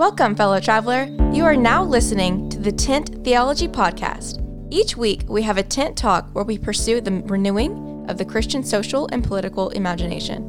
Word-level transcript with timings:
Welcome, 0.00 0.34
fellow 0.34 0.58
traveler. 0.60 1.14
You 1.30 1.44
are 1.44 1.54
now 1.54 1.84
listening 1.84 2.48
to 2.48 2.58
the 2.58 2.72
Tent 2.72 3.22
Theology 3.22 3.68
Podcast. 3.68 4.42
Each 4.70 4.96
week, 4.96 5.24
we 5.28 5.42
have 5.42 5.58
a 5.58 5.62
tent 5.62 5.94
talk 5.94 6.26
where 6.34 6.42
we 6.42 6.56
pursue 6.56 7.02
the 7.02 7.22
renewing 7.26 8.06
of 8.08 8.16
the 8.16 8.24
Christian 8.24 8.64
social 8.64 9.10
and 9.12 9.22
political 9.22 9.68
imagination. 9.68 10.42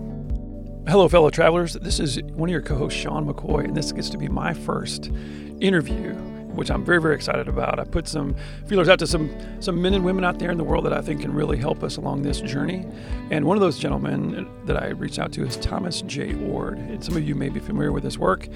Hello, 0.87 1.09
fellow 1.09 1.29
travelers. 1.29 1.73
This 1.73 1.99
is 1.99 2.21
one 2.23 2.47
of 2.47 2.53
your 2.53 2.61
co 2.61 2.77
hosts, 2.77 2.97
Sean 2.97 3.27
McCoy, 3.27 3.65
and 3.65 3.75
this 3.75 3.91
gets 3.91 4.09
to 4.11 4.17
be 4.17 4.29
my 4.29 4.53
first 4.53 5.11
interview 5.59 6.15
which 6.55 6.69
I'm 6.69 6.83
very, 6.83 7.01
very 7.01 7.15
excited 7.15 7.47
about. 7.47 7.79
I 7.79 7.83
put 7.83 8.07
some 8.07 8.35
feelers 8.67 8.89
out 8.89 8.99
to 8.99 9.07
some 9.07 9.29
some 9.61 9.81
men 9.81 9.93
and 9.93 10.03
women 10.03 10.23
out 10.23 10.39
there 10.39 10.51
in 10.51 10.57
the 10.57 10.63
world 10.63 10.85
that 10.85 10.93
I 10.93 11.01
think 11.01 11.21
can 11.21 11.33
really 11.33 11.57
help 11.57 11.83
us 11.83 11.97
along 11.97 12.21
this 12.21 12.41
journey. 12.41 12.85
And 13.29 13.45
one 13.45 13.57
of 13.57 13.61
those 13.61 13.79
gentlemen 13.79 14.47
that 14.65 14.81
I 14.81 14.89
reached 14.89 15.19
out 15.19 15.31
to 15.33 15.45
is 15.45 15.57
Thomas 15.57 16.01
Jay 16.01 16.33
Oord. 16.33 16.77
And 16.77 17.03
some 17.03 17.15
of 17.15 17.27
you 17.27 17.35
may 17.35 17.49
be 17.49 17.59
familiar 17.59 17.91
with 17.91 18.03
his 18.03 18.17
work. 18.17 18.47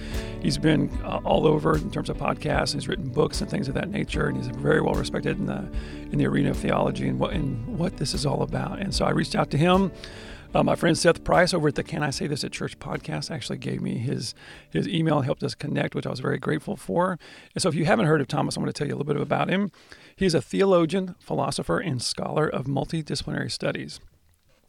He's 0.42 0.58
been 0.58 0.90
uh, 1.04 1.22
all 1.24 1.48
over 1.48 1.76
in 1.76 1.92
terms 1.92 2.10
of 2.10 2.18
podcasts. 2.18 2.74
He's 2.74 2.88
written 2.88 3.10
books 3.10 3.42
and 3.42 3.50
things 3.50 3.68
of 3.68 3.74
that 3.76 3.90
nature, 3.90 4.28
and 4.28 4.38
he's 4.38 4.48
very 4.48 4.82
well 4.82 4.96
respected 4.96 5.38
in 5.38 5.46
the 5.46 5.68
in 6.12 6.18
the 6.18 6.28
arena 6.28 6.52
of 6.52 6.58
theology 6.58 7.08
and 7.08 7.20
what 7.20 7.34
and 7.34 7.78
what 7.78 7.98
this 7.98 8.14
is 8.14 8.26
all 8.26 8.42
about. 8.42 8.80
And 8.80 8.94
so 8.94 9.06
I 9.06 9.12
reached 9.12 9.36
out 9.36 9.50
to 9.52 9.58
him. 9.58 9.92
Uh, 10.56 10.64
my 10.64 10.74
friend 10.74 10.98
Seth 10.98 11.22
Price 11.26 11.54
over 11.54 11.68
at 11.68 11.76
the 11.76 11.84
Can 11.84 12.02
I 12.02 12.12
Say 12.12 12.28
This 12.28 12.46
at 12.46 12.54
Church 12.54 12.80
podcast 12.80 13.30
actually 13.30 13.58
gave 13.58 13.82
me 13.82 13.98
his 13.98 14.34
his 14.70 14.88
email 14.88 15.20
helped 15.20 15.44
us 15.44 15.54
connect, 15.54 15.94
which 15.94 16.08
I 16.08 16.10
was 16.10 16.22
very 16.22 16.38
grateful 16.38 16.78
for. 16.78 17.20
And 17.54 17.62
so, 17.62 17.68
if 17.68 17.76
you 17.76 17.84
haven't 17.84 18.06
heard 18.06 18.22
of 18.22 18.30
Thomas, 18.30 18.56
I'm 18.56 18.64
going 18.64 18.72
to 18.72 18.78
tell 18.78 18.88
you 18.88 18.94
a 18.94 18.96
little 18.96 19.14
bit 19.14 19.22
about 19.22 19.50
him. 19.50 19.70
He's 20.16 20.34
a 20.34 20.42
theologian, 20.42 21.16
philosopher, 21.20 21.80
and 21.80 22.02
scholar 22.02 22.48
of 22.48 22.68
multidisciplinary 22.68 23.52
studies. 23.52 24.00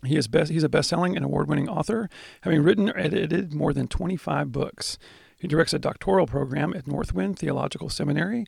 He 0.04 0.16
is 0.16 0.26
best, 0.26 0.50
he's 0.50 0.64
a 0.64 0.68
best-selling 0.68 1.14
and 1.14 1.24
award-winning 1.24 1.68
author, 1.68 2.10
having 2.40 2.64
written 2.64 2.90
or 2.90 2.98
edited 2.98 3.54
more 3.54 3.72
than 3.72 3.86
25 3.86 4.50
books. 4.50 4.98
He 5.38 5.46
directs 5.46 5.72
a 5.72 5.78
doctoral 5.78 6.26
program 6.26 6.74
at 6.74 6.88
Northwind 6.88 7.38
Theological 7.38 7.90
Seminary 7.90 8.44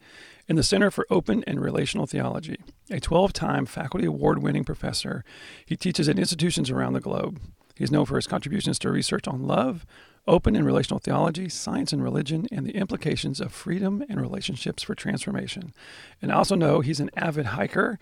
in 0.48 0.56
the 0.56 0.62
Center 0.62 0.90
for 0.90 1.06
Open 1.10 1.44
and 1.46 1.60
Relational 1.60 2.06
Theology. 2.06 2.58
A 2.90 3.00
12 3.00 3.32
time 3.32 3.66
faculty 3.66 4.06
award 4.06 4.42
winning 4.42 4.64
professor, 4.64 5.24
he 5.66 5.76
teaches 5.76 6.08
at 6.08 6.18
institutions 6.18 6.70
around 6.70 6.94
the 6.94 7.00
globe. 7.00 7.38
He's 7.74 7.92
known 7.92 8.06
for 8.06 8.16
his 8.16 8.26
contributions 8.26 8.78
to 8.80 8.90
research 8.90 9.28
on 9.28 9.46
love, 9.46 9.86
open 10.26 10.56
and 10.56 10.66
relational 10.66 10.98
theology, 10.98 11.48
science 11.48 11.92
and 11.92 12.02
religion, 12.02 12.46
and 12.50 12.66
the 12.66 12.76
implications 12.76 13.40
of 13.40 13.52
freedom 13.52 14.04
and 14.08 14.20
relationships 14.20 14.82
for 14.82 14.94
transformation. 14.94 15.72
And 16.20 16.32
I 16.32 16.36
also 16.36 16.56
know 16.56 16.80
he's 16.80 17.00
an 17.00 17.10
avid 17.16 17.46
hiker, 17.46 17.98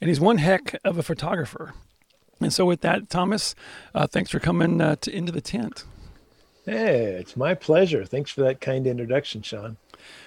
and 0.00 0.08
he's 0.08 0.20
one 0.20 0.38
heck 0.38 0.78
of 0.84 0.98
a 0.98 1.02
photographer. 1.02 1.74
And 2.40 2.52
so, 2.52 2.64
with 2.64 2.80
that, 2.80 3.10
Thomas, 3.10 3.54
uh, 3.94 4.06
thanks 4.06 4.30
for 4.30 4.40
coming 4.40 4.80
uh, 4.80 4.96
to 4.96 5.14
into 5.14 5.32
the 5.32 5.40
tent. 5.40 5.84
Hey, 6.64 7.16
it's 7.18 7.36
my 7.36 7.54
pleasure. 7.54 8.04
Thanks 8.04 8.30
for 8.30 8.42
that 8.42 8.60
kind 8.60 8.86
introduction, 8.86 9.42
Sean. 9.42 9.76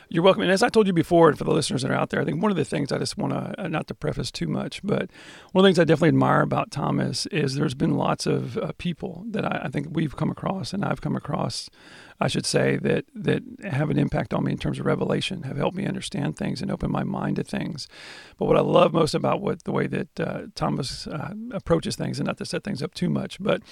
You're 0.10 0.24
welcome. 0.24 0.44
And 0.44 0.52
as 0.52 0.62
I 0.62 0.70
told 0.70 0.86
you 0.86 0.94
before, 0.94 1.30
and 1.30 1.38
for 1.38 1.44
the 1.44 1.52
listeners 1.52 1.82
that 1.82 1.92
are 1.92 1.96
out 1.96 2.10
there, 2.10 2.22
I 2.22 2.26
think 2.26 2.42
one 2.42 2.52
of 2.52 2.58
the 2.58 2.66
things 2.66 2.92
I 2.92 3.00
just 3.00 3.18
want 3.18 3.34
to, 3.34 3.64
uh, 3.64 3.68
not 3.68 3.88
to 3.88 3.96
preface 3.96 4.32
too 4.32 4.48
much, 4.48 4.82
but 4.84 5.10
one 5.54 5.64
of 5.64 5.64
the 5.64 5.68
things 5.70 5.80
I 5.80 5.86
definitely 5.86 6.10
admire 6.10 6.42
about 6.42 6.70
Thomas 6.70 7.26
is 7.28 7.56
there's 7.56 7.74
been 7.74 7.96
lots 7.96 8.26
of 8.26 8.58
uh, 8.58 8.74
people 8.78 9.26
that 9.32 9.46
I, 9.46 9.62
I, 9.64 9.70
think 9.70 9.88
we've 9.90 10.16
come 10.16 10.30
across 10.30 10.74
and 10.74 10.86
I've 10.86 11.02
come 11.02 11.16
across, 11.16 11.70
I 12.20 12.28
should 12.28 12.46
say, 12.46 12.78
that, 12.78 13.06
that 13.16 13.42
have 13.64 13.90
an 13.90 13.98
impact 13.98 14.34
on 14.34 14.44
me 14.44 14.52
in 14.52 14.58
terms 14.58 14.80
of 14.80 14.86
revelation, 14.86 15.44
have 15.44 15.58
helped 15.58 15.78
me 15.78 15.88
understand 15.88 16.38
things 16.38 16.62
and 16.62 16.70
open 16.70 16.92
my 16.92 17.04
mind 17.04 17.38
to 17.38 17.44
things. 17.44 17.88
But 18.38 18.46
what 18.46 18.58
I 18.58 18.62
love 18.62 18.94
most 18.94 19.16
about 19.16 19.42
what 19.42 19.64
the 19.64 19.72
way 19.72 19.88
that 19.88 20.20
uh, 20.20 20.42
Thomas 20.54 21.08
uh, 21.08 21.34
approaches 21.52 21.96
things, 21.96 22.20
and 22.20 22.28
not 22.28 22.38
to 22.38 22.46
set 22.46 22.64
things 22.64 22.84
up 22.84 22.94
too 22.94 23.10
much, 23.10 23.38
but 23.40 23.64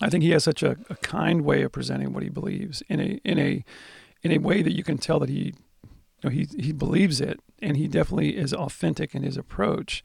I 0.00 0.08
think 0.08 0.24
he 0.24 0.30
has 0.30 0.44
such 0.44 0.62
a, 0.62 0.76
a 0.88 0.96
kind 0.96 1.42
way 1.42 1.62
of 1.62 1.72
presenting 1.72 2.12
what 2.12 2.22
he 2.22 2.28
believes 2.28 2.82
in 2.88 3.00
a 3.00 3.20
in 3.24 3.38
a 3.38 3.64
in 4.22 4.32
a 4.32 4.38
way 4.38 4.62
that 4.62 4.76
you 4.76 4.84
can 4.84 4.98
tell 4.98 5.18
that 5.20 5.28
he 5.28 5.54
you 6.22 6.24
know, 6.24 6.30
he 6.30 6.46
he 6.58 6.72
believes 6.72 7.20
it 7.20 7.40
and 7.60 7.76
he 7.76 7.88
definitely 7.88 8.36
is 8.36 8.52
authentic 8.52 9.14
in 9.14 9.22
his 9.22 9.36
approach. 9.36 10.02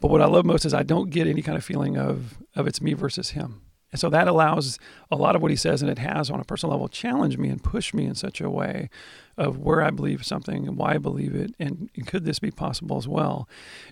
But 0.00 0.10
what 0.10 0.22
I 0.22 0.26
love 0.26 0.44
most 0.44 0.64
is 0.64 0.74
I 0.74 0.82
don't 0.82 1.10
get 1.10 1.26
any 1.26 1.42
kind 1.42 1.56
of 1.56 1.64
feeling 1.64 1.96
of 1.96 2.38
of 2.56 2.66
it's 2.66 2.80
me 2.80 2.94
versus 2.94 3.30
him. 3.30 3.62
And 3.92 4.00
so 4.00 4.08
that 4.08 4.26
allows 4.26 4.78
a 5.10 5.16
lot 5.16 5.36
of 5.36 5.42
what 5.42 5.50
he 5.50 5.56
says, 5.56 5.82
and 5.82 5.90
it 5.90 5.98
has 5.98 6.30
on 6.30 6.40
a 6.40 6.44
personal 6.44 6.72
level, 6.72 6.88
challenge 6.88 7.36
me 7.36 7.50
and 7.50 7.62
push 7.62 7.92
me 7.92 8.06
in 8.06 8.14
such 8.14 8.40
a 8.40 8.48
way 8.48 8.88
of 9.36 9.58
where 9.58 9.82
I 9.82 9.90
believe 9.90 10.24
something 10.24 10.66
and 10.66 10.78
why 10.78 10.94
I 10.94 10.98
believe 10.98 11.34
it, 11.34 11.54
and, 11.58 11.90
and 11.94 12.06
could 12.06 12.24
this 12.24 12.38
be 12.38 12.50
possible 12.50 12.96
as 12.96 13.06
well? 13.06 13.46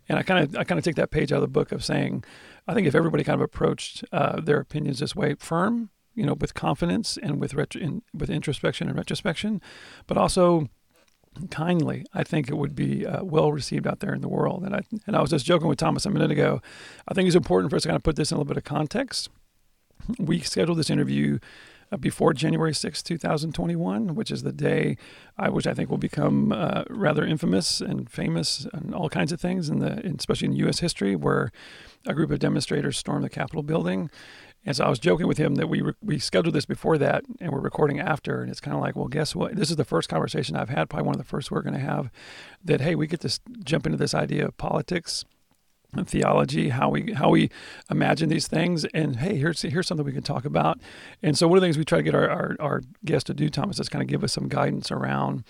And 0.08 0.18
I 0.18 0.22
kind 0.22 0.42
of 0.42 0.56
I 0.56 0.64
kind 0.64 0.78
of 0.78 0.84
take 0.84 0.96
that 0.96 1.10
page 1.10 1.32
out 1.32 1.36
of 1.36 1.42
the 1.42 1.48
book 1.48 1.70
of 1.70 1.84
saying, 1.84 2.24
I 2.66 2.72
think 2.72 2.86
if 2.86 2.94
everybody 2.94 3.24
kind 3.24 3.34
of 3.34 3.44
approached 3.44 4.02
uh, 4.10 4.40
their 4.40 4.58
opinions 4.58 5.00
this 5.00 5.14
way, 5.14 5.34
firm, 5.38 5.90
you 6.20 6.26
know, 6.26 6.34
with 6.34 6.54
confidence 6.54 7.18
and 7.22 7.40
with 7.40 7.54
retro, 7.54 7.80
in, 7.80 8.02
with 8.12 8.28
introspection 8.30 8.88
and 8.88 8.98
retrospection, 8.98 9.60
but 10.06 10.16
also 10.16 10.68
kindly, 11.50 12.04
I 12.12 12.24
think 12.24 12.48
it 12.48 12.56
would 12.56 12.74
be 12.74 13.06
uh, 13.06 13.24
well 13.24 13.52
received 13.52 13.86
out 13.86 14.00
there 14.00 14.12
in 14.12 14.20
the 14.20 14.28
world. 14.28 14.64
And 14.64 14.76
I 14.76 14.82
and 15.06 15.16
I 15.16 15.20
was 15.20 15.30
just 15.30 15.46
joking 15.46 15.68
with 15.68 15.78
Thomas 15.78 16.04
a 16.04 16.10
minute 16.10 16.30
ago. 16.30 16.60
I 17.08 17.14
think 17.14 17.26
it's 17.26 17.36
important 17.36 17.70
for 17.70 17.76
us 17.76 17.82
to 17.82 17.88
kind 17.88 17.96
of 17.96 18.02
put 18.02 18.16
this 18.16 18.30
in 18.30 18.36
a 18.36 18.38
little 18.38 18.48
bit 18.48 18.58
of 18.58 18.64
context 18.64 19.30
we 20.18 20.40
scheduled 20.40 20.78
this 20.78 20.90
interview 20.90 21.38
uh, 21.92 21.96
before 21.96 22.32
January 22.32 22.74
6, 22.74 23.02
2021, 23.02 24.14
which 24.14 24.30
is 24.30 24.42
the 24.42 24.52
day 24.52 24.96
I, 25.36 25.48
which 25.48 25.66
I 25.66 25.74
think 25.74 25.90
will 25.90 25.98
become 25.98 26.52
uh, 26.52 26.84
rather 26.88 27.24
infamous 27.24 27.80
and 27.80 28.10
famous 28.10 28.66
and 28.72 28.94
all 28.94 29.08
kinds 29.08 29.32
of 29.32 29.40
things, 29.40 29.68
in 29.68 29.80
the, 29.80 30.04
especially 30.16 30.46
in 30.46 30.56
U.S. 30.56 30.80
history, 30.80 31.16
where 31.16 31.50
a 32.06 32.14
group 32.14 32.30
of 32.30 32.38
demonstrators 32.38 32.96
stormed 32.96 33.24
the 33.24 33.28
Capitol 33.28 33.62
building. 33.62 34.10
And 34.64 34.76
so 34.76 34.84
I 34.84 34.90
was 34.90 34.98
joking 34.98 35.26
with 35.26 35.38
him 35.38 35.54
that 35.54 35.68
we 35.68 35.80
re- 35.80 35.94
we 36.02 36.18
scheduled 36.18 36.54
this 36.54 36.66
before 36.66 36.98
that, 36.98 37.24
and 37.40 37.52
we're 37.52 37.60
recording 37.60 37.98
after. 37.98 38.42
And 38.42 38.50
it's 38.50 38.60
kind 38.60 38.76
of 38.76 38.82
like, 38.82 38.94
well, 38.94 39.08
guess 39.08 39.34
what? 39.34 39.56
This 39.56 39.70
is 39.70 39.76
the 39.76 39.84
first 39.84 40.08
conversation 40.08 40.56
I've 40.56 40.68
had, 40.68 40.90
probably 40.90 41.06
one 41.06 41.14
of 41.14 41.20
the 41.20 41.28
first 41.28 41.50
we're 41.50 41.62
going 41.62 41.74
to 41.74 41.80
have. 41.80 42.10
That 42.62 42.80
hey, 42.80 42.94
we 42.94 43.06
get 43.06 43.20
to 43.20 43.40
jump 43.64 43.86
into 43.86 43.96
this 43.96 44.14
idea 44.14 44.46
of 44.46 44.56
politics 44.56 45.24
and 45.92 46.08
theology, 46.08 46.68
how 46.68 46.88
we 46.88 47.12
how 47.12 47.30
we 47.30 47.50
imagine 47.90 48.28
these 48.28 48.46
things, 48.46 48.84
and 48.86 49.16
hey, 49.16 49.36
here's 49.36 49.62
here's 49.62 49.86
something 49.86 50.04
we 50.04 50.12
can 50.12 50.22
talk 50.22 50.44
about. 50.44 50.78
And 51.22 51.36
so 51.36 51.48
one 51.48 51.58
of 51.58 51.62
the 51.62 51.66
things 51.66 51.78
we 51.78 51.84
try 51.84 51.98
to 51.98 52.04
get 52.04 52.14
our 52.14 52.28
our, 52.28 52.56
our 52.60 52.82
guests 53.04 53.26
to 53.26 53.34
do, 53.34 53.48
Thomas, 53.48 53.80
is 53.80 53.88
kind 53.88 54.02
of 54.02 54.08
give 54.08 54.22
us 54.22 54.32
some 54.32 54.48
guidance 54.48 54.90
around, 54.90 55.44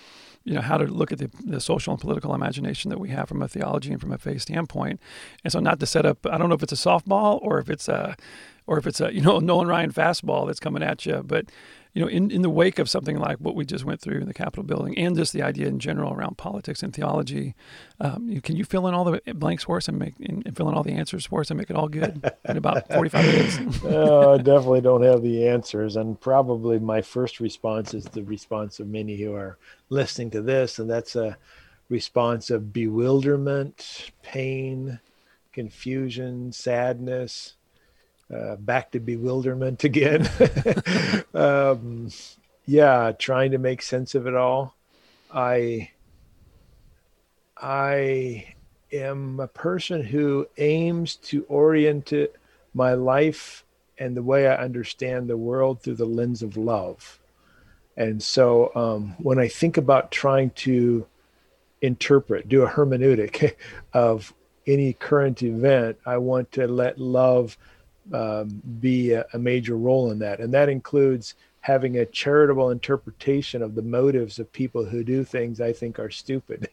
you 0.44 0.54
know, 0.54 0.60
how 0.60 0.78
to 0.78 0.86
look 0.86 1.12
at 1.12 1.18
the, 1.18 1.30
the 1.44 1.60
social 1.60 1.92
and 1.92 2.00
political 2.00 2.34
imagination 2.34 2.88
that 2.90 2.98
we 2.98 3.10
have 3.10 3.28
from 3.28 3.42
a 3.42 3.48
theology 3.48 3.92
and 3.92 4.00
from 4.00 4.12
a 4.12 4.18
faith 4.18 4.42
standpoint. 4.42 5.00
And 5.44 5.52
so 5.52 5.60
not 5.60 5.80
to 5.80 5.86
set 5.86 6.06
up, 6.06 6.24
I 6.26 6.38
don't 6.38 6.48
know 6.48 6.54
if 6.54 6.62
it's 6.62 6.72
a 6.72 6.76
softball 6.76 7.40
or 7.42 7.58
if 7.58 7.68
it's 7.68 7.88
a 7.88 8.16
or 8.66 8.78
if 8.78 8.86
it's 8.86 9.00
a 9.00 9.12
you 9.12 9.20
know 9.20 9.38
Nolan 9.38 9.68
Ryan 9.68 9.92
fastball 9.92 10.46
that's 10.46 10.60
coming 10.60 10.82
at 10.82 11.06
you, 11.06 11.22
but 11.24 11.46
you 11.92 12.00
know, 12.00 12.08
in, 12.08 12.30
in 12.30 12.42
the 12.42 12.50
wake 12.50 12.78
of 12.78 12.88
something 12.88 13.18
like 13.18 13.38
what 13.38 13.56
we 13.56 13.64
just 13.64 13.84
went 13.84 14.00
through 14.00 14.20
in 14.20 14.28
the 14.28 14.34
Capitol 14.34 14.62
building 14.62 14.96
and 14.96 15.16
just 15.16 15.32
the 15.32 15.42
idea 15.42 15.66
in 15.66 15.80
general 15.80 16.12
around 16.12 16.38
politics 16.38 16.82
and 16.82 16.94
theology, 16.94 17.54
um, 17.98 18.28
you, 18.28 18.40
can 18.40 18.54
you 18.54 18.64
fill 18.64 18.86
in 18.86 18.94
all 18.94 19.04
the 19.04 19.20
blanks 19.34 19.64
for 19.64 19.76
us 19.76 19.88
and 19.88 19.98
make 19.98 20.14
and, 20.20 20.44
and, 20.46 20.56
fill 20.56 20.68
in 20.68 20.74
all 20.74 20.84
the 20.84 20.92
answers 20.92 21.26
for 21.26 21.40
us 21.40 21.50
and 21.50 21.58
make 21.58 21.68
it 21.68 21.74
all 21.74 21.88
good 21.88 22.32
in 22.48 22.56
about 22.56 22.86
45 22.92 23.26
minutes? 23.26 23.58
oh, 23.84 24.34
I 24.34 24.36
definitely 24.42 24.82
don't 24.82 25.02
have 25.02 25.22
the 25.22 25.48
answers. 25.48 25.96
And 25.96 26.20
probably 26.20 26.78
my 26.78 27.02
first 27.02 27.40
response 27.40 27.92
is 27.92 28.04
the 28.04 28.22
response 28.22 28.78
of 28.78 28.86
many 28.86 29.16
who 29.16 29.34
are 29.34 29.58
listening 29.88 30.30
to 30.30 30.42
this. 30.42 30.78
And 30.78 30.88
that's 30.88 31.16
a 31.16 31.36
response 31.88 32.50
of 32.50 32.72
bewilderment, 32.72 34.12
pain, 34.22 35.00
confusion, 35.52 36.52
sadness 36.52 37.54
uh, 38.34 38.56
back 38.56 38.90
to 38.92 39.00
bewilderment 39.00 39.84
again. 39.84 40.28
um, 41.34 42.08
yeah, 42.66 43.12
trying 43.18 43.50
to 43.52 43.58
make 43.58 43.82
sense 43.82 44.14
of 44.14 44.26
it 44.26 44.34
all. 44.34 44.74
I 45.32 45.90
I 47.56 48.54
am 48.92 49.40
a 49.40 49.46
person 49.46 50.02
who 50.02 50.48
aims 50.56 51.16
to 51.16 51.44
orient 51.44 52.12
my 52.74 52.94
life 52.94 53.64
and 53.98 54.16
the 54.16 54.22
way 54.22 54.46
I 54.48 54.56
understand 54.56 55.28
the 55.28 55.36
world 55.36 55.82
through 55.82 55.96
the 55.96 56.06
lens 56.06 56.42
of 56.42 56.56
love. 56.56 57.20
And 57.96 58.22
so 58.22 58.72
um, 58.74 59.14
when 59.18 59.38
I 59.38 59.48
think 59.48 59.76
about 59.76 60.10
trying 60.10 60.50
to 60.50 61.06
interpret, 61.82 62.48
do 62.48 62.62
a 62.62 62.70
hermeneutic 62.70 63.56
of 63.92 64.32
any 64.66 64.94
current 64.94 65.42
event, 65.42 65.98
I 66.06 66.16
want 66.16 66.52
to 66.52 66.66
let 66.66 66.98
love 66.98 67.58
um, 68.12 68.62
be 68.80 69.12
a, 69.12 69.24
a, 69.32 69.38
major 69.38 69.76
role 69.76 70.10
in 70.10 70.18
that. 70.18 70.40
And 70.40 70.52
that 70.52 70.68
includes 70.68 71.34
having 71.60 71.98
a 71.98 72.06
charitable 72.06 72.70
interpretation 72.70 73.62
of 73.62 73.74
the 73.74 73.82
motives 73.82 74.38
of 74.38 74.52
people 74.52 74.84
who 74.84 75.04
do 75.04 75.24
things 75.24 75.60
I 75.60 75.72
think 75.72 75.98
are 75.98 76.10
stupid. 76.10 76.68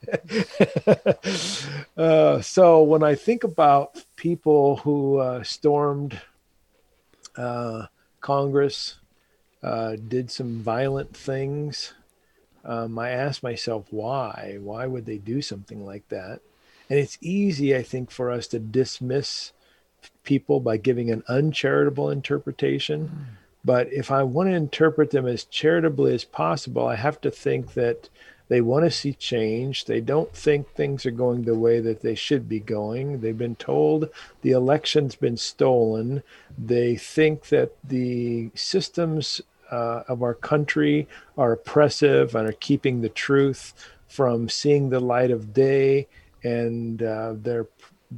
uh, 1.98 2.42
so 2.42 2.82
when 2.84 3.04
I 3.04 3.16
think 3.16 3.44
about 3.44 4.04
people 4.16 4.78
who 4.78 5.18
uh, 5.18 5.44
stormed 5.44 6.20
uh, 7.36 7.88
Congress, 8.22 8.96
uh, 9.62 9.98
did 10.08 10.32
some 10.32 10.62
violent 10.62 11.16
things, 11.16 11.94
um, 12.64 12.98
I 12.98 13.12
ask 13.12 13.44
myself 13.44 13.86
why? 13.92 14.58
Why 14.60 14.88
would 14.88 15.06
they 15.06 15.18
do 15.18 15.42
something 15.42 15.86
like 15.86 16.08
that? 16.10 16.42
And 16.90 17.00
it's 17.00 17.18
easy, 17.22 17.76
I 17.76 17.84
think, 17.84 18.12
for 18.12 18.32
us 18.32 18.48
to 18.48 18.60
dismiss 18.60 19.52
people 20.24 20.60
by 20.60 20.78
giving 20.78 21.10
an 21.10 21.24
uncharitable 21.28 22.10
interpretation. 22.10 23.28
But 23.64 23.92
if 23.92 24.12
I 24.12 24.24
want 24.24 24.50
to 24.50 24.56
interpret 24.56 25.12
them 25.12 25.28
as 25.28 25.44
charitably 25.44 26.14
as 26.14 26.24
possible, 26.24 26.88
I 26.88 26.96
have 26.96 27.20
to 27.22 27.32
think 27.32 27.74
that 27.74 28.10
they 28.50 28.62
want 28.62 28.86
to 28.86 28.92
see 28.92 29.14
change. 29.14 29.86
They 29.86 30.00
don't 30.00 30.34
think 30.34 30.70
things 30.70 31.06
are 31.06 31.12
going 31.12 31.44
the 31.44 31.56
way 31.56 31.80
that 31.82 32.02
they 32.02 32.16
should 32.16 32.48
be 32.48 32.60
going. 32.60 33.20
They've 33.20 33.38
been 33.38 33.56
told 33.56 34.10
the 34.42 34.52
election's 34.52 35.16
been 35.16 35.38
stolen. 35.38 36.24
They 36.58 36.96
think 36.96 37.50
that 37.50 37.76
the 37.84 38.52
systems 38.56 39.42
uh, 39.70 40.04
of 40.08 40.24
our 40.24 40.34
country 40.34 41.08
are 41.38 41.52
oppressive 41.52 42.36
and 42.36 42.48
are 42.48 42.54
keeping 42.54 43.02
the 43.02 43.10
truth 43.10 43.74
from 44.08 44.48
seeing 44.48 44.90
the 44.90 45.02
light 45.02 45.32
of 45.32 45.54
day. 45.54 46.08
And 46.44 47.04
uh, 47.04 47.34
they're 47.36 47.68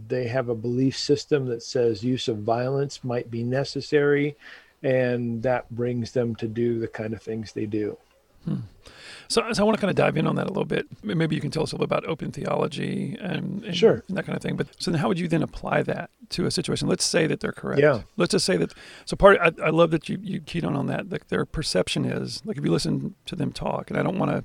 they 0.08 0.28
have 0.28 0.50
a 0.50 0.56
belief 0.56 0.98
system 0.98 1.46
that 1.48 1.64
says 1.64 2.04
use 2.04 2.28
of 2.28 2.38
violence 2.40 3.04
might 3.04 3.32
be 3.32 3.44
necessary, 3.44 4.36
and 4.84 5.42
that 5.44 5.70
brings 5.72 6.12
them 6.12 6.36
to 6.36 6.48
do 6.48 6.80
the 6.80 6.88
kind 6.88 7.14
of 7.14 7.22
things 7.22 7.52
they 7.52 7.66
do. 7.66 7.98
Hmm. 8.46 8.58
So, 9.30 9.44
so, 9.54 9.62
I 9.62 9.66
want 9.66 9.78
to 9.78 9.82
kind 9.82 9.92
of 9.92 9.96
dive 9.96 10.18
in 10.18 10.26
on 10.26 10.36
that 10.38 10.48
a 10.48 10.50
little 10.50 10.66
bit. 10.66 10.88
Maybe 11.04 11.36
you 11.36 11.42
can 11.42 11.52
tell 11.52 11.62
us 11.62 11.72
a 11.72 11.76
little 11.76 11.86
about 11.86 12.04
open 12.06 12.32
theology 12.32 13.16
and, 13.22 13.64
and, 13.64 13.78
sure. 13.78 14.04
and 14.08 14.18
that 14.18 14.26
kind 14.26 14.36
of 14.36 14.42
thing. 14.42 14.56
But 14.56 14.68
so 14.80 14.90
then 14.90 15.00
how 15.00 15.08
would 15.08 15.20
you 15.20 15.28
then 15.28 15.44
apply 15.44 15.84
that 15.84 16.10
to 16.30 16.48
a 16.48 16.52
situation? 16.52 16.88
Let's 16.88 17.06
say 17.06 17.28
that 17.28 17.40
they're 17.40 17.52
correct. 17.52 17.80
Yeah. 17.80 18.02
Let's 18.18 18.32
just 18.32 18.46
say 18.46 18.58
that. 18.58 18.74
So 19.06 19.16
part, 19.16 19.38
I, 19.40 19.52
I 19.64 19.70
love 19.70 19.92
that 19.92 20.10
you, 20.10 20.18
you 20.22 20.42
keyed 20.42 20.66
on 20.66 20.76
on 20.76 20.88
that. 20.88 21.12
Like 21.12 21.28
their 21.28 21.46
perception 21.46 22.06
is 22.06 22.42
like 22.44 22.58
if 22.58 22.66
you 22.66 22.72
listen 22.72 23.14
to 23.28 23.36
them 23.36 23.52
talk, 23.52 23.92
and 23.92 24.00
I 24.00 24.04
don't 24.04 24.18
want 24.18 24.32
to, 24.32 24.44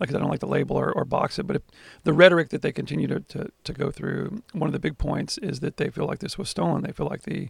like 0.00 0.10
I 0.14 0.18
don't 0.18 0.28
like 0.28 0.40
to 0.40 0.46
label 0.46 0.76
or, 0.76 0.92
or 0.92 1.06
box 1.06 1.38
it, 1.38 1.46
but 1.46 1.56
if, 1.56 1.62
the 2.04 2.12
rhetoric 2.12 2.50
that 2.50 2.60
they 2.60 2.72
continue 2.72 3.06
to, 3.06 3.20
to, 3.20 3.48
to 3.64 3.72
go 3.72 3.90
through, 3.90 4.42
one 4.52 4.68
of 4.68 4.72
the 4.72 4.78
big 4.78 4.98
points 4.98 5.38
is 5.38 5.60
that 5.60 5.78
they 5.78 5.88
feel 5.88 6.06
like 6.06 6.18
this 6.18 6.36
was 6.36 6.50
stolen. 6.50 6.82
They 6.82 6.92
feel 6.92 7.06
like 7.06 7.22
the 7.22 7.48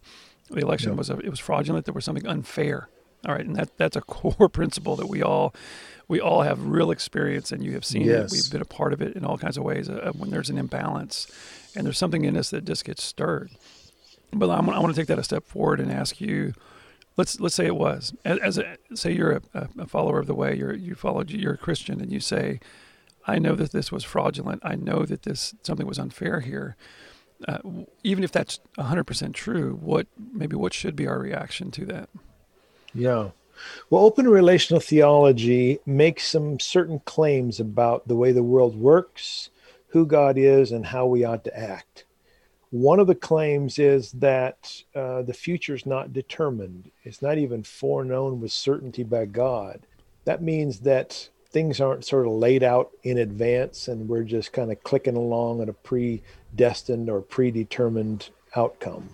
the 0.50 0.60
election 0.60 0.90
yeah. 0.92 0.98
was 0.98 1.10
a, 1.10 1.18
it 1.18 1.30
was 1.30 1.40
fraudulent. 1.40 1.86
There 1.86 1.94
was 1.94 2.04
something 2.04 2.26
unfair. 2.26 2.88
All 3.26 3.34
right, 3.34 3.44
and 3.44 3.56
that 3.56 3.76
that's 3.76 3.96
a 3.96 4.00
core 4.02 4.48
principle 4.48 4.96
that 4.96 5.08
we 5.08 5.22
all 5.22 5.54
we 6.08 6.20
all 6.20 6.42
have 6.42 6.66
real 6.66 6.90
experience, 6.90 7.50
and 7.52 7.64
you 7.64 7.72
have 7.72 7.84
seen 7.84 8.02
yes. 8.02 8.32
it. 8.32 8.36
We've 8.36 8.52
been 8.52 8.62
a 8.62 8.64
part 8.64 8.92
of 8.92 9.02
it 9.02 9.16
in 9.16 9.24
all 9.24 9.38
kinds 9.38 9.56
of 9.56 9.64
ways. 9.64 9.88
Uh, 9.88 10.12
when 10.16 10.30
there's 10.30 10.50
an 10.50 10.58
imbalance, 10.58 11.26
and 11.74 11.84
there's 11.84 11.98
something 11.98 12.24
in 12.24 12.36
us 12.36 12.50
that 12.50 12.64
just 12.64 12.84
gets 12.84 13.02
stirred. 13.02 13.50
But 14.32 14.50
I'm, 14.50 14.68
I 14.70 14.78
want 14.78 14.94
to 14.94 15.00
take 15.00 15.08
that 15.08 15.18
a 15.18 15.24
step 15.24 15.44
forward 15.46 15.80
and 15.80 15.92
ask 15.92 16.20
you. 16.20 16.54
Let's 17.16 17.40
let's 17.40 17.54
say 17.54 17.64
it 17.64 17.76
was 17.76 18.12
as, 18.26 18.38
as 18.40 18.58
a, 18.58 18.76
say 18.94 19.10
you're 19.10 19.40
a, 19.54 19.68
a, 19.78 19.86
follower 19.86 20.18
of 20.18 20.26
the 20.26 20.34
way. 20.34 20.54
You're 20.54 20.74
you 20.74 20.94
followed 20.94 21.30
you're 21.30 21.54
a 21.54 21.58
Christian, 21.58 21.98
and 21.98 22.12
you 22.12 22.20
say, 22.20 22.60
I 23.26 23.38
know 23.38 23.54
that 23.54 23.72
this 23.72 23.90
was 23.90 24.04
fraudulent. 24.04 24.60
I 24.62 24.74
know 24.74 25.06
that 25.06 25.22
this 25.22 25.54
something 25.62 25.86
was 25.86 25.98
unfair 25.98 26.40
here. 26.40 26.76
Uh, 27.46 27.58
even 28.02 28.24
if 28.24 28.32
that's 28.32 28.60
100% 28.78 29.34
true, 29.34 29.74
what 29.74 30.06
maybe 30.32 30.56
what 30.56 30.72
should 30.72 30.96
be 30.96 31.06
our 31.06 31.18
reaction 31.18 31.70
to 31.70 31.84
that? 31.86 32.08
Yeah. 32.94 33.30
Well, 33.90 34.04
open 34.04 34.28
relational 34.28 34.80
theology 34.80 35.80
makes 35.86 36.28
some 36.28 36.60
certain 36.60 37.00
claims 37.00 37.60
about 37.60 38.08
the 38.08 38.16
way 38.16 38.32
the 38.32 38.42
world 38.42 38.76
works, 38.76 39.50
who 39.88 40.06
God 40.06 40.36
is, 40.36 40.72
and 40.72 40.86
how 40.86 41.06
we 41.06 41.24
ought 41.24 41.44
to 41.44 41.58
act. 41.58 42.04
One 42.70 42.98
of 42.98 43.06
the 43.06 43.14
claims 43.14 43.78
is 43.78 44.12
that 44.12 44.82
uh, 44.94 45.22
the 45.22 45.32
future 45.32 45.74
is 45.74 45.86
not 45.86 46.12
determined, 46.12 46.90
it's 47.04 47.22
not 47.22 47.38
even 47.38 47.62
foreknown 47.62 48.40
with 48.40 48.52
certainty 48.52 49.04
by 49.04 49.26
God. 49.26 49.80
That 50.24 50.42
means 50.42 50.80
that 50.80 51.28
things 51.48 51.80
aren't 51.80 52.04
sort 52.04 52.26
of 52.26 52.32
laid 52.32 52.62
out 52.62 52.90
in 53.02 53.16
advance 53.16 53.88
and 53.88 54.08
we're 54.08 54.24
just 54.24 54.52
kind 54.52 54.70
of 54.72 54.82
clicking 54.82 55.16
along 55.16 55.62
at 55.62 55.68
a 55.68 55.72
predestined 55.72 57.08
or 57.08 57.22
predetermined 57.22 58.28
outcome. 58.54 59.10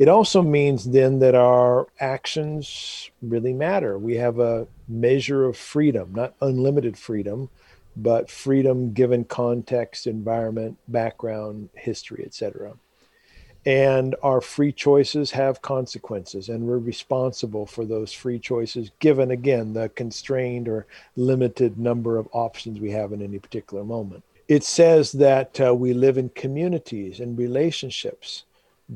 It 0.00 0.08
also 0.08 0.40
means 0.40 0.86
then 0.86 1.18
that 1.18 1.34
our 1.34 1.86
actions 2.00 3.10
really 3.20 3.52
matter. 3.52 3.98
We 3.98 4.14
have 4.14 4.38
a 4.38 4.66
measure 4.88 5.44
of 5.44 5.58
freedom, 5.58 6.14
not 6.14 6.34
unlimited 6.40 6.96
freedom, 6.96 7.50
but 7.94 8.30
freedom 8.30 8.94
given 8.94 9.24
context, 9.24 10.06
environment, 10.06 10.78
background, 10.88 11.68
history, 11.74 12.24
etc. 12.24 12.72
And 13.66 14.16
our 14.22 14.40
free 14.40 14.72
choices 14.72 15.32
have 15.32 15.60
consequences, 15.60 16.48
and 16.48 16.66
we're 16.66 16.78
responsible 16.78 17.66
for 17.66 17.84
those 17.84 18.10
free 18.10 18.38
choices, 18.38 18.90
given 19.00 19.30
again 19.30 19.74
the 19.74 19.90
constrained 19.90 20.66
or 20.66 20.86
limited 21.14 21.78
number 21.78 22.16
of 22.16 22.26
options 22.32 22.80
we 22.80 22.90
have 22.92 23.12
in 23.12 23.20
any 23.20 23.38
particular 23.38 23.84
moment. 23.84 24.24
It 24.48 24.64
says 24.64 25.12
that 25.12 25.60
uh, 25.60 25.74
we 25.74 25.92
live 25.92 26.16
in 26.16 26.30
communities 26.30 27.20
and 27.20 27.36
relationships 27.36 28.44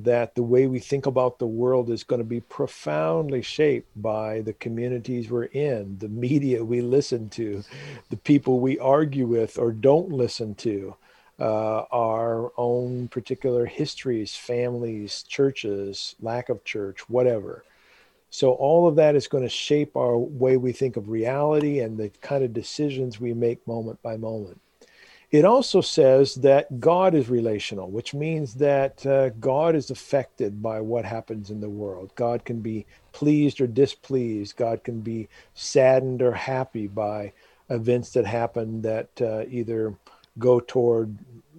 that 0.03 0.35
the 0.35 0.43
way 0.43 0.67
we 0.67 0.81
think 0.81 1.07
about 1.07 1.39
the 1.39 1.47
world 1.47 1.89
is 1.89 2.03
going 2.03 2.19
to 2.21 2.25
be 2.25 2.41
profoundly 2.41 3.43
shaped 3.43 3.91
by 4.03 4.41
the 4.41 4.53
communities 4.55 5.31
we're 5.31 5.45
in, 5.45 5.97
the 5.99 6.09
media 6.09 6.65
we 6.65 6.81
listen 6.81 7.29
to, 7.29 7.63
the 8.11 8.17
people 8.17 8.59
we 8.59 8.79
argue 8.79 9.27
with 9.27 9.57
or 9.57 9.71
don't 9.71 10.11
listen 10.11 10.55
to, 10.57 10.97
uh, 11.39 11.85
our 11.93 12.53
own 12.57 13.09
particular 13.09 13.67
histories, 13.67 14.35
families, 14.35 15.25
churches, 15.29 16.17
lack 16.21 16.49
of 16.49 16.65
church, 16.65 17.09
whatever. 17.09 17.65
So, 18.31 18.53
all 18.53 18.89
of 18.89 18.97
that 18.97 19.15
is 19.15 19.29
going 19.29 19.45
to 19.45 19.49
shape 19.49 19.97
our 19.97 20.19
way 20.19 20.57
we 20.57 20.73
think 20.73 20.97
of 20.97 21.09
reality 21.09 21.79
and 21.79 21.97
the 21.97 22.09
kind 22.21 22.43
of 22.43 22.53
decisions 22.53 23.21
we 23.21 23.33
make 23.33 23.65
moment 23.67 24.03
by 24.03 24.17
moment. 24.17 24.61
It 25.35 25.45
also 25.45 25.81
says 25.81 26.37
that 26.37 26.79
God 26.79 27.13
is 27.13 27.29
relational, 27.29 27.91
which 27.91 28.15
means 28.15 28.55
that 28.55 29.05
uh, 29.05 29.31
God 29.31 29.75
is 29.75 29.91
affected 29.91 30.63
by 30.63 30.81
what 30.81 31.05
happens 31.05 31.51
in 31.51 31.61
the 31.61 31.69
world. 31.69 32.13
God 32.15 32.45
can 32.45 32.61
be 32.61 32.87
pleased 33.11 33.61
or 33.61 33.67
displeased. 33.67 34.57
God 34.57 34.85
can 34.85 35.01
be 35.01 35.29
saddened 35.53 36.23
or 36.23 36.31
happy 36.31 36.87
by 36.87 37.33
events 37.69 38.11
that 38.13 38.27
happen 38.27 38.83
that 38.83 39.09
uh, 39.21 39.43
either 39.51 39.97
go 40.39 40.61
toward 40.61 41.19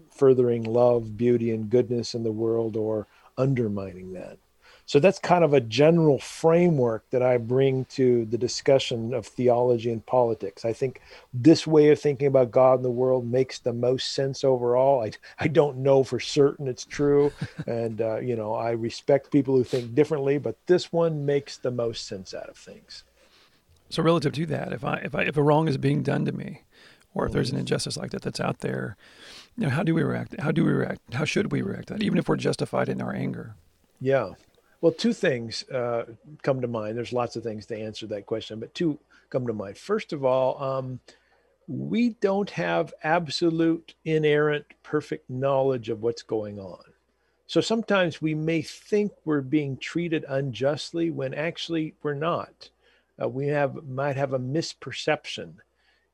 furthering 0.10 0.64
love, 0.64 1.18
beauty, 1.18 1.52
and 1.52 1.70
goodness 1.70 2.16
in 2.16 2.24
the 2.24 2.32
world 2.32 2.78
or 2.78 3.08
undermining 3.38 4.14
that. 4.14 4.38
So 4.88 5.00
that's 5.00 5.18
kind 5.18 5.44
of 5.44 5.54
a 5.54 5.62
general 5.62 6.20
framework 6.20 7.10
that 7.10 7.24
I 7.24 7.38
bring 7.38 7.86
to 7.86 8.26
the 8.26 8.38
discussion 8.38 9.16
of 9.16 9.26
theology 9.26 9.92
and 9.92 10.06
politics. 10.06 10.64
I 10.64 10.74
think 10.74 11.02
this 11.34 11.66
way 11.66 11.90
of 11.90 12.00
thinking 12.00 12.28
about 12.28 12.52
God 12.52 12.76
and 12.76 12.86
the 12.86 12.92
world 12.92 13.26
makes 13.26 13.58
the 13.58 13.74
most 13.74 14.12
sense 14.12 14.44
overall. 14.44 15.04
I, 15.04 15.12
I 15.40 15.48
don't 15.48 15.78
know 15.78 16.04
for 16.04 16.20
certain 16.20 16.68
it's 16.68 16.86
true. 16.86 17.32
and, 17.68 18.00
uh, 18.00 18.20
you 18.20 18.36
know, 18.36 18.54
I 18.54 18.72
respect 18.72 19.32
people 19.32 19.56
who 19.56 19.64
think 19.64 19.96
differently, 19.96 20.38
but 20.38 20.58
this 20.68 20.94
one 20.94 21.26
makes 21.26 21.58
the 21.58 21.72
most 21.72 22.08
sense 22.08 22.36
out 22.36 22.50
of 22.50 22.56
things. 22.56 23.04
So 23.90 24.04
relative 24.04 24.34
to 24.34 24.46
that, 24.48 24.72
if 24.72 24.84
I, 24.84 24.98
if 24.98 25.16
I, 25.16 25.24
if 25.24 25.36
a 25.36 25.44
wrong 25.44 25.68
is 25.68 25.78
being 25.78 26.04
done 26.04 26.26
to 26.26 26.32
me, 26.32 26.62
or 27.16 27.26
if 27.26 27.32
there's 27.32 27.50
an 27.50 27.58
injustice 27.58 27.98
like 27.98 28.12
that 28.12 28.22
that's 28.22 28.40
out 28.40 28.60
there, 28.60 28.98
you 29.58 29.64
know, 29.64 29.70
how 29.70 29.82
do 29.82 29.96
we 29.96 30.04
react? 30.04 30.40
How 30.40 30.52
do 30.52 30.64
we 30.64 30.74
react? 30.74 31.00
How 31.14 31.26
should 31.26 31.52
we 31.52 31.62
react? 31.62 31.88
That 31.88 32.04
even 32.04 32.20
if 32.20 32.28
we're 32.28 32.36
justified 32.36 32.90
in 32.90 33.02
our 33.02 33.16
anger? 33.16 33.56
Yeah. 34.02 34.32
Well, 34.86 34.94
two 34.94 35.14
things 35.14 35.68
uh, 35.72 36.06
come 36.44 36.62
to 36.62 36.68
mind. 36.68 36.96
There's 36.96 37.12
lots 37.12 37.36
of 37.36 37.42
things 37.42 37.66
to 37.66 37.76
answer 37.76 38.06
that 38.06 38.28
question, 38.28 38.60
but 38.60 38.72
two 38.76 39.00
come 39.32 39.48
to 39.48 39.52
mind. 39.54 39.80
First 39.80 40.14
of 40.14 40.24
all, 40.24 40.62
um, 40.62 41.00
we 41.68 42.10
don't 42.22 42.52
have 42.52 42.94
absolute, 43.02 43.96
inerrant, 44.06 44.64
perfect 44.84 45.28
knowledge 45.28 45.90
of 45.90 46.04
what's 46.04 46.22
going 46.22 46.60
on. 46.60 46.84
So 47.48 47.62
sometimes 47.62 48.22
we 48.22 48.36
may 48.36 48.62
think 48.62 49.12
we're 49.26 49.42
being 49.42 49.76
treated 49.78 50.24
unjustly 50.30 51.10
when 51.10 51.34
actually 51.34 51.96
we're 52.04 52.14
not. 52.14 52.70
Uh, 53.20 53.28
we 53.28 53.48
have 53.48 53.88
might 53.88 54.18
have 54.18 54.34
a 54.34 54.40
misperception. 54.40 55.56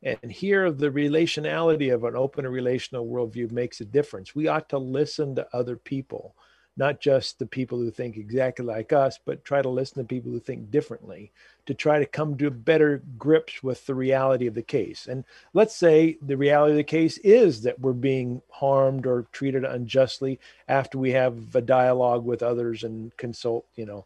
And 0.01 0.32
here, 0.32 0.72
the 0.72 0.92
relationality 0.92 1.94
of 1.94 2.06
an 2.06 2.16
open 2.16 2.46
and 2.46 2.54
relational 2.54 3.06
worldview 3.06 3.51
makes 3.51 3.82
a 3.82 3.86
difference. 3.86 4.34
We 4.34 4.48
ought 4.48 4.70
to 4.70 4.78
listen 4.78 5.36
to 5.36 5.48
other 5.54 5.75
people 5.75 6.36
not 6.78 7.00
just 7.00 7.38
the 7.38 7.46
people 7.46 7.78
who 7.78 7.92
think 7.92 8.18
exactly 8.18 8.66
like 8.66 8.94
us, 8.94 9.20
but 9.24 9.44
try 9.44 9.62
to 9.62 9.70
listen 9.70 9.98
to 9.98 10.08
people 10.08 10.32
who 10.32 10.40
think 10.40 10.72
differently 10.72 11.32
to 11.66 11.74
try 11.74 12.00
to 12.00 12.06
come 12.06 12.38
to 12.38 12.50
better 12.50 13.04
grips 13.18 13.62
with 13.62 13.86
the 13.86 13.94
reality 13.94 14.48
of 14.48 14.56
the 14.56 14.62
case. 14.62 15.08
And 15.08 15.24
let's 15.54 15.75
say 15.75 16.18
the 16.22 16.38
reality 16.38 16.72
of 16.72 16.78
the 16.78 16.84
case 16.84 17.18
is 17.20 17.62
that 17.63 17.80
we're 17.80 17.94
being 17.94 18.42
harmed 18.50 19.06
or 19.06 19.28
treated 19.32 19.63
unjustly 19.63 20.40
after 20.68 20.98
we 20.98 21.12
have 21.12 21.56
a 21.56 21.62
dialogue 21.62 22.25
with 22.25 22.42
others 22.42 22.84
and 22.84 23.16
consult, 23.18 23.66
you 23.75 23.86
know, 23.86 24.06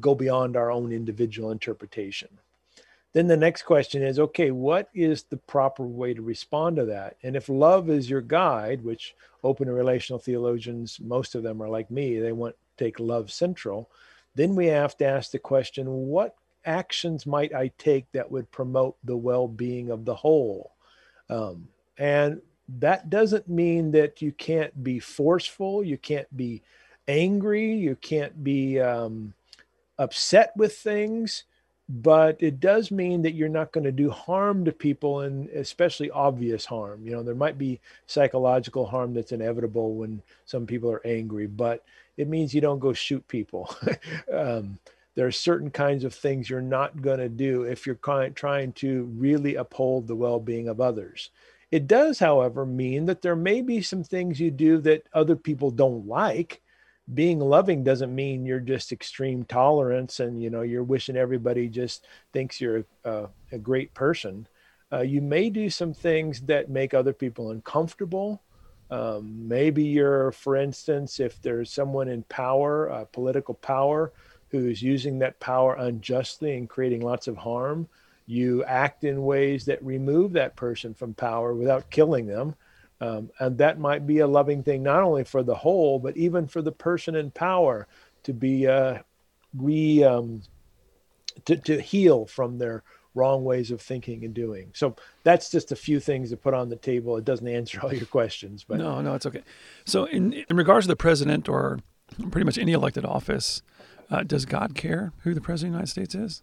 go 0.00 0.14
beyond 0.14 0.56
our 0.56 0.70
own 0.70 0.92
individual 0.92 1.50
interpretation. 1.50 2.28
Then 3.14 3.28
the 3.28 3.36
next 3.36 3.62
question 3.62 4.02
is 4.02 4.18
okay, 4.18 4.50
what 4.50 4.90
is 4.92 5.22
the 5.22 5.36
proper 5.36 5.84
way 5.84 6.14
to 6.14 6.20
respond 6.20 6.76
to 6.76 6.84
that? 6.86 7.16
And 7.22 7.36
if 7.36 7.48
love 7.48 7.88
is 7.88 8.10
your 8.10 8.20
guide, 8.20 8.82
which 8.82 9.14
open 9.44 9.70
relational 9.70 10.18
theologians, 10.18 10.98
most 11.00 11.34
of 11.34 11.44
them 11.44 11.62
are 11.62 11.68
like 11.68 11.90
me, 11.90 12.18
they 12.18 12.32
want 12.32 12.56
to 12.56 12.84
take 12.84 12.98
love 12.98 13.30
central, 13.30 13.88
then 14.34 14.56
we 14.56 14.66
have 14.66 14.96
to 14.98 15.06
ask 15.06 15.30
the 15.30 15.38
question 15.38 15.86
what 16.08 16.34
actions 16.64 17.24
might 17.24 17.54
I 17.54 17.70
take 17.78 18.10
that 18.12 18.30
would 18.30 18.50
promote 18.50 18.96
the 19.04 19.16
well 19.16 19.46
being 19.46 19.90
of 19.90 20.04
the 20.04 20.14
whole? 20.14 20.72
Um, 21.30 21.68
and 21.98 22.42
that 22.80 23.10
doesn't 23.10 23.48
mean 23.48 23.92
that 23.92 24.22
you 24.22 24.32
can't 24.32 24.82
be 24.82 24.98
forceful, 24.98 25.84
you 25.84 25.98
can't 25.98 26.36
be 26.36 26.62
angry, 27.06 27.74
you 27.74 27.94
can't 27.94 28.42
be 28.42 28.80
um, 28.80 29.34
upset 30.00 30.52
with 30.56 30.76
things 30.76 31.44
but 31.88 32.36
it 32.40 32.60
does 32.60 32.90
mean 32.90 33.22
that 33.22 33.34
you're 33.34 33.48
not 33.48 33.72
going 33.72 33.84
to 33.84 33.92
do 33.92 34.10
harm 34.10 34.64
to 34.64 34.72
people 34.72 35.20
and 35.20 35.48
especially 35.50 36.10
obvious 36.10 36.64
harm. 36.64 37.04
You 37.04 37.12
know 37.12 37.22
there 37.22 37.34
might 37.34 37.58
be 37.58 37.80
psychological 38.06 38.86
harm 38.86 39.12
that's 39.14 39.32
inevitable 39.32 39.94
when 39.94 40.22
some 40.46 40.66
people 40.66 40.90
are 40.90 41.06
angry 41.06 41.46
but 41.46 41.84
it 42.16 42.28
means 42.28 42.54
you 42.54 42.60
don't 42.60 42.78
go 42.78 42.92
shoot 42.92 43.26
people. 43.28 43.74
Um, 44.32 44.78
there 45.14 45.26
are 45.26 45.32
certain 45.32 45.70
kinds 45.70 46.02
of 46.02 46.12
things 46.12 46.50
you're 46.50 46.60
not 46.60 47.00
going 47.00 47.20
to 47.20 47.28
do 47.28 47.62
if 47.62 47.86
you're 47.86 47.98
trying 48.34 48.72
to 48.72 49.04
really 49.16 49.54
uphold 49.54 50.08
the 50.08 50.16
well-being 50.16 50.66
of 50.68 50.80
others. 50.80 51.30
It 51.70 51.86
does 51.86 52.18
however 52.18 52.66
mean 52.66 53.06
that 53.06 53.22
there 53.22 53.36
may 53.36 53.62
be 53.62 53.80
some 53.80 54.02
things 54.02 54.40
you 54.40 54.50
do 54.50 54.78
that 54.78 55.06
other 55.12 55.36
people 55.36 55.70
don't 55.70 56.06
like 56.06 56.62
being 57.12 57.38
loving 57.38 57.84
doesn't 57.84 58.14
mean 58.14 58.46
you're 58.46 58.60
just 58.60 58.92
extreme 58.92 59.44
tolerance 59.44 60.20
and 60.20 60.42
you 60.42 60.48
know 60.48 60.62
you're 60.62 60.82
wishing 60.82 61.16
everybody 61.16 61.68
just 61.68 62.06
thinks 62.32 62.60
you're 62.60 62.84
a, 63.04 63.26
a 63.52 63.58
great 63.58 63.92
person. 63.92 64.46
Uh, 64.92 65.00
you 65.00 65.20
may 65.20 65.50
do 65.50 65.68
some 65.68 65.92
things 65.92 66.40
that 66.42 66.70
make 66.70 66.94
other 66.94 67.12
people 67.12 67.50
uncomfortable. 67.50 68.40
Um, 68.90 69.48
maybe 69.48 69.82
you're 69.82 70.32
for 70.32 70.56
instance 70.56 71.20
if 71.20 71.40
there's 71.42 71.70
someone 71.70 72.08
in 72.08 72.22
power 72.24 72.90
uh, 72.90 73.04
political 73.06 73.54
power 73.54 74.12
who's 74.48 74.82
using 74.82 75.18
that 75.18 75.40
power 75.40 75.74
unjustly 75.74 76.56
and 76.56 76.68
creating 76.68 77.00
lots 77.00 77.26
of 77.26 77.36
harm 77.36 77.88
you 78.26 78.64
act 78.64 79.04
in 79.04 79.24
ways 79.24 79.64
that 79.66 79.82
remove 79.84 80.32
that 80.32 80.56
person 80.56 80.94
from 80.94 81.14
power 81.14 81.54
without 81.54 81.90
killing 81.90 82.26
them 82.26 82.54
um, 83.04 83.30
and 83.38 83.58
that 83.58 83.78
might 83.78 84.06
be 84.06 84.20
a 84.20 84.26
loving 84.26 84.62
thing, 84.62 84.82
not 84.82 85.02
only 85.02 85.24
for 85.24 85.42
the 85.42 85.54
whole, 85.54 85.98
but 85.98 86.16
even 86.16 86.46
for 86.46 86.62
the 86.62 86.72
person 86.72 87.14
in 87.14 87.30
power 87.30 87.86
to 88.22 88.32
be 88.32 88.66
uh, 88.66 88.98
re 89.56 90.02
um, 90.02 90.42
to, 91.44 91.56
to 91.56 91.80
heal 91.80 92.24
from 92.26 92.58
their 92.58 92.82
wrong 93.14 93.44
ways 93.44 93.70
of 93.70 93.80
thinking 93.80 94.24
and 94.24 94.32
doing. 94.32 94.70
So 94.74 94.96
that's 95.22 95.50
just 95.50 95.70
a 95.70 95.76
few 95.76 96.00
things 96.00 96.30
to 96.30 96.36
put 96.36 96.54
on 96.54 96.68
the 96.68 96.76
table. 96.76 97.16
It 97.16 97.24
doesn't 97.24 97.46
answer 97.60 97.80
all 97.82 97.92
your 97.92 98.06
questions, 98.06 98.64
but 98.66 98.78
no, 98.78 99.02
no, 99.02 99.14
it's 99.14 99.26
okay. 99.26 99.42
So 99.84 100.04
in 100.06 100.32
in 100.32 100.56
regards 100.56 100.86
to 100.86 100.88
the 100.88 100.96
president 100.96 101.48
or 101.48 101.80
pretty 102.30 102.44
much 102.44 102.58
any 102.58 102.72
elected 102.72 103.04
office, 103.04 103.62
uh, 104.10 104.22
does 104.22 104.46
God 104.46 104.74
care 104.74 105.12
who 105.20 105.34
the 105.34 105.40
president 105.40 105.70
of 105.70 105.72
the 105.72 105.76
United 105.78 105.90
States 105.90 106.14
is? 106.14 106.42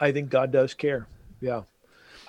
I 0.00 0.12
think 0.12 0.30
God 0.30 0.50
does 0.50 0.74
care. 0.74 1.06
Yeah. 1.40 1.62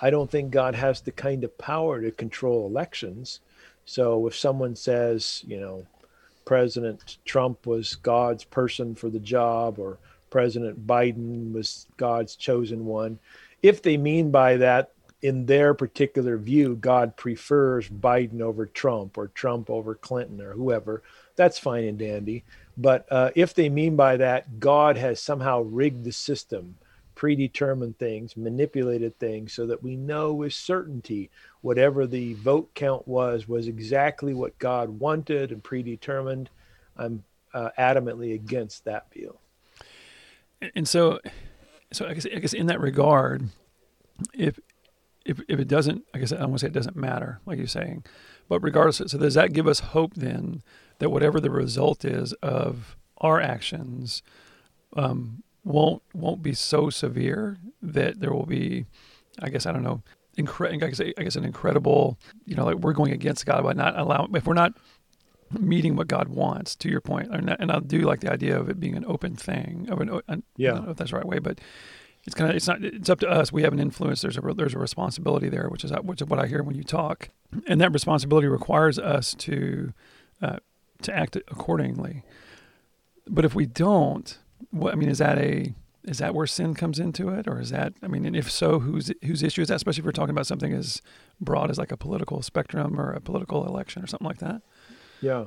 I 0.00 0.10
don't 0.10 0.30
think 0.30 0.50
God 0.50 0.74
has 0.74 1.00
the 1.00 1.12
kind 1.12 1.44
of 1.44 1.56
power 1.58 2.00
to 2.00 2.10
control 2.10 2.66
elections. 2.66 3.40
So 3.84 4.26
if 4.26 4.36
someone 4.36 4.76
says, 4.76 5.42
you 5.46 5.60
know, 5.60 5.86
President 6.44 7.18
Trump 7.24 7.66
was 7.66 7.94
God's 7.96 8.44
person 8.44 8.94
for 8.94 9.08
the 9.10 9.20
job 9.20 9.78
or 9.78 9.98
President 10.30 10.86
Biden 10.86 11.52
was 11.52 11.86
God's 11.96 12.36
chosen 12.36 12.86
one, 12.86 13.18
if 13.62 13.82
they 13.82 13.96
mean 13.96 14.30
by 14.30 14.56
that, 14.56 14.92
in 15.22 15.46
their 15.46 15.72
particular 15.72 16.36
view, 16.36 16.74
God 16.74 17.16
prefers 17.16 17.88
Biden 17.88 18.40
over 18.40 18.66
Trump 18.66 19.16
or 19.16 19.28
Trump 19.28 19.70
over 19.70 19.94
Clinton 19.94 20.40
or 20.40 20.52
whoever, 20.52 21.02
that's 21.36 21.58
fine 21.60 21.84
and 21.84 21.98
dandy. 21.98 22.44
But 22.76 23.06
uh, 23.10 23.30
if 23.36 23.54
they 23.54 23.68
mean 23.68 23.94
by 23.94 24.16
that, 24.16 24.58
God 24.58 24.96
has 24.96 25.20
somehow 25.20 25.60
rigged 25.62 26.04
the 26.04 26.12
system, 26.12 26.76
predetermined 27.14 27.98
things, 27.98 28.36
manipulated 28.36 29.18
things 29.18 29.52
so 29.52 29.66
that 29.66 29.82
we 29.82 29.96
know 29.96 30.32
with 30.32 30.52
certainty 30.52 31.30
whatever 31.60 32.06
the 32.06 32.34
vote 32.34 32.72
count 32.74 33.06
was 33.06 33.46
was 33.48 33.68
exactly 33.68 34.34
what 34.34 34.58
God 34.58 34.88
wanted 34.88 35.52
and 35.52 35.62
predetermined. 35.62 36.50
I'm 36.96 37.24
uh, 37.54 37.70
adamantly 37.78 38.34
against 38.34 38.84
that 38.84 39.12
view. 39.12 39.36
And 40.74 40.86
so, 40.86 41.20
so 41.92 42.06
I 42.06 42.14
guess 42.14 42.26
I 42.26 42.38
guess 42.38 42.52
in 42.52 42.66
that 42.66 42.80
regard, 42.80 43.48
if 44.34 44.58
if 45.24 45.40
if 45.48 45.58
it 45.58 45.68
doesn't, 45.68 46.04
I 46.14 46.18
guess 46.18 46.32
I 46.32 46.40
want 46.40 46.54
to 46.54 46.58
say 46.60 46.66
it 46.68 46.72
doesn't 46.72 46.96
matter, 46.96 47.40
like 47.46 47.58
you're 47.58 47.66
saying, 47.66 48.04
but 48.48 48.60
regardless, 48.60 49.10
so 49.10 49.18
does 49.18 49.34
that 49.34 49.52
give 49.52 49.66
us 49.66 49.80
hope 49.80 50.14
then 50.14 50.62
that 50.98 51.10
whatever 51.10 51.40
the 51.40 51.50
result 51.50 52.04
is 52.04 52.32
of 52.34 52.96
our 53.18 53.40
actions, 53.40 54.22
um, 54.96 55.42
won't 55.64 56.02
won't 56.14 56.42
be 56.42 56.54
so 56.54 56.90
severe 56.90 57.58
that 57.80 58.20
there 58.20 58.32
will 58.32 58.46
be, 58.46 58.86
I 59.40 59.48
guess 59.48 59.66
I 59.66 59.72
don't 59.72 59.82
know, 59.82 60.02
incredible. 60.36 60.84
I 60.84 60.90
guess, 60.90 61.00
I 61.00 61.22
guess 61.22 61.36
an 61.36 61.44
incredible, 61.44 62.18
you 62.44 62.54
know, 62.54 62.64
like 62.64 62.76
we're 62.76 62.92
going 62.92 63.12
against 63.12 63.46
God 63.46 63.62
by 63.62 63.72
not 63.72 63.98
allowing 63.98 64.34
if 64.34 64.46
we're 64.46 64.54
not 64.54 64.74
meeting 65.50 65.96
what 65.96 66.08
God 66.08 66.28
wants. 66.28 66.74
To 66.76 66.88
your 66.88 67.00
point, 67.00 67.34
and, 67.34 67.54
and 67.58 67.70
I 67.70 67.80
do 67.80 68.00
like 68.00 68.20
the 68.20 68.32
idea 68.32 68.58
of 68.58 68.68
it 68.68 68.80
being 68.80 68.96
an 68.96 69.04
open 69.06 69.36
thing. 69.36 69.88
Of 69.90 70.00
an, 70.00 70.20
an 70.28 70.42
yeah, 70.56 70.72
I 70.72 70.74
don't 70.76 70.84
know 70.86 70.90
if 70.92 70.96
that's 70.96 71.10
the 71.10 71.16
right 71.16 71.26
way, 71.26 71.38
but 71.38 71.60
it's 72.24 72.34
kind 72.34 72.50
of 72.50 72.56
it's 72.56 72.66
not 72.66 72.82
it's 72.82 73.10
up 73.10 73.20
to 73.20 73.28
us. 73.28 73.52
We 73.52 73.62
have 73.62 73.72
an 73.72 73.80
influence. 73.80 74.22
There's 74.22 74.38
a 74.38 74.40
there's 74.54 74.74
a 74.74 74.78
responsibility 74.78 75.48
there, 75.48 75.68
which 75.68 75.84
is 75.84 75.92
which 76.02 76.22
is 76.22 76.28
what 76.28 76.38
I 76.38 76.46
hear 76.46 76.62
when 76.62 76.76
you 76.76 76.84
talk, 76.84 77.28
and 77.66 77.80
that 77.80 77.92
responsibility 77.92 78.48
requires 78.48 78.98
us 78.98 79.34
to 79.34 79.92
uh, 80.40 80.56
to 81.02 81.14
act 81.14 81.36
accordingly. 81.36 82.22
But 83.28 83.44
if 83.44 83.54
we 83.54 83.66
don't, 83.66 84.38
what 84.70 84.92
I 84.92 84.96
mean 84.96 85.08
is 85.08 85.18
that 85.18 85.38
a 85.38 85.74
is 86.04 86.18
that 86.18 86.34
where 86.34 86.46
sin 86.46 86.74
comes 86.74 86.98
into 86.98 87.28
it, 87.28 87.46
or 87.46 87.60
is 87.60 87.70
that? 87.70 87.92
I 88.02 88.08
mean, 88.08 88.24
and 88.24 88.34
if 88.34 88.50
so, 88.50 88.80
whose 88.80 89.12
whose 89.22 89.42
issue 89.42 89.62
is 89.62 89.68
that? 89.68 89.76
Especially 89.76 90.00
if 90.00 90.06
we're 90.06 90.12
talking 90.12 90.34
about 90.34 90.46
something 90.46 90.72
as 90.72 91.00
broad 91.40 91.70
as 91.70 91.78
like 91.78 91.92
a 91.92 91.96
political 91.96 92.42
spectrum 92.42 93.00
or 93.00 93.12
a 93.12 93.20
political 93.20 93.66
election 93.66 94.02
or 94.02 94.06
something 94.06 94.26
like 94.26 94.38
that. 94.38 94.62
Yeah, 95.20 95.44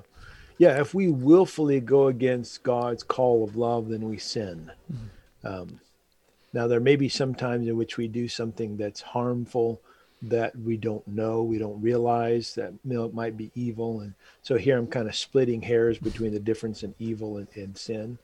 yeah. 0.57 0.79
If 0.79 0.93
we 0.93 1.09
willfully 1.09 1.81
go 1.81 2.07
against 2.07 2.63
God's 2.63 3.03
call 3.03 3.43
of 3.43 3.57
love, 3.57 3.89
then 3.89 4.07
we 4.07 4.17
sin. 4.17 4.71
Mm-hmm. 4.91 5.47
Um, 5.47 5.79
now, 6.53 6.67
there 6.67 6.79
may 6.79 6.95
be 6.95 7.09
some 7.09 7.35
times 7.35 7.67
in 7.67 7.75
which 7.75 7.97
we 7.97 8.07
do 8.07 8.29
something 8.29 8.77
that's 8.77 9.01
harmful 9.01 9.81
that 10.21 10.55
we 10.57 10.77
don't 10.77 11.05
know, 11.05 11.43
we 11.43 11.57
don't 11.57 11.81
realize 11.81 12.55
that 12.55 12.71
you 12.85 12.93
know, 12.93 13.03
it 13.03 13.13
might 13.13 13.35
be 13.35 13.51
evil, 13.55 13.99
and 13.99 14.13
so 14.41 14.55
here 14.55 14.77
I'm 14.77 14.87
kind 14.87 15.09
of 15.09 15.15
splitting 15.15 15.61
hairs 15.61 15.99
between 15.99 16.31
the 16.31 16.39
difference 16.39 16.83
in 16.83 16.95
evil 16.97 17.37
and, 17.37 17.47
and 17.55 17.77
sin. 17.77 18.17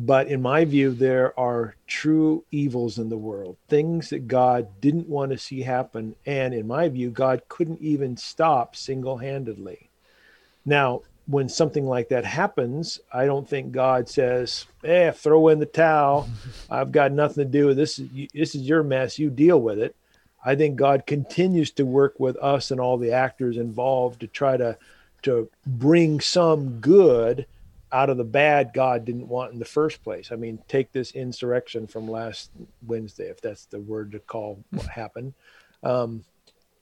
But 0.00 0.28
in 0.28 0.40
my 0.40 0.64
view, 0.64 0.92
there 0.92 1.38
are 1.38 1.74
true 1.88 2.44
evils 2.52 2.98
in 2.98 3.08
the 3.08 3.18
world, 3.18 3.56
things 3.66 4.10
that 4.10 4.28
God 4.28 4.80
didn't 4.80 5.08
want 5.08 5.32
to 5.32 5.38
see 5.38 5.62
happen. 5.62 6.14
And 6.24 6.54
in 6.54 6.68
my 6.68 6.88
view, 6.88 7.10
God 7.10 7.42
couldn't 7.48 7.82
even 7.82 8.16
stop 8.16 8.76
single 8.76 9.16
handedly. 9.16 9.90
Now, 10.64 11.02
when 11.26 11.48
something 11.48 11.84
like 11.84 12.10
that 12.10 12.24
happens, 12.24 13.00
I 13.12 13.26
don't 13.26 13.48
think 13.48 13.72
God 13.72 14.08
says, 14.08 14.66
"Eh, 14.84 15.10
throw 15.10 15.48
in 15.48 15.58
the 15.58 15.66
towel. 15.66 16.28
I've 16.70 16.92
got 16.92 17.10
nothing 17.10 17.44
to 17.44 17.50
do 17.50 17.66
with 17.66 17.76
this. 17.76 18.00
This 18.32 18.54
is 18.54 18.62
your 18.62 18.84
mess. 18.84 19.18
You 19.18 19.30
deal 19.30 19.60
with 19.60 19.80
it." 19.80 19.96
I 20.44 20.54
think 20.54 20.76
God 20.76 21.06
continues 21.06 21.72
to 21.72 21.84
work 21.84 22.20
with 22.20 22.36
us 22.36 22.70
and 22.70 22.80
all 22.80 22.98
the 22.98 23.10
actors 23.10 23.56
involved 23.56 24.20
to 24.20 24.28
try 24.28 24.56
to 24.56 24.78
to 25.22 25.50
bring 25.66 26.20
some 26.20 26.78
good 26.78 27.46
out 27.92 28.10
of 28.10 28.16
the 28.16 28.24
bad 28.24 28.72
God 28.74 29.04
didn't 29.04 29.28
want 29.28 29.52
in 29.52 29.58
the 29.58 29.64
first 29.64 30.02
place. 30.02 30.30
I 30.30 30.36
mean, 30.36 30.58
take 30.68 30.92
this 30.92 31.12
insurrection 31.12 31.86
from 31.86 32.08
last 32.08 32.50
Wednesday, 32.86 33.24
if 33.24 33.40
that's 33.40 33.66
the 33.66 33.80
word 33.80 34.12
to 34.12 34.18
call 34.18 34.62
what 34.70 34.86
happened. 34.86 35.34
Um, 35.82 36.24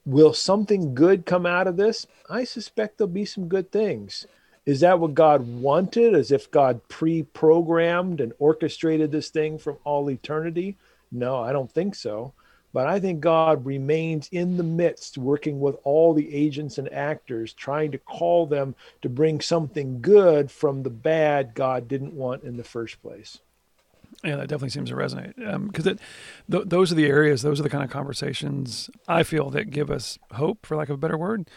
will 0.05 0.33
something 0.33 0.95
good 0.95 1.27
come 1.27 1.47
out 1.47 1.67
of 1.67 1.77
this? 1.77 2.07
I 2.29 2.45
suspect 2.45 2.99
there'll 2.99 3.13
be 3.13 3.25
some 3.25 3.49
good 3.49 3.71
things. 3.71 4.27
Is 4.65 4.81
that 4.81 4.99
what 4.99 5.15
God 5.15 5.47
wanted? 5.47 6.15
As 6.15 6.33
if 6.33 6.51
God 6.51 6.81
pre 6.89 7.23
programmed 7.23 8.21
and 8.21 8.33
orchestrated 8.39 9.13
this 9.13 9.31
thing 9.31 9.59
from 9.59 9.79
all 9.85 10.11
eternity? 10.11 10.77
No, 11.13 11.41
I 11.41 11.53
don't 11.53 11.71
think 11.71 11.95
so. 11.95 12.33
But 12.77 12.89
I 12.89 13.01
think 13.01 13.21
God 13.21 13.65
remains 13.65 14.29
in 14.33 14.59
the 14.59 14.63
midst, 14.63 15.17
working 15.17 15.61
with 15.61 15.77
all 15.83 16.13
the 16.13 16.35
agents 16.35 16.77
and 16.77 16.93
actors, 16.93 17.55
trying 17.55 17.91
to 17.93 17.97
call 17.97 18.45
them 18.45 18.75
to 19.01 19.09
bring 19.09 19.41
something 19.41 20.03
good 20.03 20.51
from 20.51 20.83
the 20.83 20.91
bad 20.91 21.55
God 21.55 21.89
didn't 21.89 22.13
want 22.13 22.43
in 22.43 22.59
the 22.59 22.63
first 22.63 23.01
place. 23.01 23.39
Yeah, 24.23 24.37
that 24.37 24.49
definitely 24.49 24.69
seems 24.69 24.91
to 24.91 24.95
resonate 24.95 25.37
because 25.69 25.87
um, 25.87 25.99
th- 26.51 26.65
those 26.67 26.93
are 26.93 26.97
the 26.97 27.07
areas, 27.07 27.41
those 27.41 27.59
are 27.61 27.63
the 27.63 27.71
kind 27.71 27.83
of 27.83 27.89
conversations 27.89 28.91
I 29.09 29.23
feel 29.23 29.49
that 29.53 29.71
give 29.71 29.91
us 29.91 30.19
hope, 30.33 30.67
for 30.67 30.77
lack 30.77 30.91
of 30.91 30.97
a 30.97 30.99
better 30.99 31.17
word. 31.17 31.49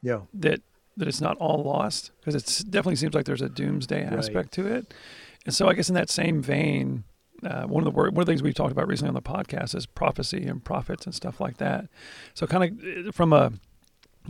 Yeah, 0.00 0.22
that 0.32 0.62
that 0.96 1.06
it's 1.06 1.20
not 1.20 1.36
all 1.36 1.64
lost 1.64 2.12
because 2.18 2.34
it 2.34 2.70
definitely 2.70 2.96
seems 2.96 3.12
like 3.12 3.26
there's 3.26 3.42
a 3.42 3.50
doomsday 3.50 4.04
aspect 4.04 4.34
right. 4.34 4.52
to 4.52 4.66
it. 4.74 4.94
And 5.44 5.54
so, 5.54 5.68
I 5.68 5.74
guess 5.74 5.90
in 5.90 5.94
that 5.96 6.08
same 6.08 6.40
vein, 6.40 7.04
uh, 7.44 7.64
one 7.64 7.82
of 7.82 7.84
the 7.84 7.90
word, 7.90 8.14
one 8.14 8.22
of 8.22 8.26
the 8.26 8.32
things 8.32 8.42
we've 8.42 8.54
talked 8.54 8.72
about 8.72 8.88
recently 8.88 9.08
on 9.08 9.14
the 9.14 9.22
podcast 9.22 9.74
is 9.74 9.86
prophecy 9.86 10.44
and 10.44 10.64
prophets 10.64 11.04
and 11.06 11.14
stuff 11.14 11.40
like 11.40 11.58
that. 11.58 11.88
So, 12.34 12.46
kind 12.46 12.64
of 12.64 13.08
uh, 13.08 13.12
from 13.12 13.32
a 13.32 13.52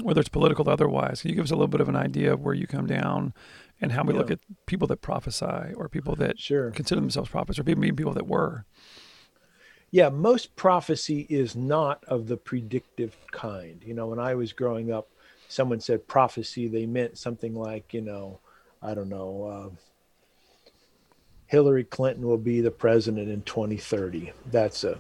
whether 0.02 0.20
it's 0.20 0.28
political 0.28 0.68
or 0.68 0.72
otherwise, 0.72 1.22
can 1.22 1.30
you 1.30 1.36
give 1.36 1.44
us 1.44 1.50
a 1.50 1.54
little 1.54 1.68
bit 1.68 1.80
of 1.80 1.88
an 1.88 1.96
idea 1.96 2.32
of 2.32 2.40
where 2.40 2.54
you 2.54 2.66
come 2.66 2.86
down 2.86 3.32
and 3.80 3.92
how 3.92 4.02
we 4.02 4.12
yeah. 4.12 4.18
look 4.18 4.30
at 4.30 4.40
people 4.66 4.86
that 4.88 5.02
prophesy 5.02 5.72
or 5.74 5.88
people 5.88 6.14
that 6.16 6.38
sure. 6.38 6.70
consider 6.70 7.00
themselves 7.00 7.30
prophets 7.30 7.58
or 7.58 7.64
people, 7.64 7.82
people 7.94 8.12
that 8.12 8.26
were? 8.26 8.64
Yeah, 9.90 10.08
most 10.08 10.56
prophecy 10.56 11.26
is 11.28 11.54
not 11.54 12.04
of 12.04 12.28
the 12.28 12.36
predictive 12.36 13.16
kind. 13.30 13.82
You 13.84 13.94
know, 13.94 14.06
when 14.06 14.18
I 14.18 14.34
was 14.34 14.52
growing 14.52 14.92
up, 14.92 15.08
someone 15.48 15.80
said 15.80 16.08
prophecy, 16.08 16.68
they 16.68 16.86
meant 16.86 17.18
something 17.18 17.54
like, 17.54 17.94
you 17.94 18.00
know, 18.00 18.40
I 18.82 18.94
don't 18.94 19.08
know, 19.08 19.44
uh, 19.44 19.76
Hillary 21.46 21.84
Clinton 21.84 22.26
will 22.26 22.38
be 22.38 22.60
the 22.60 22.70
president 22.70 23.28
in 23.28 23.42
2030. 23.42 24.32
That's 24.50 24.84
a 24.84 24.98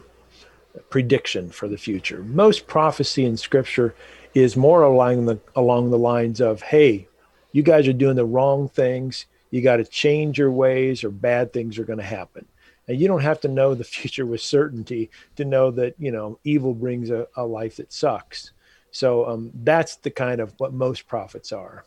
prediction 0.90 1.50
for 1.50 1.68
the 1.68 1.78
future. 1.78 2.22
Most 2.22 2.66
prophecy 2.66 3.24
in 3.24 3.36
scripture 3.36 3.94
is 4.34 4.56
more 4.56 4.82
along 4.82 5.26
the 5.26 5.38
along 5.54 5.90
the 5.90 5.98
lines 5.98 6.40
of, 6.40 6.62
"Hey, 6.62 7.08
you 7.52 7.62
guys 7.62 7.88
are 7.88 7.92
doing 7.92 8.16
the 8.16 8.24
wrong 8.24 8.68
things. 8.68 9.26
You 9.50 9.62
got 9.62 9.76
to 9.76 9.84
change 9.84 10.38
your 10.38 10.50
ways 10.50 11.02
or 11.02 11.10
bad 11.10 11.52
things 11.52 11.78
are 11.78 11.84
going 11.84 11.98
to 11.98 12.04
happen." 12.04 12.46
And 12.88 13.00
you 13.00 13.08
don't 13.08 13.22
have 13.22 13.40
to 13.40 13.48
know 13.48 13.74
the 13.74 13.84
future 13.98 14.26
with 14.26 14.40
certainty 14.40 15.10
to 15.36 15.44
know 15.44 15.70
that, 15.72 15.94
you 15.98 16.12
know, 16.12 16.38
evil 16.44 16.74
brings 16.74 17.10
a, 17.10 17.26
a 17.36 17.44
life 17.44 17.76
that 17.76 17.92
sucks. 17.92 18.52
So 18.90 19.26
um, 19.28 19.50
that's 19.62 19.96
the 19.96 20.10
kind 20.10 20.40
of 20.40 20.54
what 20.58 20.72
most 20.72 21.06
prophets 21.06 21.52
are. 21.52 21.84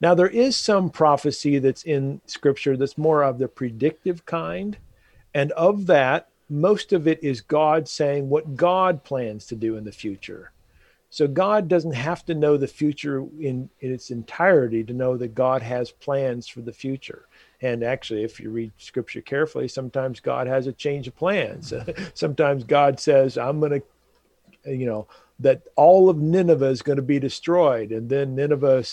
Now, 0.00 0.14
there 0.14 0.28
is 0.28 0.56
some 0.56 0.90
prophecy 0.90 1.58
that's 1.58 1.82
in 1.82 2.20
scripture 2.26 2.76
that's 2.76 2.98
more 2.98 3.22
of 3.22 3.38
the 3.38 3.48
predictive 3.48 4.24
kind. 4.26 4.76
And 5.34 5.52
of 5.52 5.86
that, 5.86 6.28
most 6.48 6.92
of 6.92 7.06
it 7.06 7.22
is 7.22 7.40
God 7.40 7.88
saying 7.88 8.28
what 8.28 8.56
God 8.56 9.04
plans 9.04 9.46
to 9.46 9.56
do 9.56 9.76
in 9.76 9.84
the 9.84 9.92
future. 9.92 10.52
So 11.10 11.26
God 11.26 11.68
doesn't 11.68 11.94
have 11.94 12.24
to 12.26 12.34
know 12.34 12.56
the 12.56 12.66
future 12.66 13.20
in, 13.40 13.70
in 13.80 13.92
its 13.92 14.10
entirety 14.10 14.84
to 14.84 14.92
know 14.92 15.16
that 15.16 15.34
God 15.34 15.62
has 15.62 15.90
plans 15.90 16.46
for 16.48 16.60
the 16.60 16.72
future. 16.72 17.26
And 17.62 17.82
actually, 17.82 18.24
if 18.24 18.38
you 18.38 18.50
read 18.50 18.72
scripture 18.78 19.22
carefully, 19.22 19.68
sometimes 19.68 20.20
God 20.20 20.46
has 20.46 20.66
a 20.66 20.72
change 20.72 21.08
of 21.08 21.16
plans. 21.16 21.72
sometimes 22.14 22.62
God 22.64 23.00
says, 23.00 23.38
I'm 23.38 23.58
going 23.58 23.82
to, 24.64 24.76
you 24.76 24.86
know, 24.86 25.08
that 25.40 25.62
all 25.76 26.10
of 26.10 26.18
Nineveh 26.18 26.66
is 26.66 26.82
going 26.82 26.96
to 26.96 27.02
be 27.02 27.20
destroyed. 27.20 27.92
And 27.92 28.08
then 28.08 28.34
Nineveh 28.34 28.84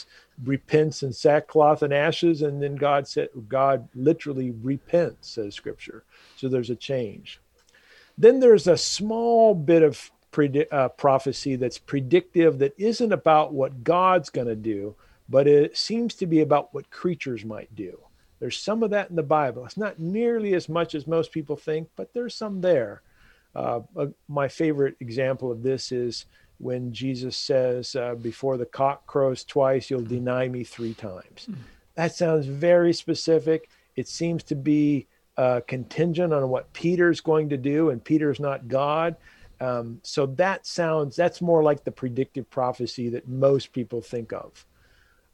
repents 0.43 1.01
in 1.01 1.11
sackcloth 1.11 1.81
and 1.81 1.93
ashes. 1.93 2.41
And 2.41 2.61
then 2.61 2.75
God 2.75 3.07
said, 3.07 3.29
God 3.47 3.87
literally 3.95 4.51
repents, 4.51 5.29
says 5.29 5.55
scripture. 5.55 6.03
So 6.35 6.47
there's 6.47 6.69
a 6.69 6.75
change. 6.75 7.39
Then 8.17 8.39
there's 8.39 8.67
a 8.67 8.77
small 8.77 9.55
bit 9.55 9.81
of 9.81 10.11
predi- 10.31 10.71
uh, 10.71 10.89
prophecy 10.89 11.55
that's 11.55 11.77
predictive 11.77 12.59
that 12.59 12.75
isn't 12.77 13.11
about 13.11 13.53
what 13.53 13.83
God's 13.83 14.29
going 14.29 14.47
to 14.47 14.55
do, 14.55 14.95
but 15.27 15.47
it 15.47 15.75
seems 15.75 16.13
to 16.15 16.25
be 16.25 16.41
about 16.41 16.73
what 16.73 16.91
creatures 16.91 17.43
might 17.43 17.73
do. 17.75 17.97
There's 18.39 18.57
some 18.57 18.83
of 18.83 18.91
that 18.91 19.09
in 19.09 19.15
the 19.15 19.23
Bible. 19.23 19.65
It's 19.65 19.77
not 19.77 19.99
nearly 19.99 20.53
as 20.53 20.69
much 20.69 20.93
as 20.93 21.07
most 21.07 21.31
people 21.31 21.55
think, 21.55 21.89
but 21.95 22.13
there's 22.13 22.35
some 22.35 22.61
there. 22.61 23.01
Uh, 23.55 23.81
uh, 23.95 24.07
my 24.27 24.47
favorite 24.47 24.95
example 24.99 25.51
of 25.51 25.63
this 25.63 25.91
is 25.91 26.25
when 26.57 26.91
Jesus 26.91 27.37
says, 27.37 27.95
uh, 27.95 28.15
Before 28.15 28.57
the 28.57 28.65
cock 28.65 29.05
crows 29.07 29.43
twice, 29.43 29.89
you'll 29.89 30.01
deny 30.01 30.47
me 30.47 30.63
three 30.63 30.93
times. 30.93 31.47
Mm. 31.49 31.55
That 31.95 32.13
sounds 32.13 32.45
very 32.45 32.93
specific. 32.93 33.69
It 33.95 34.07
seems 34.07 34.43
to 34.43 34.55
be 34.55 35.07
uh, 35.37 35.61
contingent 35.67 36.33
on 36.33 36.49
what 36.49 36.71
Peter's 36.73 37.21
going 37.21 37.49
to 37.49 37.57
do, 37.57 37.89
and 37.89 38.03
Peter's 38.03 38.39
not 38.39 38.67
God. 38.67 39.15
Um, 39.61 39.99
so 40.03 40.25
that 40.25 40.65
sounds, 40.65 41.15
that's 41.15 41.41
more 41.41 41.63
like 41.63 41.83
the 41.83 41.91
predictive 41.91 42.49
prophecy 42.49 43.09
that 43.09 43.27
most 43.27 43.71
people 43.71 44.01
think 44.01 44.33
of. 44.33 44.65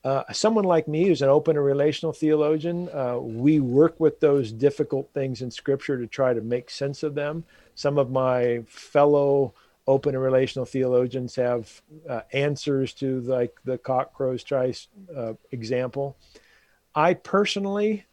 Uh, 0.03 0.23
someone 0.31 0.63
like 0.63 0.87
me 0.87 1.05
who's 1.05 1.21
an 1.21 1.29
open 1.29 1.55
and 1.55 1.65
relational 1.65 2.11
theologian, 2.11 2.89
uh, 2.89 3.17
we 3.19 3.59
work 3.59 3.99
with 3.99 4.19
those 4.19 4.51
difficult 4.51 5.07
things 5.13 5.41
in 5.41 5.51
scripture 5.51 5.97
to 5.97 6.07
try 6.07 6.33
to 6.33 6.41
make 6.41 6.69
sense 6.71 7.03
of 7.03 7.13
them. 7.13 7.43
Some 7.75 7.99
of 7.99 8.09
my 8.09 8.63
fellow 8.67 9.53
open 9.87 10.15
and 10.15 10.23
relational 10.23 10.65
theologians 10.65 11.35
have 11.35 11.81
uh, 12.09 12.21
answers 12.33 12.93
to 12.93 13.21
like 13.21 13.55
the 13.63 13.77
cock 13.77 14.13
crows 14.13 14.43
twice 14.43 14.87
uh, 15.15 15.33
example. 15.51 16.17
I 16.95 17.13
personally 17.13 18.05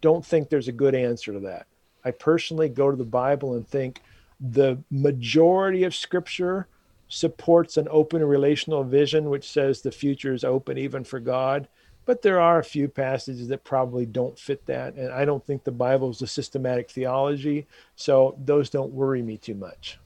don't 0.00 0.24
think 0.24 0.48
there's 0.48 0.68
a 0.68 0.72
good 0.72 0.94
answer 0.94 1.32
to 1.32 1.40
that. 1.40 1.66
I 2.04 2.10
personally 2.10 2.68
go 2.68 2.90
to 2.90 2.96
the 2.96 3.04
Bible 3.04 3.54
and 3.54 3.66
think 3.66 4.02
the 4.40 4.78
majority 4.90 5.84
of 5.84 5.94
scripture 5.94 6.68
supports 7.08 7.76
an 7.76 7.88
open 7.90 8.22
relational 8.22 8.84
vision, 8.84 9.30
which 9.30 9.50
says 9.50 9.80
the 9.80 9.90
future 9.90 10.32
is 10.32 10.44
open 10.44 10.78
even 10.78 11.04
for 11.04 11.20
God. 11.20 11.68
But 12.04 12.22
there 12.22 12.40
are 12.40 12.58
a 12.58 12.64
few 12.64 12.88
passages 12.88 13.48
that 13.48 13.64
probably 13.64 14.06
don't 14.06 14.38
fit 14.38 14.64
that. 14.66 14.94
And 14.94 15.12
I 15.12 15.26
don't 15.26 15.44
think 15.44 15.64
the 15.64 15.70
Bible 15.70 16.10
is 16.10 16.22
a 16.22 16.26
systematic 16.26 16.90
theology. 16.90 17.66
So 17.96 18.34
those 18.42 18.70
don't 18.70 18.92
worry 18.92 19.20
me 19.20 19.36
too 19.36 19.54
much. 19.54 19.98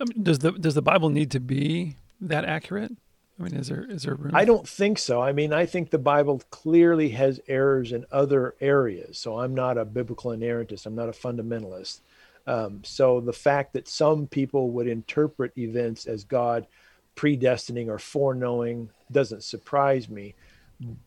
I 0.00 0.04
mean, 0.04 0.22
does 0.22 0.38
the 0.38 0.52
does 0.52 0.74
the 0.74 0.82
Bible 0.82 1.10
need 1.10 1.30
to 1.32 1.40
be 1.40 1.96
that 2.20 2.44
accurate? 2.44 2.92
I 3.38 3.42
mean, 3.42 3.54
is 3.54 3.68
there 3.68 3.84
is 3.84 4.04
there 4.04 4.14
room? 4.14 4.34
I 4.34 4.44
don't 4.44 4.66
think 4.66 4.98
so. 4.98 5.20
I 5.20 5.32
mean, 5.32 5.52
I 5.52 5.66
think 5.66 5.90
the 5.90 5.98
Bible 5.98 6.40
clearly 6.50 7.10
has 7.10 7.40
errors 7.46 7.92
in 7.92 8.06
other 8.10 8.54
areas. 8.60 9.18
So 9.18 9.40
I'm 9.40 9.54
not 9.54 9.76
a 9.76 9.84
biblical 9.84 10.30
inerrantist. 10.30 10.86
I'm 10.86 10.94
not 10.94 11.08
a 11.08 11.12
fundamentalist. 11.12 12.00
Um, 12.48 12.80
so 12.82 13.20
the 13.20 13.32
fact 13.32 13.74
that 13.74 13.86
some 13.86 14.26
people 14.26 14.70
would 14.70 14.88
interpret 14.88 15.52
events 15.58 16.06
as 16.06 16.24
God 16.24 16.66
predestining 17.14 17.88
or 17.88 17.98
foreknowing 17.98 18.88
doesn't 19.12 19.44
surprise 19.44 20.08
me. 20.08 20.34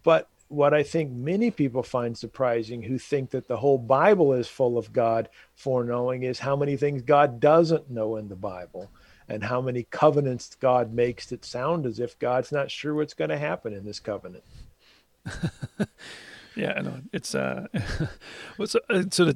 But 0.04 0.30
what 0.50 0.76
I 0.76 0.84
think 0.84 1.12
many 1.12 1.50
people 1.50 1.82
find 1.82 2.16
surprising 2.16 2.84
who 2.84 3.00
think 3.00 3.32
that 3.32 3.48
the 3.48 3.58
whole 3.58 3.80
Bible 3.80 4.34
is 4.34 4.48
full 4.48 4.78
of 4.78 4.94
God 4.94 5.30
foreknowing 5.56 6.22
is 6.24 6.38
how 6.38 6.56
many 6.56 6.78
things 6.78 7.02
God 7.02 7.40
doesn't 7.40 7.90
know 7.90 8.18
in 8.18 8.28
the 8.28 8.36
Bible 8.36 8.92
and 9.28 9.44
how 9.44 9.62
many 9.62 9.88
covenants 9.90 10.56
God 10.60 10.94
makes 10.94 11.26
that 11.28 11.44
sound 11.44 11.88
as 11.88 12.00
if 12.00 12.20
God's 12.20 12.52
not 12.52 12.70
sure 12.70 12.94
what's 12.94 13.16
going 13.16 13.32
to 13.32 13.38
happen 13.38 13.74
in 13.74 13.84
this 13.84 14.00
covenant. 14.00 14.44
yeah, 16.56 16.74
I 16.78 16.82
know. 16.82 17.00
It's 17.12 17.34
uh, 17.34 17.66
so, 18.66 18.80
uh, 18.92 19.04
so 19.10 19.34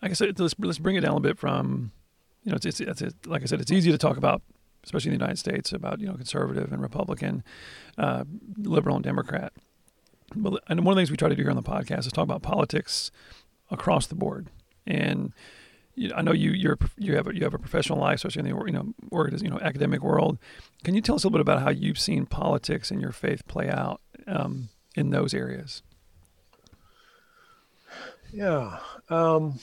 the, 0.00 0.06
I 0.06 0.08
guess 0.08 0.20
let's 0.20 0.54
let's 0.58 0.78
bring 0.78 0.96
it 0.96 1.00
down 1.00 1.16
a 1.16 1.20
bit 1.20 1.38
from, 1.38 1.92
you 2.44 2.50
know, 2.50 2.56
it's, 2.56 2.66
it's, 2.66 2.80
it's, 2.80 3.02
it's, 3.02 3.26
like 3.26 3.42
I 3.42 3.46
said, 3.46 3.60
it's 3.60 3.72
easy 3.72 3.90
to 3.90 3.98
talk 3.98 4.16
about, 4.16 4.42
especially 4.84 5.12
in 5.12 5.18
the 5.18 5.24
United 5.24 5.38
States, 5.38 5.72
about 5.72 6.00
you 6.00 6.06
know 6.06 6.14
conservative 6.14 6.72
and 6.72 6.82
Republican, 6.82 7.42
uh, 7.96 8.24
liberal 8.56 8.96
and 8.96 9.04
Democrat. 9.04 9.52
But 10.34 10.62
and 10.68 10.84
one 10.84 10.92
of 10.92 10.96
the 10.96 11.00
things 11.00 11.10
we 11.10 11.16
try 11.16 11.28
to 11.28 11.36
do 11.36 11.42
here 11.42 11.50
on 11.50 11.56
the 11.56 11.62
podcast 11.62 12.00
is 12.00 12.12
talk 12.12 12.24
about 12.24 12.42
politics 12.42 13.10
across 13.70 14.06
the 14.06 14.14
board. 14.14 14.48
And 14.86 15.32
you 15.94 16.08
know, 16.08 16.16
I 16.16 16.22
know 16.22 16.32
you 16.32 16.50
you're 16.52 16.78
you 16.96 17.16
have 17.16 17.26
a, 17.26 17.34
you 17.34 17.42
have 17.44 17.54
a 17.54 17.58
professional 17.58 17.98
life, 17.98 18.16
especially 18.16 18.48
in 18.48 18.56
the 18.56 18.64
you 18.66 18.72
know 18.72 18.92
you 19.12 19.50
know 19.50 19.58
academic 19.60 20.02
world. 20.02 20.38
Can 20.84 20.94
you 20.94 21.00
tell 21.00 21.16
us 21.16 21.24
a 21.24 21.26
little 21.26 21.38
bit 21.38 21.40
about 21.42 21.62
how 21.62 21.70
you've 21.70 21.98
seen 21.98 22.26
politics 22.26 22.90
and 22.90 23.00
your 23.00 23.12
faith 23.12 23.46
play 23.48 23.68
out 23.68 24.00
um, 24.26 24.68
in 24.94 25.10
those 25.10 25.34
areas? 25.34 25.82
Yeah. 28.32 28.78
Um, 29.08 29.58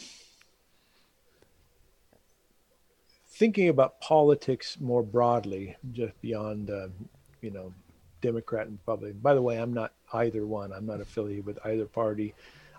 thinking 3.36 3.68
about 3.68 4.00
politics 4.00 4.78
more 4.80 5.04
broadly, 5.04 5.76
just 5.92 6.20
beyond, 6.22 6.70
uh, 6.70 6.88
you 7.42 7.52
know, 7.52 7.74
Democrat 8.22 8.68
and 8.68 8.80
Republican. 8.80 9.20
By 9.20 9.34
the 9.34 9.42
way, 9.42 9.58
I'm 9.58 9.74
not 9.74 9.92
either 10.14 10.46
one. 10.46 10.72
I'm 10.72 10.86
not 10.86 11.02
affiliated 11.02 11.46
with 11.46 11.60
either 11.66 11.86
party. 11.86 12.34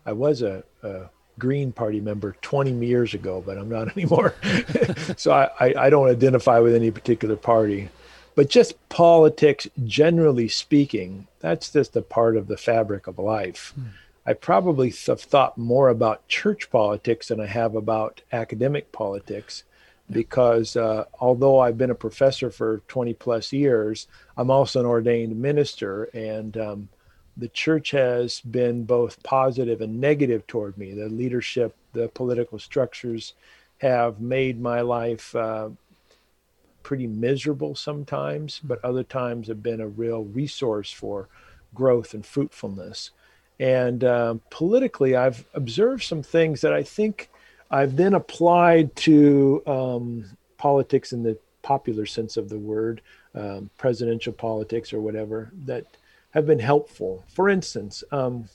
I 0.06 0.12
was 0.12 0.40
a, 0.40 0.64
a 0.82 1.10
Green 1.38 1.72
Party 1.72 2.00
member 2.00 2.36
20 2.40 2.72
years 2.86 3.12
ago, 3.12 3.42
but 3.44 3.58
I'm 3.58 3.68
not 3.68 3.94
anymore. 3.96 4.34
so 5.16 5.30
I, 5.32 5.50
I, 5.60 5.74
I, 5.86 5.90
don't 5.90 6.08
identify 6.08 6.58
with 6.58 6.74
any 6.74 6.90
particular 6.90 7.36
party. 7.36 7.90
But 8.34 8.48
just 8.48 8.88
politics, 8.88 9.68
generally 9.84 10.48
speaking, 10.48 11.26
that's 11.40 11.70
just 11.70 11.96
a 11.96 12.02
part 12.02 12.36
of 12.36 12.48
the 12.48 12.56
fabric 12.56 13.06
of 13.06 13.18
life. 13.18 13.72
Hmm. 13.74 13.88
I 14.28 14.32
probably 14.32 14.92
have 15.06 15.20
thought 15.20 15.56
more 15.56 15.88
about 15.88 16.26
church 16.28 16.70
politics 16.70 17.28
than 17.28 17.40
I 17.40 17.46
have 17.46 17.74
about 17.74 18.22
academic 18.32 18.90
politics 18.90 19.62
because 20.10 20.76
uh, 20.76 21.04
although 21.20 21.58
I've 21.58 21.78
been 21.78 21.90
a 21.90 21.94
professor 21.94 22.50
for 22.50 22.78
20 22.88 23.14
plus 23.14 23.52
years, 23.52 24.06
I'm 24.36 24.50
also 24.50 24.80
an 24.80 24.86
ordained 24.86 25.36
minister. 25.36 26.04
And 26.14 26.56
um, 26.56 26.88
the 27.36 27.48
church 27.48 27.90
has 27.90 28.40
been 28.40 28.84
both 28.84 29.22
positive 29.22 29.80
and 29.80 30.00
negative 30.00 30.46
toward 30.46 30.78
me. 30.78 30.92
The 30.92 31.08
leadership, 31.08 31.74
the 31.92 32.08
political 32.08 32.58
structures 32.58 33.34
have 33.78 34.20
made 34.20 34.60
my 34.60 34.80
life 34.80 35.34
uh, 35.34 35.70
pretty 36.82 37.06
miserable 37.06 37.74
sometimes, 37.74 38.60
but 38.62 38.82
other 38.84 39.02
times 39.02 39.48
have 39.48 39.62
been 39.62 39.80
a 39.80 39.88
real 39.88 40.24
resource 40.24 40.90
for 40.90 41.28
growth 41.74 42.14
and 42.14 42.24
fruitfulness. 42.24 43.10
And 43.58 44.04
uh, 44.04 44.36
politically, 44.50 45.16
I've 45.16 45.44
observed 45.52 46.04
some 46.04 46.22
things 46.22 46.60
that 46.60 46.72
I 46.72 46.82
think 46.82 47.28
I've 47.70 47.96
then 47.96 48.14
applied 48.14 48.94
to 48.96 49.62
um, 49.66 50.24
politics 50.56 51.12
in 51.12 51.22
the 51.22 51.38
popular 51.62 52.06
sense 52.06 52.36
of 52.36 52.48
the 52.48 52.58
word, 52.58 53.02
um, 53.34 53.70
presidential 53.76 54.32
politics 54.32 54.92
or 54.92 55.00
whatever, 55.00 55.50
that 55.64 55.84
have 56.30 56.46
been 56.46 56.58
helpful. 56.58 57.24
For 57.28 57.48
instance, 57.48 58.04
um, 58.12 58.48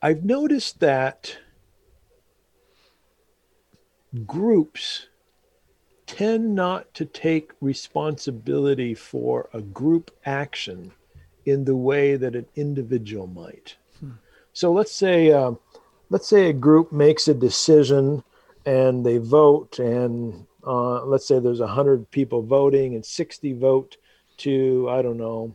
I've 0.00 0.24
noticed 0.24 0.80
that 0.80 1.36
groups 4.26 5.08
tend 6.06 6.54
not 6.54 6.92
to 6.94 7.04
take 7.04 7.52
responsibility 7.60 8.94
for 8.94 9.48
a 9.52 9.60
group 9.60 10.10
action 10.24 10.92
in 11.44 11.64
the 11.64 11.76
way 11.76 12.16
that 12.16 12.34
an 12.34 12.46
individual 12.56 13.26
might. 13.26 13.76
Hmm. 14.00 14.12
So 14.52 14.72
let's 14.72 14.92
say, 14.92 15.32
um, 15.32 15.58
let's 16.14 16.28
say 16.28 16.48
a 16.48 16.52
group 16.52 16.92
makes 16.92 17.26
a 17.26 17.34
decision 17.34 18.22
and 18.66 19.04
they 19.04 19.18
vote 19.18 19.80
and 19.80 20.46
uh, 20.64 21.04
let's 21.04 21.26
say 21.26 21.40
there's 21.40 21.58
100 21.58 22.08
people 22.12 22.40
voting 22.40 22.94
and 22.94 23.04
60 23.04 23.52
vote 23.54 23.96
to 24.36 24.88
i 24.88 25.02
don't 25.02 25.16
know 25.16 25.52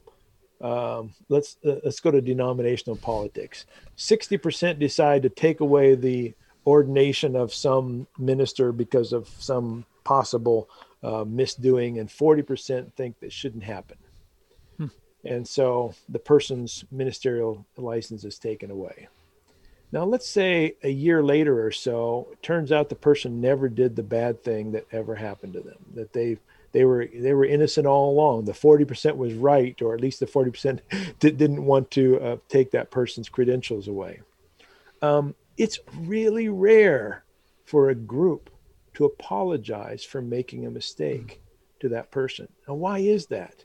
um, 0.60 1.13
let's 1.30 1.56
uh, 1.65 1.80
let's 1.86 2.02
go 2.02 2.12
to 2.12 2.19
denominational 2.19 2.98
politics. 2.98 3.65
60% 3.98 4.78
decide 4.78 5.24
to 5.24 5.30
take 5.30 5.62
away 5.62 5.95
the 5.95 6.34
ordination 6.67 7.38
of 7.38 7.54
some 7.54 8.06
minister 8.17 8.74
because 8.74 9.13
of 9.13 9.30
some 9.39 9.86
possible 10.04 10.69
uh, 11.02 11.24
misdoing 11.24 12.02
and 12.02 12.10
40% 12.10 12.91
think 12.95 13.17
that 13.22 13.32
shouldn't 13.32 13.63
happen. 13.63 13.98
Hmm. 14.76 14.88
and 15.24 15.48
so 15.48 15.93
the 16.10 16.19
person's 16.19 16.84
ministerial 16.91 17.65
license 17.78 18.26
is 18.26 18.38
taken 18.38 18.69
away 18.69 19.08
now, 19.91 20.04
let's 20.04 20.30
say 20.30 20.75
a 20.84 20.89
year 20.89 21.23
later 21.23 21.65
or 21.65 21.71
so, 21.71 22.28
it 22.32 22.43
turns 22.43 22.71
out 22.71 22.89
the 22.89 22.95
person 22.95 23.41
never 23.41 23.69
did 23.69 23.95
the 23.95 24.04
bad 24.04 24.43
thing 24.43 24.71
that 24.73 24.86
ever 24.91 25.15
happened 25.15 25.54
to 25.54 25.62
them. 25.62 25.78
That 25.95 26.13
they 26.13 26.38
they 26.71 26.86
were 26.86 27.08
they 27.12 27.34
were 27.34 27.45
innocent 27.45 27.88
all 27.88 28.12
along. 28.12 28.45
The 28.45 28.54
forty 28.54 28.86
percent 28.86 29.17
was 29.17 29.34
right, 29.34 29.80
or 29.82 29.95
at 29.95 30.02
least 30.02 30.19
the 30.19 30.28
forty 30.28 30.52
percent 30.52 30.82
didn't 31.19 31.65
want 31.65 31.89
to 31.91 32.19
uh, 32.19 32.38
take 32.49 32.71
that 32.71 32.91
person's 32.91 33.30
credentials 33.30 33.88
away. 33.88 34.21
Um, 35.02 35.34
it's 35.58 35.80
really 35.95 36.49
rare 36.49 37.23
for 37.65 37.89
a 37.89 37.95
group 37.95 38.52
to 38.93 39.06
apologize 39.06 40.04
for 40.04 40.21
making 40.21 40.65
a 40.65 40.71
mistake 40.71 41.41
to 41.80 41.89
that 41.89 42.12
person. 42.12 42.47
Now, 42.67 42.75
why 42.75 42.99
is 42.99 43.28
that? 43.28 43.63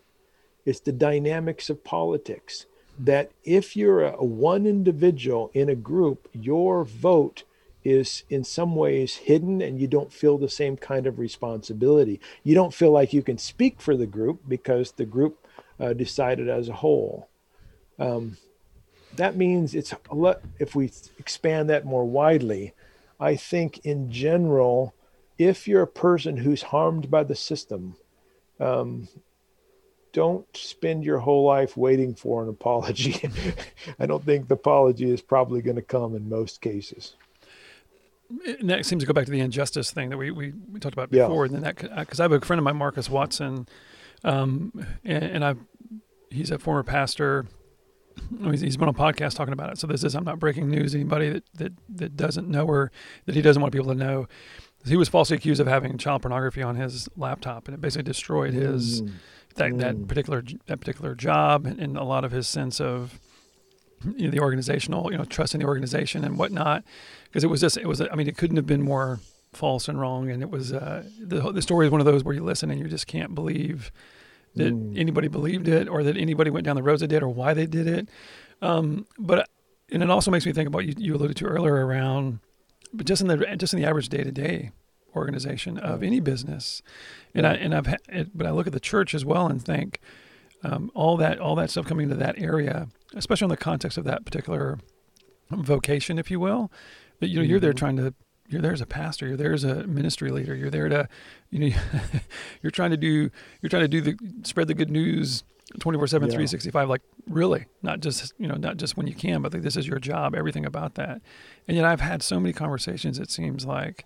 It's 0.65 0.81
the 0.81 0.93
dynamics 0.93 1.69
of 1.69 1.85
politics 1.85 2.65
that 2.99 3.31
if 3.45 3.77
you're 3.77 4.05
a, 4.05 4.25
one 4.25 4.67
individual 4.67 5.51
in 5.55 5.69
a 5.69 5.75
group, 5.75 6.29
your 6.33 6.85
vote 6.85 7.45
is 7.85 8.23
in 8.31 8.45
some 8.45 8.75
ways 8.75 9.17
hidden 9.17 9.61
and 9.61 9.79
you 9.79 9.87
don't 9.87 10.13
feel 10.13 10.39
the 10.39 10.49
same 10.49 10.77
kind 10.77 11.07
of 11.07 11.19
responsibility. 11.19 12.21
You 12.43 12.55
don't 12.55 12.73
feel 12.73 12.91
like 12.91 13.13
you 13.13 13.23
can 13.23 13.39
speak 13.39 13.81
for 13.81 13.97
the 13.97 14.07
group 14.07 14.41
because 14.49 14.93
the 14.93 15.05
group 15.05 15.47
uh, 15.79 15.93
decided 15.93 16.49
as 16.49 16.69
a 16.69 16.75
whole. 16.75 17.29
Um, 17.99 18.39
that 19.17 19.37
means 19.37 19.75
it's 19.75 19.93
a 20.11 20.15
lot, 20.15 20.41
if 20.59 20.75
we 20.75 20.91
expand 21.19 21.71
that 21.71 21.85
more 21.85 22.05
widely, 22.05 22.73
I 23.21 23.37
think 23.37 23.79
in 23.85 24.11
general, 24.11 24.95
if 25.39 25.69
you're 25.69 25.83
a 25.83 25.87
person 25.87 26.39
who's 26.39 26.63
harmed 26.63 27.11
by 27.11 27.25
the 27.25 27.37
system, 27.37 27.97
um, 28.59 29.09
don't 30.15 30.47
spend 30.57 31.05
your 31.05 31.19
whole 31.19 31.45
life 31.45 31.77
waiting 31.77 32.15
for 32.15 32.43
an 32.45 32.49
apology. 32.49 33.29
I 33.99 34.07
don't 34.07 34.25
think 34.25 34.47
the 34.47 34.55
apology 34.55 35.11
is 35.11 35.21
probably 35.21 35.61
going 35.61 35.77
to 35.77 35.83
come 35.83 36.15
in 36.15 36.29
most 36.29 36.61
cases. 36.61 37.17
And 38.47 38.71
that 38.71 38.87
seems 38.87 39.03
to 39.03 39.07
go 39.07 39.13
back 39.13 39.27
to 39.27 39.33
the 39.33 39.41
injustice 39.41 39.91
thing 39.91 40.11
that 40.11 40.17
we, 40.17 40.31
we, 40.31 40.55
we 40.73 40.79
talked 40.79 40.95
about 40.95 41.11
before. 41.11 41.47
Yeah. 41.47 41.53
And 41.53 41.65
then 41.65 41.75
that, 41.75 41.99
because 41.99 42.21
I 42.21 42.23
have 42.23 42.33
a 42.33 42.41
friend 42.41 42.59
of 42.59 42.65
mine, 42.65 42.77
Marcus 42.77 43.11
Watson, 43.11 43.67
um, 44.23 44.87
and, 45.05 45.25
and 45.25 45.45
I, 45.45 45.57
he's 46.31 46.53
a 46.53 46.61
former 46.61 46.85
pastor. 46.85 47.47
He's 48.41 48.77
been 48.77 48.89
on 48.89 48.95
a 48.95 48.99
podcast 48.99 49.35
talking 49.35 49.53
about 49.53 49.73
it. 49.73 49.79
So 49.79 49.89
this 49.89 50.05
is, 50.05 50.15
I'm 50.15 50.25
not 50.25 50.39
breaking 50.39 50.71
news. 50.71 50.95
Anybody 50.95 51.31
that, 51.31 51.45
that, 51.55 51.73
that 51.89 52.17
doesn't 52.17 52.49
know 52.49 52.67
or 52.67 52.93
that 53.27 53.35
he 53.35 53.43
doesn't 53.43 53.61
want 53.61 53.75
people 53.75 53.89
to 53.89 53.97
know, 53.97 54.29
he 54.87 54.97
was 54.97 55.09
falsely 55.09 55.37
accused 55.37 55.61
of 55.61 55.67
having 55.67 55.99
child 55.99 56.23
pornography 56.23 56.63
on 56.63 56.77
his 56.77 57.09
laptop 57.17 57.67
and 57.67 57.75
it 57.75 57.81
basically 57.81 58.05
destroyed 58.05 58.55
his, 58.55 59.03
mm 59.03 59.11
that, 59.57 59.73
mm. 59.73 59.79
that 59.79 60.09
particular 60.09 60.43
that 60.67 60.81
particular 60.81 61.15
job 61.15 61.67
and, 61.67 61.81
and, 61.81 61.97
a 61.97 62.05
lot 62.05 62.25
of 62.25 62.33
his 62.33 62.49
sense 62.49 62.81
of 62.81 63.19
you 64.17 64.27
know, 64.27 64.31
the 64.31 64.41
organizational, 64.41 65.11
you 65.11 65.19
know, 65.19 65.25
trust 65.25 65.55
in 65.55 65.61
the 65.61 65.67
organization 65.67 66.25
and 66.25 66.39
whatnot, 66.39 66.85
because 67.25 67.45
it 67.45 67.49
was 67.49 67.61
just 67.61 67.77
it 67.77 67.87
was 67.87 68.01
I 68.01 68.15
mean 68.15 68.29
it 68.29 68.37
couldn't 68.37 68.57
have 68.57 68.67
been 68.67 68.83
more 68.83 69.21
false 69.53 69.89
and 69.89 70.01
wrong, 70.01 70.31
and 70.31 70.43
it 70.43 70.51
was 70.51 70.73
uh, 70.73 71.05
the 71.21 71.53
the 71.53 71.63
story 71.63 71.87
is 71.87 71.93
one 71.93 72.01
of 72.01 72.07
those 72.07 72.25
where 72.25 72.35
you 72.35 72.43
listen 72.43 72.71
and 72.71 72.81
you 72.81 72.89
just 72.89 73.07
can't 73.07 73.35
believe 73.35 73.93
that 74.57 74.73
mm. 74.73 74.99
anybody 74.99 75.29
believed 75.29 75.69
it 75.69 75.89
or 75.89 76.03
that 76.03 76.17
anybody 76.17 76.51
went 76.51 76.65
down 76.65 76.77
the 76.77 76.83
roads 76.83 77.01
they 77.01 77.07
did 77.07 77.23
or 77.23 77.29
why 77.29 77.55
they 77.55 77.67
did 77.67 77.87
it. 77.87 78.09
Um, 78.63 79.07
but 79.19 79.49
and 79.91 80.03
it 80.03 80.11
also 80.11 80.31
makes 80.31 80.47
me 80.47 80.53
think 80.53 80.69
about 80.69 80.85
you, 80.85 80.95
you 80.97 81.15
alluded 81.15 81.37
to 81.39 81.47
earlier 81.47 81.87
around, 81.87 82.41
but 82.93 83.07
just 83.07 83.23
in 83.23 83.29
the 83.29 83.57
just 83.57 83.73
in 83.75 83.81
the 83.81 83.87
average 83.87 84.09
day 84.09 84.23
to 84.25 84.33
day 84.33 84.71
organization 85.15 85.79
of 85.79 86.03
any 86.03 86.21
business. 86.21 86.83
And 87.35 87.47
I 87.47 87.55
and 87.55 87.75
I've 87.75 87.87
had, 87.87 88.31
but 88.35 88.47
I 88.47 88.51
look 88.51 88.67
at 88.67 88.73
the 88.73 88.81
church 88.81 89.15
as 89.15 89.25
well 89.25 89.47
and 89.47 89.63
think 89.65 90.01
um, 90.63 90.91
all 90.95 91.17
that 91.19 91.39
all 91.39 91.55
that 91.57 91.71
stuff 91.71 91.87
coming 91.87 92.05
into 92.05 92.17
that 92.17 92.39
area, 92.39 92.89
especially 93.15 93.47
in 93.47 93.51
the 93.51 93.57
context 93.57 93.99
of 93.99 94.05
that 94.05 94.25
particular 94.25 94.79
vocation, 95.51 96.19
if 96.19 96.31
you 96.31 96.41
will, 96.41 96.73
that 97.21 97.29
you 97.29 97.37
know 97.37 97.43
you're 97.43 97.61
there 97.61 97.73
mm-hmm. 97.73 97.79
trying 97.79 97.97
to 97.97 98.15
you're 98.49 98.63
there 98.63 98.73
as 98.73 98.81
a 98.81 98.87
pastor, 98.87 99.27
you're 99.29 99.37
there 99.37 99.53
as 99.53 99.65
a 99.65 99.87
ministry 99.87 100.31
leader, 100.31 100.55
you're 100.55 100.71
there 100.71 100.89
to 100.89 101.09
you 101.51 101.59
know 101.59 101.77
you're 102.63 102.71
trying 102.71 102.91
to 102.91 102.97
do 102.97 103.31
you're 103.61 103.71
trying 103.71 103.83
to 103.83 103.89
do 103.89 104.01
the 104.01 104.17
spread 104.43 104.69
the 104.69 104.75
good 104.75 104.91
news 104.91 105.45
24 105.81 106.07
7 106.07 106.29
365 106.29 106.89
like 106.89 107.01
really 107.27 107.67
not 107.83 108.01
just 108.01 108.33
you 108.39 108.47
know 108.47 108.55
not 108.55 108.77
just 108.77 108.97
when 108.97 109.07
you 109.07 109.15
can 109.15 109.41
but 109.41 109.53
like 109.53 109.63
this 109.63 109.77
is 109.77 109.87
your 109.89 109.99
job 109.99 110.35
everything 110.35 110.67
about 110.67 110.95
that 110.95 111.23
and 111.67 111.77
yet 111.77 111.87
i've 111.87 112.01
had 112.01 112.23
so 112.23 112.39
many 112.39 112.53
conversations 112.53 113.19
it 113.19 113.31
seems 113.31 113.65
like 113.65 114.05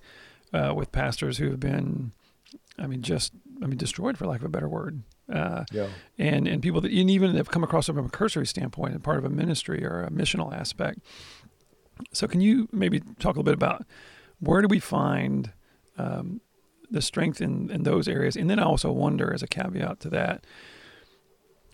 uh, 0.52 0.72
with 0.74 0.92
pastors 0.92 1.38
who 1.38 1.50
have 1.50 1.60
been, 1.60 2.12
I 2.78 2.86
mean, 2.86 3.02
just 3.02 3.32
I 3.62 3.66
mean, 3.66 3.78
destroyed 3.78 4.16
for 4.16 4.26
lack 4.26 4.40
of 4.40 4.46
a 4.46 4.50
better 4.50 4.68
word. 4.68 5.02
Uh, 5.32 5.64
yeah. 5.72 5.88
And 6.16 6.48
and 6.48 6.62
people 6.62 6.80
that 6.80 6.92
and 6.92 7.10
even 7.10 7.34
have 7.36 7.50
come 7.50 7.64
across 7.64 7.86
from 7.86 7.98
a 7.98 8.08
cursory 8.08 8.46
standpoint 8.46 8.94
and 8.94 9.04
part 9.04 9.18
of 9.18 9.24
a 9.24 9.30
ministry 9.30 9.84
or 9.84 10.02
a 10.02 10.10
missional 10.10 10.52
aspect. 10.52 11.00
So 12.12 12.26
can 12.26 12.40
you 12.40 12.68
maybe 12.72 13.00
talk 13.00 13.36
a 13.36 13.40
little 13.40 13.42
bit 13.42 13.54
about 13.54 13.84
where 14.40 14.62
do 14.62 14.68
we 14.68 14.78
find 14.78 15.52
um, 15.96 16.40
the 16.90 17.02
strength 17.02 17.40
in, 17.40 17.70
in 17.70 17.82
those 17.82 18.06
areas? 18.06 18.36
And 18.36 18.48
then 18.48 18.58
I 18.58 18.62
also 18.62 18.92
wonder, 18.92 19.34
as 19.34 19.42
a 19.42 19.48
caveat 19.48 20.00
to 20.00 20.10
that, 20.10 20.46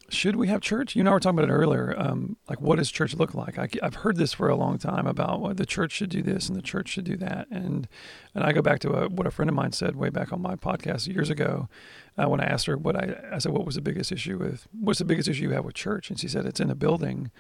should 0.09 0.37
we 0.37 0.49
have 0.49 0.61
church? 0.61 0.95
You 0.95 1.01
and 1.01 1.09
I 1.09 1.13
were 1.13 1.21
talking 1.21 1.39
about 1.39 1.51
it 1.51 1.53
earlier. 1.53 1.95
Um, 1.97 2.37
like, 2.49 2.61
what 2.61 2.77
does 2.77 2.91
church 2.91 3.15
look 3.15 3.35
like? 3.35 3.59
I, 3.59 3.69
have 3.83 3.97
heard 3.97 4.17
this 4.17 4.33
for 4.33 4.49
a 4.49 4.57
long 4.57 4.79
time 4.79 5.07
about 5.07 5.41
well, 5.41 5.55
the 5.55 5.67
church 5.67 5.93
should 5.93 6.11
do 6.11 6.23
this 6.23 6.49
and 6.49 6.57
the 6.57 6.63
church 6.63 6.89
should 6.91 7.05
do 7.05 7.17
that. 7.17 7.49
And 7.51 7.89
and 8.35 8.45
I 8.45 8.53
go 8.53 8.63
back 8.63 8.81
to 8.81 8.91
a, 8.91 9.09
what 9.09 9.27
a 9.27 9.31
friend 9.31 9.49
of 9.49 9.55
mine 9.55 9.73
said 9.73 9.97
way 9.97 10.11
back 10.11 10.33
on 10.33 10.43
my 10.43 10.57
podcast 10.57 11.07
years 11.07 11.31
ago 11.31 11.69
uh, 12.17 12.29
when 12.29 12.41
I 12.41 12.45
asked 12.45 12.67
her 12.67 12.77
what 12.77 12.97
I, 12.97 13.17
I 13.33 13.39
said, 13.39 13.53
what 13.53 13.67
was 13.67 13.75
the 13.75 13.81
biggest 13.81 14.13
issue 14.13 14.39
with 14.39 14.67
what's 14.79 14.99
the 14.99 15.05
biggest 15.05 15.29
issue 15.29 15.45
you 15.45 15.51
have 15.51 15.65
with 15.65 15.75
church? 15.75 16.11
And 16.11 16.19
she 16.19 16.29
said 16.29 16.47
it's 16.47 16.61
in 16.61 16.71
a 16.71 16.75
building, 16.75 17.31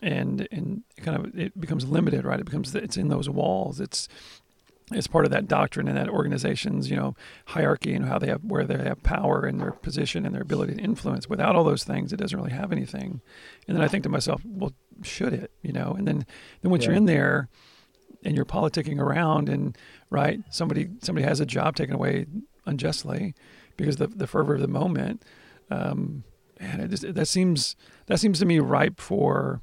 and 0.00 0.46
and 0.52 0.82
kind 0.98 1.16
of 1.16 1.38
it 1.38 1.58
becomes 1.58 1.86
limited, 1.86 2.24
right? 2.24 2.40
It 2.40 2.46
becomes 2.46 2.74
it's 2.74 2.96
in 2.96 3.08
those 3.08 3.28
walls. 3.28 3.80
It's 3.80 4.08
as 4.92 5.06
part 5.06 5.24
of 5.24 5.30
that 5.30 5.48
doctrine 5.48 5.88
and 5.88 5.96
that 5.96 6.08
organization's 6.08 6.90
you 6.90 6.96
know 6.96 7.14
hierarchy 7.46 7.94
and 7.94 8.06
how 8.06 8.18
they 8.18 8.28
have 8.28 8.42
where 8.42 8.64
they 8.64 8.76
have 8.76 9.02
power 9.02 9.44
and 9.44 9.60
their 9.60 9.72
position 9.72 10.24
and 10.24 10.34
their 10.34 10.42
ability 10.42 10.74
to 10.74 10.80
influence. 10.80 11.28
Without 11.28 11.56
all 11.56 11.64
those 11.64 11.84
things 11.84 12.12
it 12.12 12.16
doesn't 12.16 12.38
really 12.38 12.52
have 12.52 12.72
anything. 12.72 13.20
And 13.66 13.76
then 13.76 13.84
i 13.84 13.88
think 13.88 14.04
to 14.04 14.08
myself 14.08 14.42
well 14.44 14.72
should 15.02 15.32
it 15.32 15.50
you 15.62 15.72
know? 15.72 15.94
And 15.96 16.06
then 16.06 16.26
then 16.62 16.70
once 16.70 16.84
yeah. 16.84 16.90
you're 16.90 16.96
in 16.96 17.06
there 17.06 17.48
and 18.24 18.34
you're 18.34 18.44
politicking 18.44 18.98
around 18.98 19.48
and 19.48 19.76
right 20.10 20.40
somebody 20.50 20.88
somebody 21.00 21.26
has 21.26 21.40
a 21.40 21.46
job 21.46 21.76
taken 21.76 21.94
away 21.94 22.26
unjustly 22.66 23.34
because 23.76 23.96
the 23.96 24.06
the 24.06 24.26
fervor 24.26 24.54
of 24.54 24.60
the 24.60 24.68
moment 24.68 25.24
um 25.70 26.24
and 26.60 26.82
it 26.82 26.88
just, 26.88 27.14
that 27.14 27.28
seems 27.28 27.76
that 28.06 28.18
seems 28.18 28.38
to 28.40 28.46
me 28.46 28.58
ripe 28.58 29.00
for 29.00 29.60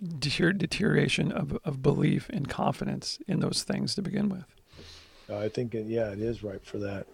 deterioration 0.00 1.32
of, 1.32 1.58
of 1.64 1.82
belief 1.82 2.28
and 2.30 2.48
confidence 2.48 3.18
in 3.26 3.40
those 3.40 3.62
things 3.62 3.94
to 3.94 4.02
begin 4.02 4.28
with. 4.28 4.44
I 5.30 5.48
think, 5.48 5.74
yeah, 5.74 6.10
it 6.10 6.20
is 6.20 6.42
right 6.42 6.64
for 6.64 6.78
that. 6.78 7.06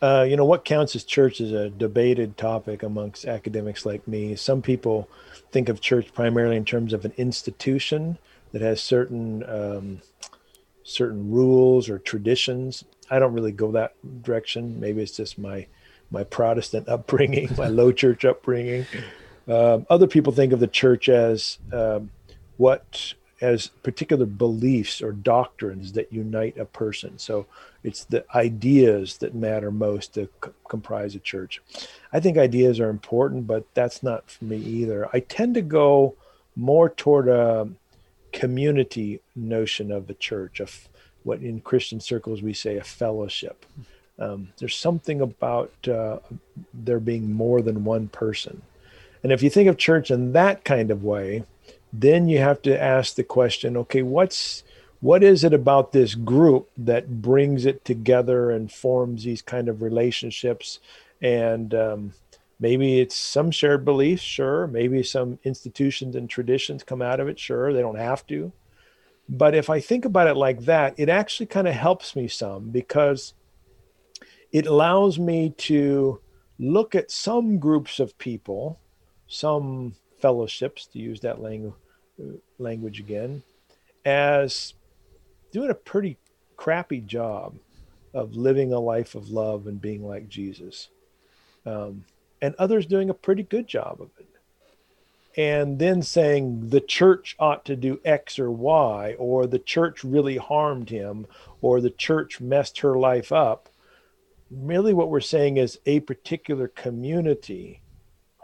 Uh, 0.00 0.22
you 0.22 0.36
know, 0.36 0.44
what 0.44 0.64
counts 0.64 0.94
as 0.96 1.04
church 1.04 1.40
is 1.40 1.52
a 1.52 1.70
debated 1.70 2.36
topic 2.36 2.82
amongst 2.82 3.24
academics 3.24 3.86
like 3.86 4.06
me. 4.06 4.36
Some 4.36 4.60
people 4.60 5.08
think 5.50 5.68
of 5.68 5.80
church 5.80 6.12
primarily 6.12 6.56
in 6.56 6.64
terms 6.64 6.92
of 6.92 7.04
an 7.04 7.12
institution 7.16 8.18
that 8.52 8.60
has 8.60 8.82
certain 8.82 9.42
um, 9.48 10.00
certain 10.82 11.30
rules 11.30 11.88
or 11.88 11.98
traditions. 11.98 12.84
I 13.10 13.18
don't 13.18 13.32
really 13.32 13.52
go 13.52 13.72
that 13.72 13.94
direction. 14.22 14.78
Maybe 14.78 15.02
it's 15.02 15.16
just 15.16 15.38
my 15.38 15.66
my 16.10 16.24
Protestant 16.24 16.88
upbringing, 16.90 17.48
my 17.56 17.68
low 17.68 17.90
church 17.90 18.24
upbringing. 18.24 18.86
Um, 19.46 19.86
other 19.90 20.06
people 20.06 20.32
think 20.32 20.52
of 20.52 20.60
the 20.60 20.66
church 20.66 21.08
as 21.08 21.58
um, 21.72 22.10
what 22.56 23.14
as 23.40 23.68
particular 23.82 24.24
beliefs 24.24 25.02
or 25.02 25.12
doctrines 25.12 25.92
that 25.92 26.12
unite 26.12 26.56
a 26.56 26.64
person. 26.64 27.18
So 27.18 27.46
it's 27.82 28.04
the 28.04 28.24
ideas 28.34 29.18
that 29.18 29.34
matter 29.34 29.70
most 29.70 30.14
to 30.14 30.28
c- 30.42 30.50
comprise 30.68 31.14
a 31.14 31.18
church. 31.18 31.60
I 32.12 32.20
think 32.20 32.38
ideas 32.38 32.80
are 32.80 32.88
important, 32.88 33.46
but 33.46 33.66
that's 33.74 34.02
not 34.02 34.30
for 34.30 34.44
me 34.44 34.56
either. 34.56 35.08
I 35.12 35.20
tend 35.20 35.54
to 35.54 35.62
go 35.62 36.14
more 36.56 36.88
toward 36.88 37.28
a 37.28 37.68
community 38.32 39.20
notion 39.36 39.92
of 39.92 40.06
the 40.06 40.14
church, 40.14 40.60
of 40.60 40.88
what 41.24 41.40
in 41.40 41.60
Christian 41.60 42.00
circles 42.00 42.40
we 42.40 42.54
say 42.54 42.76
a 42.76 42.84
fellowship. 42.84 43.66
Um, 44.18 44.48
there's 44.58 44.76
something 44.76 45.20
about 45.20 45.72
uh, 45.88 46.20
there 46.72 47.00
being 47.00 47.32
more 47.32 47.60
than 47.60 47.84
one 47.84 48.08
person 48.08 48.62
and 49.24 49.32
if 49.32 49.42
you 49.42 49.48
think 49.48 49.68
of 49.70 49.78
church 49.78 50.10
in 50.10 50.32
that 50.32 50.64
kind 50.64 50.90
of 50.90 51.02
way, 51.02 51.44
then 51.92 52.28
you 52.28 52.38
have 52.38 52.60
to 52.62 52.80
ask 52.80 53.14
the 53.14 53.24
question 53.24 53.76
okay 53.76 54.02
what's 54.02 54.62
what 55.00 55.22
is 55.22 55.44
it 55.44 55.52
about 55.52 55.92
this 55.92 56.14
group 56.14 56.70
that 56.78 57.20
brings 57.20 57.66
it 57.66 57.84
together 57.84 58.50
and 58.50 58.72
forms 58.72 59.24
these 59.24 59.42
kind 59.42 59.68
of 59.68 59.82
relationships? 59.82 60.80
And 61.20 61.74
um, 61.74 62.12
maybe 62.58 63.00
it's 63.00 63.14
some 63.14 63.50
shared 63.50 63.84
beliefs 63.84 64.22
sure. 64.22 64.66
Maybe 64.66 65.02
some 65.02 65.38
institutions 65.44 66.16
and 66.16 66.28
traditions 66.28 66.82
come 66.82 67.02
out 67.02 67.20
of 67.20 67.28
it 67.28 67.38
sure. 67.38 67.72
They 67.72 67.82
don't 67.82 67.98
have 67.98 68.26
to. 68.28 68.52
But 69.26 69.54
if 69.54 69.70
i 69.70 69.80
think 69.80 70.04
about 70.04 70.26
it 70.26 70.36
like 70.36 70.60
that 70.66 70.94
it 70.98 71.08
actually 71.08 71.46
kind 71.46 71.66
of 71.66 71.74
helps 71.74 72.14
me 72.14 72.28
some 72.28 72.68
because 72.68 73.32
it 74.52 74.66
allows 74.66 75.18
me 75.18 75.54
to 75.56 76.20
look 76.58 76.94
at 76.94 77.10
some 77.10 77.58
groups 77.58 78.00
of 78.00 78.16
people 78.18 78.78
some 79.34 79.94
fellowships 80.18 80.86
to 80.86 80.98
use 80.98 81.20
that 81.20 81.40
language 81.40 81.74
language 82.58 83.00
again 83.00 83.42
as 84.04 84.74
doing 85.52 85.70
a 85.70 85.74
pretty 85.74 86.16
crappy 86.56 87.00
job 87.00 87.56
of 88.12 88.36
living 88.36 88.72
a 88.72 88.78
life 88.78 89.14
of 89.14 89.30
love 89.30 89.66
and 89.66 89.80
being 89.80 90.06
like 90.06 90.28
Jesus. 90.28 90.88
Um, 91.66 92.04
and 92.40 92.54
others 92.56 92.86
doing 92.86 93.10
a 93.10 93.14
pretty 93.14 93.42
good 93.42 93.66
job 93.66 94.00
of 94.00 94.10
it. 94.18 94.28
And 95.36 95.78
then 95.80 96.02
saying 96.02 96.68
the 96.68 96.80
church 96.80 97.34
ought 97.40 97.64
to 97.64 97.74
do 97.74 98.00
X 98.04 98.38
or 98.38 98.52
Y, 98.52 99.16
or 99.18 99.46
the 99.46 99.58
church 99.58 100.04
really 100.04 100.36
harmed 100.36 100.90
him, 100.90 101.26
or 101.60 101.80
the 101.80 101.90
church 101.90 102.40
messed 102.40 102.78
her 102.80 102.96
life 102.96 103.32
up. 103.32 103.68
Really, 104.50 104.94
what 104.94 105.08
we're 105.08 105.20
saying 105.20 105.56
is 105.56 105.80
a 105.86 106.00
particular 106.00 106.68
community 106.68 107.80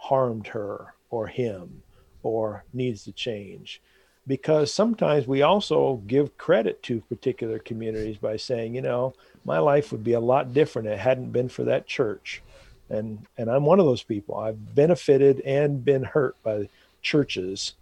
harmed 0.01 0.47
her 0.47 0.95
or 1.11 1.27
him 1.27 1.83
or 2.23 2.65
needs 2.73 3.05
to 3.05 3.13
change 3.13 3.81
because 4.27 4.73
sometimes 4.73 5.27
we 5.27 5.43
also 5.43 6.01
give 6.07 6.39
credit 6.39 6.83
to 6.85 7.01
particular 7.03 7.59
communities 7.59 8.17
by 8.17 8.37
saying, 8.37 8.75
you 8.75 8.81
know, 8.81 9.13
my 9.45 9.59
life 9.59 9.91
would 9.91 10.05
be 10.05 10.13
a 10.13 10.21
lot 10.21 10.55
different 10.55 10.89
if 10.89 10.95
it 10.95 11.01
hadn't 11.01 11.33
been 11.33 11.49
for 11.49 11.65
that 11.65 11.87
church. 11.87 12.43
And 12.89 13.27
and 13.37 13.51
I'm 13.51 13.65
one 13.65 13.81
of 13.81 13.87
those 13.87 14.03
people. 14.03 14.37
I've 14.37 14.75
benefited 14.75 15.41
and 15.41 15.85
been 15.85 16.05
hurt 16.05 16.37
by 16.43 16.69
churches. 17.03 17.75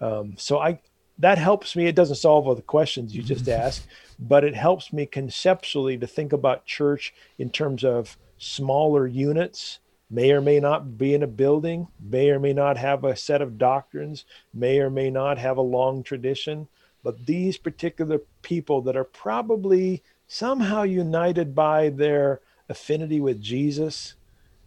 Um, 0.00 0.34
so 0.36 0.58
I 0.58 0.78
that 1.18 1.38
helps 1.38 1.74
me. 1.74 1.86
It 1.86 1.94
doesn't 1.94 2.16
solve 2.16 2.46
all 2.46 2.54
the 2.54 2.62
questions 2.62 3.14
you 3.16 3.22
just 3.22 3.48
asked, 3.64 3.86
but 4.18 4.44
it 4.44 4.54
helps 4.54 4.92
me 4.92 5.06
conceptually 5.06 5.96
to 5.98 6.06
think 6.06 6.32
about 6.32 6.66
church 6.66 7.14
in 7.38 7.50
terms 7.50 7.82
of 7.82 8.18
smaller 8.38 9.06
units 9.06 9.78
may 10.14 10.30
or 10.30 10.40
may 10.40 10.60
not 10.60 10.96
be 10.96 11.12
in 11.12 11.24
a 11.24 11.26
building, 11.26 11.88
may 12.00 12.30
or 12.30 12.38
may 12.38 12.52
not 12.52 12.76
have 12.76 13.02
a 13.02 13.16
set 13.16 13.42
of 13.42 13.58
doctrines, 13.58 14.24
may 14.52 14.78
or 14.78 14.88
may 14.88 15.10
not 15.10 15.38
have 15.38 15.56
a 15.56 15.62
long 15.62 16.04
tradition. 16.04 16.68
But 17.02 17.26
these 17.26 17.58
particular 17.58 18.20
people 18.40 18.80
that 18.82 18.96
are 18.96 19.04
probably 19.04 20.04
somehow 20.28 20.84
united 20.84 21.52
by 21.52 21.88
their 21.88 22.40
affinity 22.68 23.20
with 23.20 23.42
Jesus, 23.42 24.14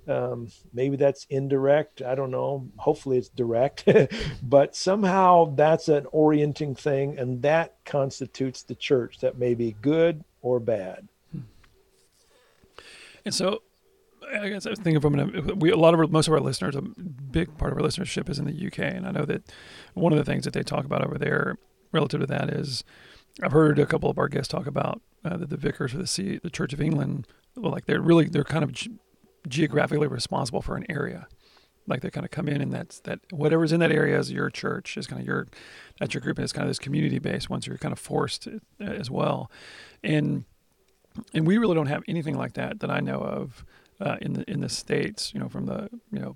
um, 0.06 0.50
maybe 0.74 0.98
that's 0.98 1.26
indirect. 1.30 2.02
I 2.02 2.14
don't 2.14 2.32
know. 2.32 2.68
Hopefully 2.76 3.18
it's 3.18 3.30
direct, 3.30 3.88
but 4.44 4.76
somehow 4.76 5.56
that's 5.56 5.88
an 5.88 6.08
orienting 6.12 6.76
thing, 6.76 7.18
and 7.18 7.42
that 7.44 7.78
constitutes 7.86 8.64
the 8.64 8.76
church 8.76 9.20
that 9.20 9.38
may 9.38 9.54
be 9.54 9.78
good 9.82 10.26
or 10.42 10.60
bad. 10.60 11.08
And 13.24 13.34
so, 13.34 13.62
I 14.34 14.50
guess 14.50 14.66
I 14.66 14.72
was 14.72 14.80
thinking 14.80 15.02
from 15.02 15.18
an, 15.18 15.60
we 15.60 15.72
a 15.72 15.78
lot 15.78 15.94
of 15.94 16.00
our, 16.00 16.08
most 16.08 16.28
of 16.28 16.34
our 16.34 16.40
listeners, 16.40 16.76
a 16.76 16.82
big 16.82 17.58
part 17.58 17.72
of 17.72 17.78
our 17.78 17.84
listenership 17.84 18.30
is 18.30 18.40
in 18.40 18.46
the 18.46 18.68
UK, 18.68 18.80
and 18.80 19.08
I 19.08 19.12
know 19.12 19.26
that 19.26 19.44
one 19.94 20.12
of 20.12 20.18
the 20.18 20.26
things 20.26 20.44
that 20.46 20.54
they 20.54 20.64
talk 20.64 20.86
about 20.86 21.06
over 21.06 21.18
there 21.18 21.58
relative 21.92 22.22
to 22.22 22.28
that 22.28 22.50
is 22.50 22.84
I've 23.42 23.52
heard 23.52 23.80
a 23.80 23.86
couple 23.86 24.10
of 24.10 24.18
our 24.18 24.28
guests 24.28 24.52
talk 24.52 24.68
about 24.68 25.02
uh, 25.24 25.38
that 25.38 25.50
the 25.50 25.58
vicars 25.58 25.94
of 25.94 26.00
the 26.00 26.08
sea, 26.08 26.40
the 26.42 26.50
Church 26.50 26.74
of 26.74 26.82
England, 26.82 27.28
like 27.56 27.86
they're 27.86 28.02
really 28.02 28.26
they're 28.26 28.44
kind 28.44 28.64
of 28.64 28.72
ge- 28.72 28.90
geographically 29.48 30.08
responsible 30.08 30.62
for 30.62 30.76
an 30.76 30.86
area, 30.90 31.28
like 31.88 32.02
they 32.02 32.10
kind 32.10 32.26
of 32.26 32.32
come 32.32 32.48
in 32.48 32.62
and 32.62 32.74
that's 32.74 33.00
that 33.02 33.20
whatever's 33.32 33.72
in 33.72 33.80
that 33.80 33.92
area 33.92 34.20
is 34.20 34.32
your 34.32 34.50
church 34.50 34.98
is 34.98 35.08
kind 35.08 35.22
of 35.22 35.28
your 35.28 35.48
that's 36.00 36.14
your 36.14 36.22
group 36.22 36.38
and 36.38 36.44
it's 36.44 36.54
kind 36.54 36.64
of 36.64 36.70
this 36.70 36.80
community 36.80 37.20
based 37.20 37.50
once 37.50 37.66
you're 37.66 37.78
kind 37.78 37.94
of 37.94 38.00
forced 38.00 38.48
uh, 38.48 38.84
as 38.84 39.10
well, 39.10 39.50
and 40.04 40.46
and 41.34 41.48
we 41.48 41.58
really 41.58 41.76
don't 41.76 41.88
have 41.88 42.04
anything 42.08 42.36
like 42.36 42.54
that 42.54 42.80
that 42.80 42.92
I 42.92 43.00
know 43.00 43.20
of 43.20 43.66
uh, 44.00 44.18
in 44.22 44.34
the 44.34 44.50
in 44.50 44.62
the 44.62 44.70
states. 44.70 45.34
You 45.34 45.40
know, 45.40 45.50
from 45.50 45.66
the 45.66 45.90
you 46.12 46.20
know, 46.20 46.36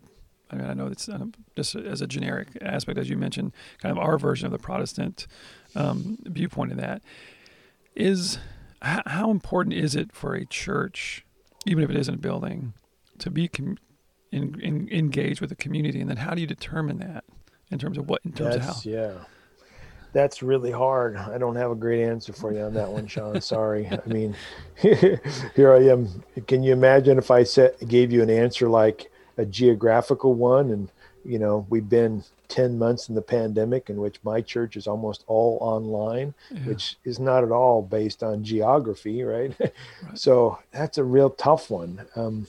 I 0.50 0.56
mean, 0.56 0.66
I 0.66 0.74
know 0.74 0.88
it's 0.88 1.08
uh, 1.08 1.26
just 1.56 1.76
as 1.76 2.02
a 2.02 2.08
generic 2.08 2.50
aspect, 2.62 2.98
as 2.98 3.10
you 3.10 3.18
mentioned, 3.18 3.54
kind 3.80 3.92
of 3.92 4.04
our 4.04 4.18
version 4.18 4.46
of 4.46 4.52
the 4.52 4.60
Protestant 4.60 5.28
um, 5.76 6.18
viewpoint 6.24 6.72
of 6.72 6.78
that 6.78 7.02
is 7.96 8.38
h- 8.84 9.04
how 9.06 9.32
important 9.32 9.76
is 9.76 9.96
it 9.96 10.12
for 10.14 10.34
a 10.34 10.46
church, 10.46 11.26
even 11.66 11.84
if 11.84 11.90
it 11.90 11.96
isn't 11.96 12.16
a 12.16 12.18
building, 12.18 12.74
to 13.20 13.30
be 13.30 13.48
com- 13.48 13.78
in, 14.32 14.60
in, 14.62 14.90
engaged 14.92 15.42
with 15.42 15.50
the 15.50 15.56
community, 15.56 16.00
and 16.00 16.10
then 16.10 16.18
how 16.18 16.34
do 16.34 16.42
you 16.42 16.48
determine 16.48 17.00
that 17.00 17.26
in 17.70 17.80
terms 17.80 17.98
of 17.98 18.10
what 18.10 18.22
in 18.24 18.32
terms 18.32 18.56
That's, 18.56 18.86
of 18.86 18.86
how? 18.86 18.90
Yeah 18.90 19.14
that's 20.14 20.44
really 20.44 20.72
hard. 20.72 21.16
I 21.16 21.38
don't 21.38 21.56
have 21.56 21.72
a 21.72 21.76
great 21.76 22.04
answer 22.04 22.34
for 22.34 22.54
you 22.54 22.62
on 22.62 22.74
that 22.74 22.90
one, 22.90 23.08
Sean. 23.08 23.40
Sorry. 23.42 23.88
I 23.88 24.08
mean, 24.08 24.36
here 24.76 25.74
I 25.74 25.88
am. 25.90 26.24
Can 26.48 26.64
you 26.64 26.74
imagine 26.74 27.18
if 27.18 27.32
I 27.32 27.44
set, 27.44 27.88
gave 27.88 28.12
you 28.12 28.22
an 28.22 28.30
answer 28.30 28.68
like 28.68 29.12
a 29.38 29.46
geographical 29.46 30.34
one, 30.34 30.72
and 30.72 30.90
you 31.24 31.40
know, 31.40 31.66
we've 31.70 31.88
been 31.88 32.24
ten 32.48 32.78
months 32.78 33.08
in 33.10 33.16
the 33.16 33.22
pandemic, 33.22 33.90
in 33.90 33.98
which 33.98 34.18
my 34.24 34.42
church 34.42 34.76
is 34.76 34.88
almost 34.88 35.24
all 35.28 35.58
online, 35.62 36.34
yeah. 36.52 36.60
which 36.62 36.98
is 37.06 37.20
not 37.20 37.44
at 37.44 37.52
all 37.52 37.82
based 37.82 38.24
on 38.24 38.44
geography, 38.44 39.24
right? 39.24 39.54
right? 39.60 39.74
So 40.14 40.60
that's 40.72 40.98
a 40.98 41.04
real 41.04 41.30
tough 41.30 41.70
one. 41.70 42.06
Um, 42.16 42.48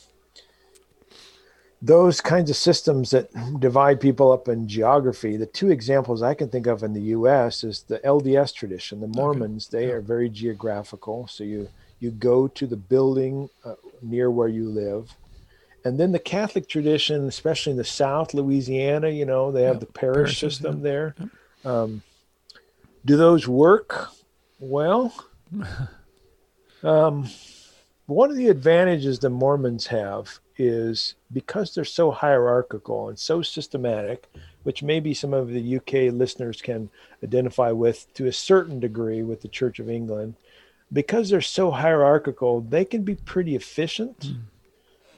those 1.84 2.20
kinds 2.20 2.48
of 2.48 2.56
systems 2.56 3.10
that 3.10 3.28
divide 3.58 4.00
people 4.00 4.30
up 4.30 4.46
in 4.46 4.68
geography 4.68 5.36
the 5.36 5.46
two 5.46 5.72
examples 5.72 6.22
i 6.22 6.32
can 6.32 6.48
think 6.48 6.68
of 6.68 6.84
in 6.84 6.92
the 6.92 7.00
us 7.00 7.64
is 7.64 7.82
the 7.82 7.98
lds 7.98 8.54
tradition. 8.54 9.00
The 9.00 9.08
mormons 9.08 9.68
okay. 9.68 9.78
they 9.78 9.88
yeah. 9.88 9.94
are 9.94 10.00
very 10.00 10.28
geographical. 10.28 11.26
So 11.26 11.44
you 11.44 11.68
you 11.98 12.10
go 12.10 12.48
to 12.48 12.66
the 12.66 12.76
building 12.76 13.48
uh, 13.64 13.74
near 14.00 14.30
where 14.30 14.48
you 14.48 14.68
live. 14.68 15.14
And 15.84 15.98
then 15.98 16.12
the 16.12 16.18
catholic 16.18 16.68
tradition 16.68 17.26
especially 17.26 17.72
in 17.72 17.76
the 17.76 17.84
south 17.84 18.34
louisiana 18.34 19.08
you 19.08 19.26
know 19.26 19.50
they 19.50 19.64
have 19.64 19.80
the 19.80 19.86
parish, 19.86 20.14
parish 20.16 20.38
system 20.38 20.76
yeah. 20.76 20.82
there 20.82 21.14
um, 21.64 22.02
do 23.04 23.16
those 23.16 23.48
work? 23.48 24.08
Well 24.60 25.12
um, 26.84 27.28
one 28.06 28.30
of 28.30 28.36
the 28.36 28.48
advantages 28.48 29.18
the 29.18 29.30
mormons 29.30 29.86
have 29.88 30.38
is 30.56 31.14
because 31.32 31.74
they're 31.74 31.84
so 31.84 32.10
hierarchical 32.10 33.08
and 33.08 33.18
so 33.18 33.42
systematic, 33.42 34.28
which 34.62 34.82
maybe 34.82 35.14
some 35.14 35.32
of 35.32 35.48
the 35.48 35.76
UK 35.76 36.12
listeners 36.12 36.62
can 36.62 36.90
identify 37.22 37.70
with 37.70 38.12
to 38.14 38.26
a 38.26 38.32
certain 38.32 38.80
degree 38.80 39.22
with 39.22 39.42
the 39.42 39.48
Church 39.48 39.78
of 39.78 39.90
England, 39.90 40.34
because 40.92 41.30
they're 41.30 41.40
so 41.40 41.70
hierarchical, 41.70 42.60
they 42.60 42.84
can 42.84 43.02
be 43.02 43.14
pretty 43.14 43.56
efficient. 43.56 44.18
Mm. 44.20 44.40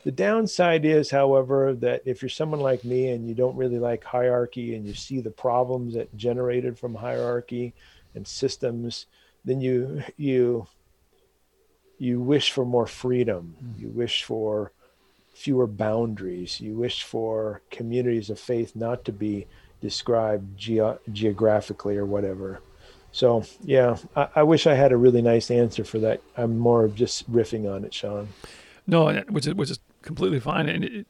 The 0.04 0.12
downside 0.12 0.84
is, 0.84 1.10
however, 1.10 1.72
that 1.74 2.02
if 2.04 2.20
you're 2.20 2.28
someone 2.28 2.60
like 2.60 2.84
me 2.84 3.08
and 3.08 3.26
you 3.26 3.34
don't 3.34 3.56
really 3.56 3.78
like 3.78 4.04
hierarchy 4.04 4.74
and 4.74 4.86
you 4.86 4.94
see 4.94 5.20
the 5.20 5.30
problems 5.30 5.94
that 5.94 6.14
generated 6.14 6.78
from 6.78 6.94
hierarchy 6.94 7.72
and 8.14 8.26
systems, 8.26 9.06
then 9.44 9.60
you 9.60 10.02
you 10.16 10.66
you 11.98 12.20
wish 12.20 12.50
for 12.50 12.64
more 12.64 12.86
freedom. 12.86 13.56
Mm. 13.64 13.80
You 13.80 13.88
wish 13.88 14.24
for 14.24 14.72
fewer 15.34 15.66
boundaries. 15.66 16.60
You 16.60 16.74
wish 16.74 17.02
for 17.02 17.62
communities 17.70 18.30
of 18.30 18.38
faith 18.38 18.74
not 18.74 19.04
to 19.04 19.12
be 19.12 19.46
described 19.80 20.56
ge- 20.58 20.98
geographically 21.12 21.96
or 21.96 22.06
whatever. 22.06 22.60
So 23.12 23.44
yeah, 23.62 23.96
I, 24.16 24.28
I, 24.36 24.42
wish 24.42 24.66
I 24.66 24.74
had 24.74 24.92
a 24.92 24.96
really 24.96 25.22
nice 25.22 25.50
answer 25.50 25.84
for 25.84 25.98
that. 26.00 26.20
I'm 26.36 26.58
more 26.58 26.84
of 26.84 26.94
just 26.94 27.30
riffing 27.30 27.72
on 27.72 27.84
it, 27.84 27.94
Sean. 27.94 28.28
No, 28.86 29.12
which 29.28 29.46
is 29.46 29.54
which 29.54 29.70
is 29.70 29.78
completely 30.02 30.40
fine. 30.40 30.68
And 30.68 30.84
it, 30.84 31.06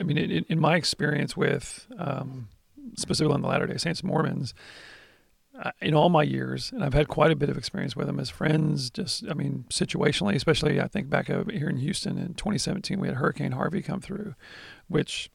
I 0.00 0.02
mean, 0.04 0.18
it, 0.18 0.46
in 0.48 0.58
my 0.58 0.76
experience 0.76 1.36
with 1.36 1.86
um, 1.98 2.48
specifically 2.96 3.34
on 3.34 3.42
the 3.42 3.48
Latter 3.48 3.66
Day 3.66 3.76
Saints 3.76 4.02
Mormons, 4.02 4.54
in 5.80 5.94
all 5.94 6.08
my 6.08 6.22
years, 6.22 6.72
and 6.72 6.82
I've 6.82 6.94
had 6.94 7.08
quite 7.08 7.30
a 7.30 7.36
bit 7.36 7.50
of 7.50 7.58
experience 7.58 7.94
with 7.94 8.06
them 8.06 8.18
as 8.18 8.30
friends. 8.30 8.90
Just, 8.90 9.24
I 9.28 9.34
mean, 9.34 9.64
situationally, 9.68 10.34
especially 10.34 10.80
I 10.80 10.88
think 10.88 11.10
back 11.10 11.26
here 11.26 11.68
in 11.68 11.76
Houston 11.76 12.16
in 12.18 12.34
2017, 12.34 12.98
we 12.98 13.08
had 13.08 13.18
Hurricane 13.18 13.52
Harvey 13.52 13.82
come 13.82 14.00
through, 14.00 14.34
which, 14.88 15.30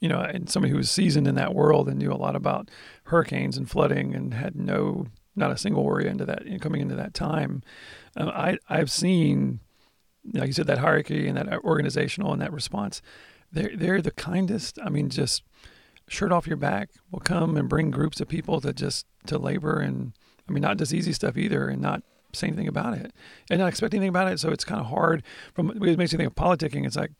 you 0.00 0.08
know, 0.08 0.20
and 0.20 0.50
somebody 0.50 0.72
who 0.72 0.76
was 0.76 0.90
seasoned 0.90 1.28
in 1.28 1.36
that 1.36 1.54
world 1.54 1.88
and 1.88 1.98
knew 1.98 2.12
a 2.12 2.14
lot 2.14 2.34
about 2.34 2.70
hurricanes 3.04 3.56
and 3.56 3.70
flooding 3.70 4.14
and 4.14 4.34
had 4.34 4.56
no, 4.56 5.06
not 5.36 5.52
a 5.52 5.56
single 5.56 5.84
worry 5.84 6.08
into 6.08 6.26
that 6.26 6.42
coming 6.60 6.80
into 6.80 6.96
that 6.96 7.14
time. 7.14 7.62
Um, 8.16 8.28
I 8.28 8.58
I've 8.68 8.90
seen, 8.90 9.60
like 10.34 10.48
you 10.48 10.52
said, 10.52 10.66
that 10.66 10.78
hierarchy 10.78 11.28
and 11.28 11.36
that 11.38 11.48
organizational 11.64 12.32
and 12.32 12.42
that 12.42 12.52
response. 12.52 13.00
They're 13.52 13.76
they're 13.76 14.02
the 14.02 14.10
kindest. 14.10 14.78
I 14.82 14.88
mean, 14.88 15.10
just 15.10 15.42
shirt 16.08 16.32
off 16.32 16.46
your 16.46 16.56
back 16.56 16.90
will 17.10 17.20
come 17.20 17.56
and 17.56 17.68
bring 17.68 17.90
groups 17.90 18.20
of 18.20 18.28
people 18.28 18.60
to 18.60 18.72
just 18.72 19.06
to 19.26 19.38
labor 19.38 19.78
and 19.80 20.12
I 20.48 20.52
mean 20.52 20.62
not 20.62 20.78
just 20.78 20.92
easy 20.92 21.12
stuff 21.12 21.36
either 21.36 21.68
and 21.68 21.80
not 21.80 22.02
say 22.32 22.46
anything 22.46 22.68
about 22.68 22.94
it 22.94 23.12
and 23.50 23.60
not 23.60 23.68
expect 23.68 23.94
anything 23.94 24.08
about 24.08 24.30
it. 24.30 24.40
So 24.40 24.50
it's 24.50 24.64
kind 24.64 24.80
of 24.80 24.86
hard 24.86 25.22
from 25.54 25.70
it 25.70 25.98
makes 25.98 26.12
you 26.12 26.18
think 26.18 26.28
of 26.28 26.34
politicking. 26.34 26.86
It's 26.86 26.96
like 26.96 27.12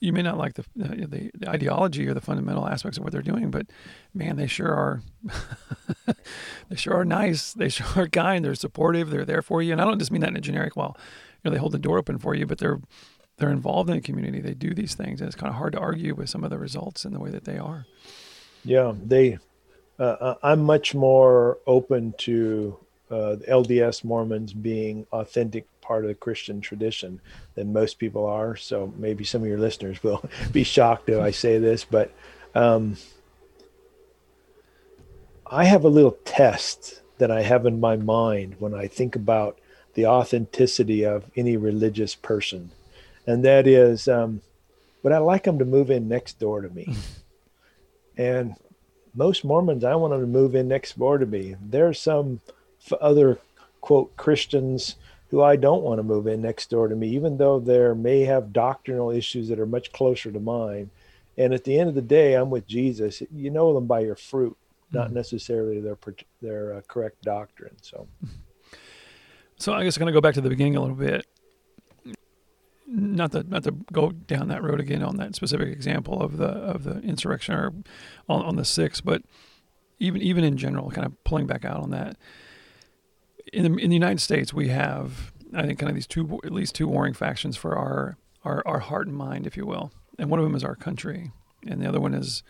you 0.00 0.12
may 0.12 0.22
not 0.22 0.36
like 0.36 0.54
the, 0.54 0.64
the, 0.76 1.30
the 1.38 1.48
ideology 1.48 2.06
or 2.06 2.14
the 2.14 2.20
fundamental 2.20 2.66
aspects 2.66 2.98
of 2.98 3.04
what 3.04 3.12
they're 3.12 3.22
doing, 3.22 3.50
but 3.50 3.66
man, 4.12 4.36
they 4.36 4.46
sure 4.46 4.72
are. 4.72 5.02
they 6.68 6.76
sure 6.76 6.94
are 6.94 7.04
nice. 7.04 7.52
They 7.52 7.68
sure 7.68 8.04
are 8.04 8.08
kind. 8.08 8.44
They're 8.44 8.54
supportive. 8.54 9.10
They're 9.10 9.24
there 9.24 9.42
for 9.42 9.62
you. 9.62 9.72
And 9.72 9.80
I 9.80 9.84
don't 9.84 9.98
just 9.98 10.10
mean 10.10 10.20
that 10.22 10.30
in 10.30 10.36
a 10.36 10.40
generic. 10.40 10.76
Well, 10.76 10.96
you 11.42 11.50
know, 11.50 11.54
they 11.54 11.60
hold 11.60 11.72
the 11.72 11.78
door 11.78 11.98
open 11.98 12.18
for 12.18 12.34
you, 12.34 12.46
but 12.46 12.58
they're 12.58 12.80
they're 13.38 13.50
involved 13.50 13.88
in 13.90 13.96
the 13.96 14.02
community. 14.02 14.40
They 14.40 14.54
do 14.54 14.74
these 14.74 14.94
things, 14.94 15.20
and 15.20 15.28
it's 15.28 15.36
kind 15.36 15.50
of 15.50 15.56
hard 15.56 15.72
to 15.72 15.78
argue 15.78 16.14
with 16.14 16.28
some 16.28 16.44
of 16.44 16.50
the 16.50 16.58
results 16.58 17.04
and 17.04 17.14
the 17.14 17.20
way 17.20 17.30
that 17.30 17.44
they 17.44 17.58
are. 17.58 17.86
Yeah, 18.64 18.94
they. 19.04 19.38
Uh, 19.98 20.02
uh 20.02 20.34
I'm 20.42 20.62
much 20.62 20.94
more 20.94 21.58
open 21.66 22.14
to 22.18 22.78
uh, 23.10 23.36
LDS 23.48 24.04
Mormons 24.04 24.52
being 24.52 25.06
authentic 25.12 25.66
part 25.80 26.04
of 26.04 26.08
the 26.08 26.14
Christian 26.14 26.60
tradition 26.60 27.20
than 27.54 27.72
most 27.72 27.98
people 27.98 28.26
are. 28.26 28.56
So 28.56 28.92
maybe 28.96 29.24
some 29.24 29.42
of 29.42 29.48
your 29.48 29.58
listeners 29.58 30.02
will 30.02 30.22
be 30.52 30.62
shocked 30.62 31.08
if 31.08 31.20
I 31.20 31.30
say 31.30 31.58
this, 31.58 31.84
but 31.84 32.12
um, 32.54 32.96
I 35.46 35.64
have 35.64 35.84
a 35.84 35.88
little 35.88 36.18
test 36.24 37.00
that 37.18 37.30
I 37.30 37.42
have 37.42 37.66
in 37.66 37.80
my 37.80 37.96
mind 37.96 38.56
when 38.58 38.74
I 38.74 38.86
think 38.86 39.16
about 39.16 39.58
the 39.94 40.06
authenticity 40.06 41.04
of 41.04 41.24
any 41.34 41.56
religious 41.56 42.14
person, 42.14 42.70
and 43.28 43.44
that 43.44 43.66
is, 43.66 44.08
um, 44.08 44.40
would 45.02 45.12
I 45.12 45.18
like 45.18 45.44
them 45.44 45.58
to 45.58 45.66
move 45.66 45.90
in 45.90 46.08
next 46.08 46.38
door 46.38 46.62
to 46.62 46.70
me? 46.70 46.96
and 48.16 48.56
most 49.14 49.44
Mormons, 49.44 49.84
I 49.84 49.94
want 49.96 50.12
them 50.12 50.22
to 50.22 50.26
move 50.26 50.54
in 50.54 50.66
next 50.66 50.98
door 50.98 51.18
to 51.18 51.26
me. 51.26 51.54
There's 51.60 52.00
some 52.00 52.40
other 53.02 53.38
quote 53.82 54.16
Christians 54.16 54.96
who 55.30 55.42
I 55.42 55.56
don't 55.56 55.82
want 55.82 55.98
to 55.98 56.02
move 56.04 56.26
in 56.26 56.40
next 56.40 56.70
door 56.70 56.88
to 56.88 56.96
me, 56.96 57.08
even 57.08 57.36
though 57.36 57.60
they 57.60 57.92
may 57.92 58.22
have 58.22 58.54
doctrinal 58.54 59.10
issues 59.10 59.48
that 59.48 59.60
are 59.60 59.66
much 59.66 59.92
closer 59.92 60.32
to 60.32 60.40
mine. 60.40 60.88
And 61.36 61.52
at 61.52 61.64
the 61.64 61.78
end 61.78 61.90
of 61.90 61.94
the 61.94 62.00
day, 62.00 62.32
I'm 62.32 62.48
with 62.48 62.66
Jesus. 62.66 63.22
You 63.30 63.50
know 63.50 63.74
them 63.74 63.86
by 63.86 64.00
your 64.00 64.16
fruit, 64.16 64.56
not 64.90 65.08
mm-hmm. 65.08 65.16
necessarily 65.16 65.80
their 65.80 65.98
their 66.40 66.76
uh, 66.76 66.80
correct 66.88 67.20
doctrine. 67.22 67.76
So, 67.82 68.08
so 69.58 69.74
I 69.74 69.84
guess 69.84 69.98
I'm 69.98 70.00
going 70.00 70.14
to 70.14 70.16
go 70.16 70.22
back 70.22 70.34
to 70.34 70.40
the 70.40 70.48
beginning 70.48 70.76
a 70.76 70.80
little 70.80 70.96
bit. 70.96 71.26
Not 72.90 73.32
to 73.32 73.42
not 73.42 73.64
to 73.64 73.72
go 73.92 74.12
down 74.12 74.48
that 74.48 74.62
road 74.62 74.80
again 74.80 75.02
on 75.02 75.16
that 75.18 75.34
specific 75.34 75.68
example 75.68 76.22
of 76.22 76.38
the 76.38 76.48
of 76.48 76.84
the 76.84 77.00
insurrection 77.00 77.54
or 77.54 77.74
on, 78.28 78.42
on 78.42 78.56
the 78.56 78.64
six, 78.64 79.00
but 79.02 79.22
even 79.98 80.22
even 80.22 80.42
in 80.42 80.56
general, 80.56 80.90
kind 80.90 81.06
of 81.06 81.22
pulling 81.24 81.46
back 81.46 81.64
out 81.64 81.80
on 81.80 81.90
that 81.90 82.16
in 83.52 83.62
the, 83.62 83.78
in 83.78 83.90
the 83.90 83.96
United 83.96 84.20
States, 84.20 84.52
we 84.52 84.68
have 84.68 85.32
I 85.54 85.66
think 85.66 85.78
kind 85.78 85.88
of 85.88 85.94
these 85.94 86.06
two 86.06 86.40
at 86.44 86.52
least 86.52 86.74
two 86.74 86.88
warring 86.88 87.14
factions 87.14 87.56
for 87.56 87.76
our 87.76 88.16
our 88.44 88.62
our 88.66 88.78
heart 88.80 89.06
and 89.06 89.16
mind, 89.16 89.46
if 89.46 89.56
you 89.56 89.66
will. 89.66 89.92
And 90.18 90.30
one 90.30 90.40
of 90.40 90.44
them 90.44 90.54
is 90.54 90.64
our 90.64 90.74
country, 90.74 91.32
and 91.66 91.80
the 91.80 91.88
other 91.88 92.00
one 92.00 92.14
is 92.14 92.42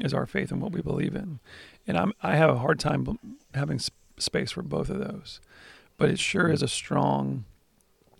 is 0.00 0.14
our 0.14 0.26
faith 0.26 0.50
and 0.50 0.60
what 0.60 0.72
we 0.72 0.82
believe 0.82 1.14
in. 1.14 1.40
And 1.86 1.96
I'm 1.96 2.12
I 2.22 2.36
have 2.36 2.50
a 2.50 2.58
hard 2.58 2.78
time 2.78 3.18
having 3.54 3.80
space 4.18 4.52
for 4.52 4.62
both 4.62 4.88
of 4.88 4.98
those, 4.98 5.40
but 5.98 6.10
it 6.10 6.18
sure 6.18 6.48
is 6.48 6.62
a 6.62 6.68
strong. 6.68 7.44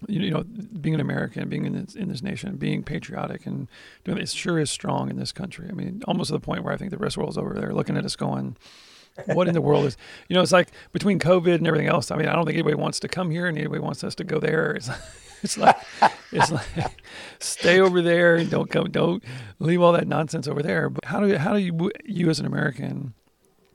You 0.09 0.31
know, 0.31 0.43
being 0.43 0.95
an 0.95 1.01
American, 1.01 1.49
being 1.49 1.65
in 1.65 1.73
this, 1.73 1.95
in 1.95 2.09
this 2.09 2.23
nation, 2.23 2.57
being 2.57 2.83
patriotic, 2.83 3.47
and 3.47 3.67
doing 4.05 4.19
it 4.19 4.29
sure 4.29 4.59
is 4.59 4.71
strong 4.71 5.09
in 5.09 5.17
this 5.17 5.33
country. 5.33 5.69
I 5.71 5.73
mean, 5.73 6.03
almost 6.07 6.29
to 6.29 6.35
the 6.35 6.41
point 6.41 6.65
where 6.65 6.75
I 6.75 6.77
think 6.77 6.91
the 6.91 6.99
rest 6.99 7.17
of 7.17 7.21
the 7.21 7.25
world's 7.25 7.39
over 7.39 7.55
there 7.55 7.73
looking 7.73 7.97
at 7.97 8.05
us 8.05 8.15
going, 8.15 8.57
what 9.27 9.49
in 9.49 9.55
the 9.55 9.61
world 9.61 9.87
is 9.87 9.97
you 10.29 10.35
know 10.35 10.43
it's 10.43 10.53
like 10.53 10.69
between 10.93 11.19
covid 11.19 11.57
and 11.57 11.67
everything 11.67 11.89
else 11.89 12.11
i 12.11 12.17
mean 12.17 12.29
i 12.29 12.35
don't 12.35 12.45
think 12.45 12.55
anybody 12.55 12.75
wants 12.75 13.01
to 13.01 13.09
come 13.09 13.31
here 13.31 13.47
and 13.47 13.57
anybody 13.59 13.81
wants 13.81 14.05
us 14.05 14.15
to 14.15 14.25
go 14.25 14.39
there 14.39 14.73
it's, 14.73 14.91
it's 15.43 15.59
like 15.59 15.77
it's 16.33 16.51
like 16.51 17.03
stay 17.39 17.81
over 17.81 18.03
there 18.03 18.37
and 18.37 18.51
don't 18.51 18.71
come 18.71 18.91
don't 18.91 19.23
leave 19.59 19.81
all 19.81 19.93
that 19.93 20.07
nonsense 20.07 20.47
over 20.47 20.63
there 20.63 20.89
but 20.89 21.05
how 21.05 21.21
do 21.21 21.37
how 21.37 21.53
do 21.53 21.59
you 21.59 21.91
you 22.05 22.29
as 22.29 22.41
an 22.41 22.47
american 22.47 23.15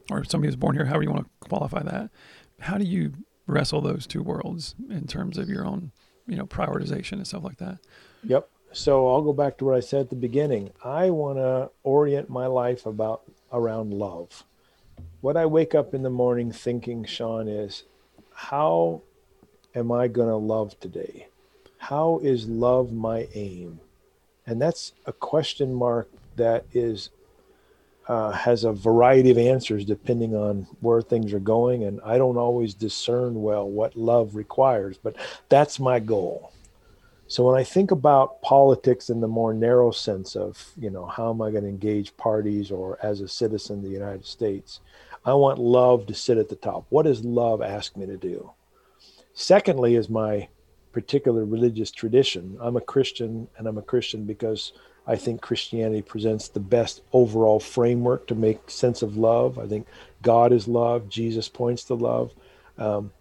or 0.10 0.24
somebody 0.24 0.48
who's 0.48 0.56
born 0.56 0.76
here 0.76 0.86
however 0.86 1.04
you 1.04 1.12
want 1.12 1.26
to 1.26 1.48
qualify 1.48 1.82
that 1.82 2.10
how 2.60 2.78
do 2.78 2.86
you 2.86 3.14
wrestle 3.48 3.82
those 3.82 4.06
two 4.06 4.22
worlds 4.22 4.76
in 4.90 5.08
terms 5.08 5.38
of 5.38 5.50
your 5.50 5.66
own 5.66 5.92
you 6.32 6.38
know 6.38 6.46
prioritization 6.48 7.14
and 7.14 7.28
stuff 7.28 7.44
like 7.44 7.58
that 7.58 7.78
yep 8.24 8.50
so 8.72 9.08
i'll 9.10 9.22
go 9.22 9.34
back 9.34 9.58
to 9.58 9.66
what 9.66 9.76
i 9.76 9.80
said 9.80 10.02
at 10.02 10.10
the 10.10 10.16
beginning 10.16 10.72
i 10.84 11.10
want 11.10 11.38
to 11.38 11.70
orient 11.84 12.30
my 12.30 12.48
life 12.48 12.86
about 12.86 13.22
around 13.52 13.94
love 13.94 14.46
what 15.22 15.38
I 15.38 15.46
wake 15.46 15.76
up 15.76 15.94
in 15.94 16.02
the 16.02 16.10
morning 16.10 16.52
thinking, 16.52 17.06
Sean, 17.06 17.48
is 17.48 17.84
how 18.34 19.04
am 19.76 19.92
I 19.92 20.08
going 20.08 20.30
to 20.30 20.36
love 20.36 20.80
today? 20.80 21.28
How 21.78 22.20
is 22.24 22.48
love 22.48 22.92
my 22.92 23.28
aim? 23.36 23.80
And 24.48 24.60
that's 24.60 24.94
a 25.06 25.14
question 25.14 25.74
mark 25.74 26.10
that 26.36 26.66
is 26.74 27.12
uh, 28.08 28.32
has 28.32 28.64
a 28.64 28.74
variety 28.74 29.32
of 29.32 29.38
answers 29.38 29.86
depending 29.86 30.36
on 30.36 30.68
where 30.80 31.02
things 31.02 31.34
are 31.34 31.40
going. 31.40 31.84
And 31.84 32.02
I 32.04 32.18
don't 32.18 32.38
always 32.38 32.74
discern 32.74 33.42
well 33.42 33.70
what 33.70 33.96
love 33.96 34.36
requires, 34.36 34.98
but 34.98 35.16
that's 35.50 35.80
my 35.80 36.00
goal. 36.00 36.52
So 37.28 37.46
when 37.46 37.58
I 37.58 37.64
think 37.64 37.92
about 37.92 38.42
politics 38.42 39.10
in 39.10 39.22
the 39.22 39.28
more 39.28 39.54
narrow 39.54 39.92
sense 39.92 40.36
of, 40.36 40.74
you 40.78 40.90
know, 40.90 41.06
how 41.06 41.30
am 41.30 41.42
I 41.42 41.52
going 41.52 41.64
to 41.64 41.70
engage 41.70 42.18
parties 42.18 42.72
or 42.72 42.98
as 43.02 43.22
a 43.22 43.28
citizen 43.28 43.78
of 43.78 43.84
the 43.84 43.90
United 43.90 44.26
States, 44.26 44.82
I 45.24 45.34
want 45.36 45.58
love 45.58 46.08
to 46.08 46.14
sit 46.14 46.38
at 46.38 46.50
the 46.50 46.58
top. 46.58 46.86
What 46.90 47.04
does 47.04 47.24
love 47.24 47.62
ask 47.62 47.96
me 47.96 48.06
to 48.08 48.18
do? 48.18 48.52
Secondly, 49.34 49.96
is 49.96 50.10
my 50.10 50.50
particular 50.92 51.46
religious 51.46 51.90
tradition. 51.90 52.58
I'm 52.60 52.76
a 52.76 52.82
Christian, 52.82 53.48
and 53.58 53.66
I'm 53.66 53.78
a 53.78 53.82
Christian 53.82 54.26
because 54.26 54.74
I 55.08 55.16
think 55.16 55.42
Christianity 55.42 56.02
presents 56.02 56.48
the 56.48 56.60
best 56.60 57.02
overall 57.12 57.60
framework 57.60 58.28
to 58.28 58.36
make 58.36 58.70
sense 58.70 59.02
of 59.02 59.18
love. 59.18 59.58
I 59.58 59.68
think 59.68 59.88
God 60.22 60.52
is 60.52 60.68
love, 60.68 61.10
Jesus 61.10 61.50
points 61.50 61.84
to 61.86 61.96
love. 61.96 62.34
Um, 62.78 63.12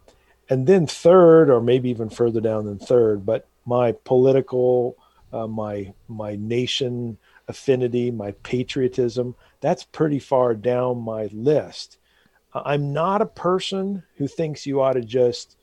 and 0.48 0.66
then, 0.66 0.86
third, 0.86 1.48
or 1.48 1.60
maybe 1.60 1.90
even 1.90 2.10
further 2.10 2.40
down 2.40 2.66
than 2.66 2.78
third, 2.78 3.24
but 3.24 3.46
my 3.64 3.92
political, 3.92 4.96
uh, 5.32 5.46
my 5.46 5.92
my 6.08 6.36
nation 6.36 7.18
affinity, 7.48 8.10
my 8.10 8.32
patriotism, 8.42 9.34
that's 9.60 9.84
pretty 9.84 10.18
far 10.18 10.54
down 10.54 11.00
my 11.02 11.28
list. 11.32 11.98
I'm 12.52 12.92
not 12.92 13.22
a 13.22 13.26
person 13.26 14.02
who 14.16 14.26
thinks 14.26 14.66
you 14.66 14.80
ought 14.80 14.94
to 14.94 15.02
just 15.02 15.56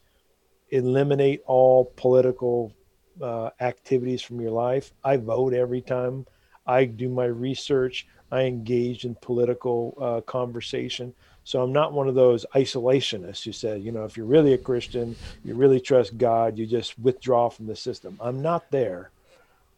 eliminate 0.69 1.41
all 1.45 1.86
political 1.95 2.73
uh, 3.21 3.49
activities 3.60 4.21
from 4.21 4.41
your 4.41 4.51
life. 4.51 4.91
I 5.03 5.17
vote 5.17 5.53
every 5.53 5.82
time 5.82 6.25
I 6.65 6.86
do 6.86 7.10
my 7.10 7.25
research. 7.25 8.08
I 8.32 8.41
engage 8.41 9.06
in 9.06 9.15
political 9.15 9.97
uh, 9.99 10.21
conversation. 10.21 11.13
So 11.43 11.62
I'm 11.62 11.71
not 11.71 11.93
one 11.93 12.10
of 12.10 12.15
those 12.15 12.45
isolationists 12.56 13.43
who 13.45 13.53
said, 13.53 13.82
you 13.82 13.93
know, 13.93 14.03
if 14.03 14.17
you're 14.17 14.25
really 14.25 14.53
a 14.53 14.58
Christian, 14.58 15.15
you 15.45 15.56
really 15.56 15.80
trust 15.80 16.17
God, 16.17 16.58
you 16.58 16.65
just 16.65 16.99
withdraw 16.99 17.49
from 17.49 17.67
the 17.67 17.75
system. 17.75 18.17
I'm 18.19 18.41
not 18.41 18.69
there. 18.69 19.12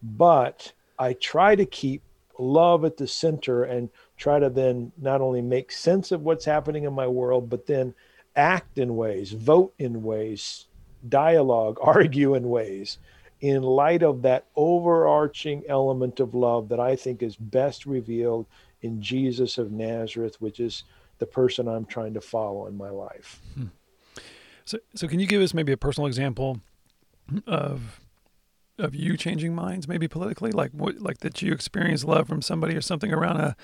But 0.02 0.71
I 0.97 1.13
try 1.13 1.56
to 1.56 1.65
keep 1.65 2.02
love 2.39 2.86
at 2.86 2.97
the 2.97 3.08
center 3.08 3.65
and 3.65 3.89
try 4.17 4.39
to 4.39 4.49
then 4.49 4.91
not 4.97 5.21
only 5.21 5.41
make 5.41 5.71
sense 5.71 6.12
of 6.12 6.21
what's 6.23 6.45
happening 6.45 6.86
in 6.86 6.93
my 6.93 7.06
world, 7.06 7.49
but 7.49 7.67
then 7.67 7.93
act 8.36 8.80
in 8.80 8.95
ways, 8.95 9.32
vote 9.32 9.73
in 9.78 10.02
ways, 10.02 10.65
dialogue, 11.08 11.78
argue 11.84 12.34
in 12.34 12.49
ways 12.49 12.97
in 13.41 13.63
light 13.63 14.04
of 14.04 14.21
that 14.23 14.45
overarching 14.56 15.63
element 15.67 16.19
of 16.19 16.34
love 16.34 16.69
that 16.69 16.80
I 16.80 16.95
think 16.95 17.23
is 17.23 17.36
best 17.36 17.86
revealed 17.86 18.45
in 18.82 19.02
Jesus 19.02 19.58
of 19.58 19.71
Nazareth, 19.71 20.41
which 20.41 20.60
is 20.60 20.84
the 21.19 21.25
person 21.25 21.67
I'm 21.67 21.86
trying 21.86 22.13
to 22.13 22.21
follow 22.21 22.67
in 22.67 22.78
my 22.78 22.89
life. 22.89 23.40
Hmm. 23.56 23.65
So, 24.65 24.77
so 24.94 25.08
can 25.08 25.19
you 25.19 25.27
give 25.27 25.42
us 25.42 25.54
maybe 25.54 25.71
a 25.71 25.77
personal 25.77 26.08
example 26.08 26.60
of 27.48 28.00
of 28.77 28.96
you 28.96 29.17
changing 29.17 29.54
minds, 29.54 29.87
maybe 29.87 30.08
politically, 30.08 30.52
like 30.52 30.71
what, 30.71 31.00
like 31.00 31.19
that 31.19 31.42
you 31.42 31.52
experience 31.52 32.06
love 32.06 32.27
from 32.27 32.42
somebody 32.42 32.75
or 32.75 32.81
something 32.81 33.12
around 33.12 33.37
a 33.37 33.56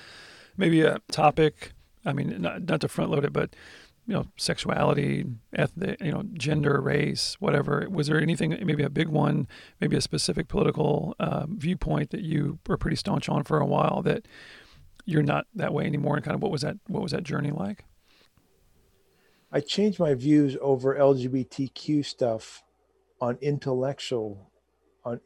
maybe 0.56 0.82
a 0.82 0.98
topic. 1.10 1.72
I 2.04 2.12
mean, 2.12 2.40
not 2.40 2.62
not 2.62 2.80
to 2.82 2.88
front 2.88 3.10
load 3.10 3.24
it, 3.24 3.32
but 3.32 3.56
you 4.06 4.14
know, 4.14 4.26
sexuality, 4.36 5.24
ethnic, 5.52 6.00
you 6.00 6.12
know, 6.12 6.22
gender, 6.34 6.80
race, 6.80 7.36
whatever. 7.40 7.86
Was 7.90 8.06
there 8.06 8.20
anything, 8.20 8.56
maybe 8.64 8.84
a 8.84 8.90
big 8.90 9.08
one, 9.08 9.48
maybe 9.80 9.96
a 9.96 10.00
specific 10.00 10.46
political 10.46 11.16
uh, 11.18 11.46
viewpoint 11.48 12.10
that 12.10 12.20
you 12.20 12.58
were 12.66 12.76
pretty 12.76 12.96
staunch 12.96 13.28
on 13.28 13.42
for 13.42 13.58
a 13.58 13.66
while 13.66 14.02
that 14.02 14.26
you're 15.04 15.24
not 15.24 15.46
that 15.54 15.74
way 15.74 15.84
anymore? 15.84 16.14
And 16.14 16.24
kind 16.24 16.36
of 16.36 16.42
what 16.42 16.52
was 16.52 16.62
that? 16.62 16.76
What 16.86 17.02
was 17.02 17.12
that 17.12 17.24
journey 17.24 17.50
like? 17.50 17.84
I 19.50 19.60
changed 19.60 19.98
my 19.98 20.14
views 20.14 20.56
over 20.60 20.94
LGBTQ 20.94 22.04
stuff 22.04 22.62
on 23.20 23.38
intellectual 23.40 24.50
on 25.04 25.20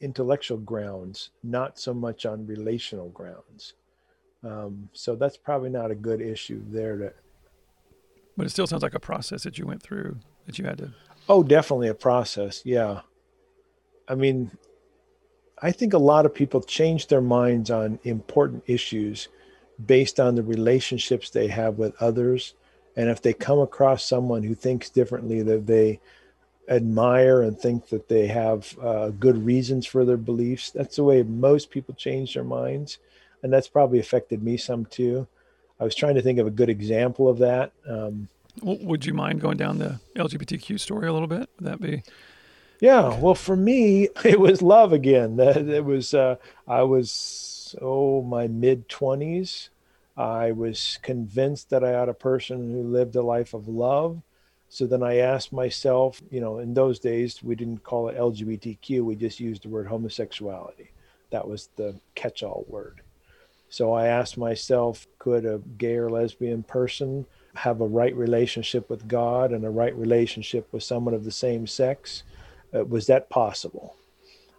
intellectual 0.00 0.58
grounds, 0.58 1.30
not 1.42 1.78
so 1.78 1.92
much 1.92 2.24
on 2.24 2.46
relational 2.46 3.10
grounds. 3.10 3.74
Um, 4.44 4.88
so 4.92 5.16
that's 5.16 5.36
probably 5.36 5.70
not 5.70 5.90
a 5.90 5.94
good 5.94 6.20
issue 6.20 6.62
there 6.68 6.96
to 6.96 7.12
but 8.36 8.46
it 8.46 8.50
still 8.50 8.66
sounds 8.66 8.82
like 8.82 8.94
a 8.94 9.00
process 9.00 9.42
that 9.42 9.58
you 9.58 9.66
went 9.66 9.82
through 9.82 10.18
that 10.46 10.58
you 10.58 10.64
had 10.64 10.78
to. 10.78 10.90
Oh, 11.28 11.42
definitely 11.42 11.88
a 11.88 11.94
process. 11.94 12.62
Yeah. 12.64 13.00
I 14.08 14.14
mean, 14.14 14.50
I 15.60 15.70
think 15.70 15.92
a 15.92 15.98
lot 15.98 16.26
of 16.26 16.34
people 16.34 16.60
change 16.60 17.06
their 17.06 17.20
minds 17.20 17.70
on 17.70 18.00
important 18.02 18.64
issues 18.66 19.28
based 19.86 20.18
on 20.18 20.34
the 20.34 20.42
relationships 20.42 21.30
they 21.30 21.46
have 21.48 21.78
with 21.78 21.94
others. 22.00 22.54
And 22.96 23.08
if 23.08 23.22
they 23.22 23.32
come 23.32 23.60
across 23.60 24.04
someone 24.04 24.42
who 24.42 24.54
thinks 24.54 24.90
differently, 24.90 25.42
that 25.42 25.66
they 25.66 26.00
admire 26.68 27.42
and 27.42 27.58
think 27.58 27.88
that 27.88 28.08
they 28.08 28.26
have 28.26 28.76
uh, 28.80 29.10
good 29.10 29.44
reasons 29.44 29.86
for 29.86 30.04
their 30.04 30.16
beliefs, 30.16 30.70
that's 30.70 30.96
the 30.96 31.04
way 31.04 31.22
most 31.22 31.70
people 31.70 31.94
change 31.94 32.34
their 32.34 32.44
minds. 32.44 32.98
And 33.42 33.52
that's 33.52 33.68
probably 33.68 33.98
affected 33.98 34.42
me 34.42 34.56
some 34.56 34.84
too. 34.86 35.26
I 35.82 35.84
was 35.84 35.96
trying 35.96 36.14
to 36.14 36.22
think 36.22 36.38
of 36.38 36.46
a 36.46 36.50
good 36.50 36.68
example 36.68 37.28
of 37.28 37.38
that. 37.38 37.72
Um, 37.88 38.28
would 38.62 39.04
you 39.04 39.14
mind 39.14 39.40
going 39.40 39.56
down 39.56 39.78
the 39.78 39.98
LGBTQ 40.14 40.78
story 40.78 41.08
a 41.08 41.12
little 41.12 41.26
bit? 41.26 41.50
Would 41.58 41.68
that 41.68 41.80
be? 41.80 42.04
Yeah. 42.78 43.18
Well, 43.18 43.34
for 43.34 43.56
me, 43.56 44.08
it 44.24 44.38
was 44.38 44.62
love 44.62 44.92
again. 44.92 45.36
It 45.40 45.84
was. 45.84 46.14
Uh, 46.14 46.36
I 46.68 46.82
was 46.82 47.74
oh 47.82 48.22
my 48.22 48.46
mid 48.46 48.88
twenties. 48.88 49.70
I 50.16 50.52
was 50.52 51.00
convinced 51.02 51.70
that 51.70 51.82
I 51.82 51.90
had 51.90 52.08
a 52.08 52.14
person 52.14 52.70
who 52.70 52.84
lived 52.84 53.16
a 53.16 53.22
life 53.22 53.52
of 53.52 53.66
love. 53.66 54.22
So 54.68 54.86
then 54.86 55.02
I 55.02 55.16
asked 55.16 55.52
myself, 55.52 56.22
you 56.30 56.40
know, 56.40 56.58
in 56.58 56.74
those 56.74 57.00
days 57.00 57.42
we 57.42 57.56
didn't 57.56 57.82
call 57.82 58.08
it 58.08 58.16
LGBTQ. 58.16 59.02
We 59.02 59.16
just 59.16 59.40
used 59.40 59.64
the 59.64 59.68
word 59.68 59.88
homosexuality. 59.88 60.92
That 61.30 61.48
was 61.48 61.70
the 61.74 61.98
catch-all 62.14 62.66
word. 62.68 63.01
So 63.72 63.94
I 63.94 64.08
asked 64.08 64.36
myself, 64.36 65.06
could 65.18 65.46
a 65.46 65.58
gay 65.78 65.96
or 65.96 66.10
lesbian 66.10 66.62
person 66.62 67.24
have 67.54 67.80
a 67.80 67.86
right 67.86 68.14
relationship 68.14 68.90
with 68.90 69.08
God 69.08 69.50
and 69.50 69.64
a 69.64 69.70
right 69.70 69.96
relationship 69.96 70.68
with 70.72 70.82
someone 70.82 71.14
of 71.14 71.24
the 71.24 71.30
same 71.32 71.66
sex? 71.66 72.22
Uh, 72.74 72.84
was 72.84 73.06
that 73.06 73.30
possible? 73.30 73.96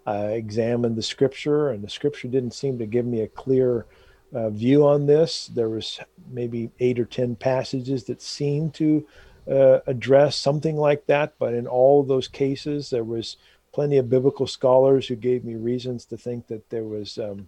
I 0.07 0.29
examined 0.29 0.95
the 0.95 1.03
scripture, 1.03 1.69
and 1.69 1.83
the 1.83 1.91
scripture 1.91 2.27
didn't 2.27 2.55
seem 2.55 2.79
to 2.79 2.87
give 2.87 3.05
me 3.05 3.21
a 3.21 3.27
clear 3.27 3.85
uh, 4.33 4.49
view 4.49 4.83
on 4.83 5.05
this. 5.05 5.45
There 5.45 5.69
was 5.69 5.99
maybe 6.31 6.71
eight 6.79 6.99
or 6.99 7.05
ten 7.05 7.35
passages 7.35 8.05
that 8.05 8.19
seemed 8.19 8.73
to 8.73 9.05
uh, 9.47 9.81
address 9.85 10.37
something 10.37 10.75
like 10.75 11.05
that, 11.05 11.35
but 11.37 11.53
in 11.53 11.67
all 11.67 12.01
those 12.01 12.27
cases, 12.27 12.89
there 12.89 13.03
was 13.03 13.37
plenty 13.73 13.97
of 13.97 14.09
biblical 14.09 14.47
scholars 14.47 15.07
who 15.07 15.15
gave 15.15 15.45
me 15.45 15.53
reasons 15.53 16.03
to 16.05 16.17
think 16.17 16.47
that 16.47 16.67
there 16.71 16.85
was 16.85 17.19
um, 17.19 17.47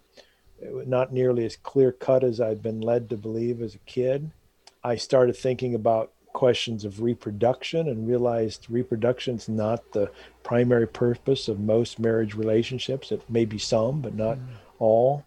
not 0.60 1.12
nearly 1.12 1.44
as 1.44 1.56
clear 1.56 1.92
cut 1.92 2.24
as 2.24 2.40
I'd 2.40 2.62
been 2.62 2.80
led 2.80 3.08
to 3.10 3.16
believe 3.16 3.62
as 3.62 3.74
a 3.74 3.78
kid. 3.78 4.30
I 4.82 4.96
started 4.96 5.36
thinking 5.36 5.74
about 5.74 6.12
questions 6.32 6.84
of 6.84 7.00
reproduction 7.00 7.88
and 7.88 8.06
realized 8.06 8.66
reproduction 8.68 9.36
is 9.36 9.48
not 9.48 9.92
the 9.92 10.10
primary 10.42 10.86
purpose 10.86 11.48
of 11.48 11.58
most 11.58 11.98
marriage 11.98 12.34
relationships. 12.34 13.10
It 13.10 13.22
may 13.28 13.46
be 13.46 13.58
some, 13.58 14.00
but 14.00 14.14
not 14.14 14.36
mm. 14.36 14.44
all. 14.78 15.24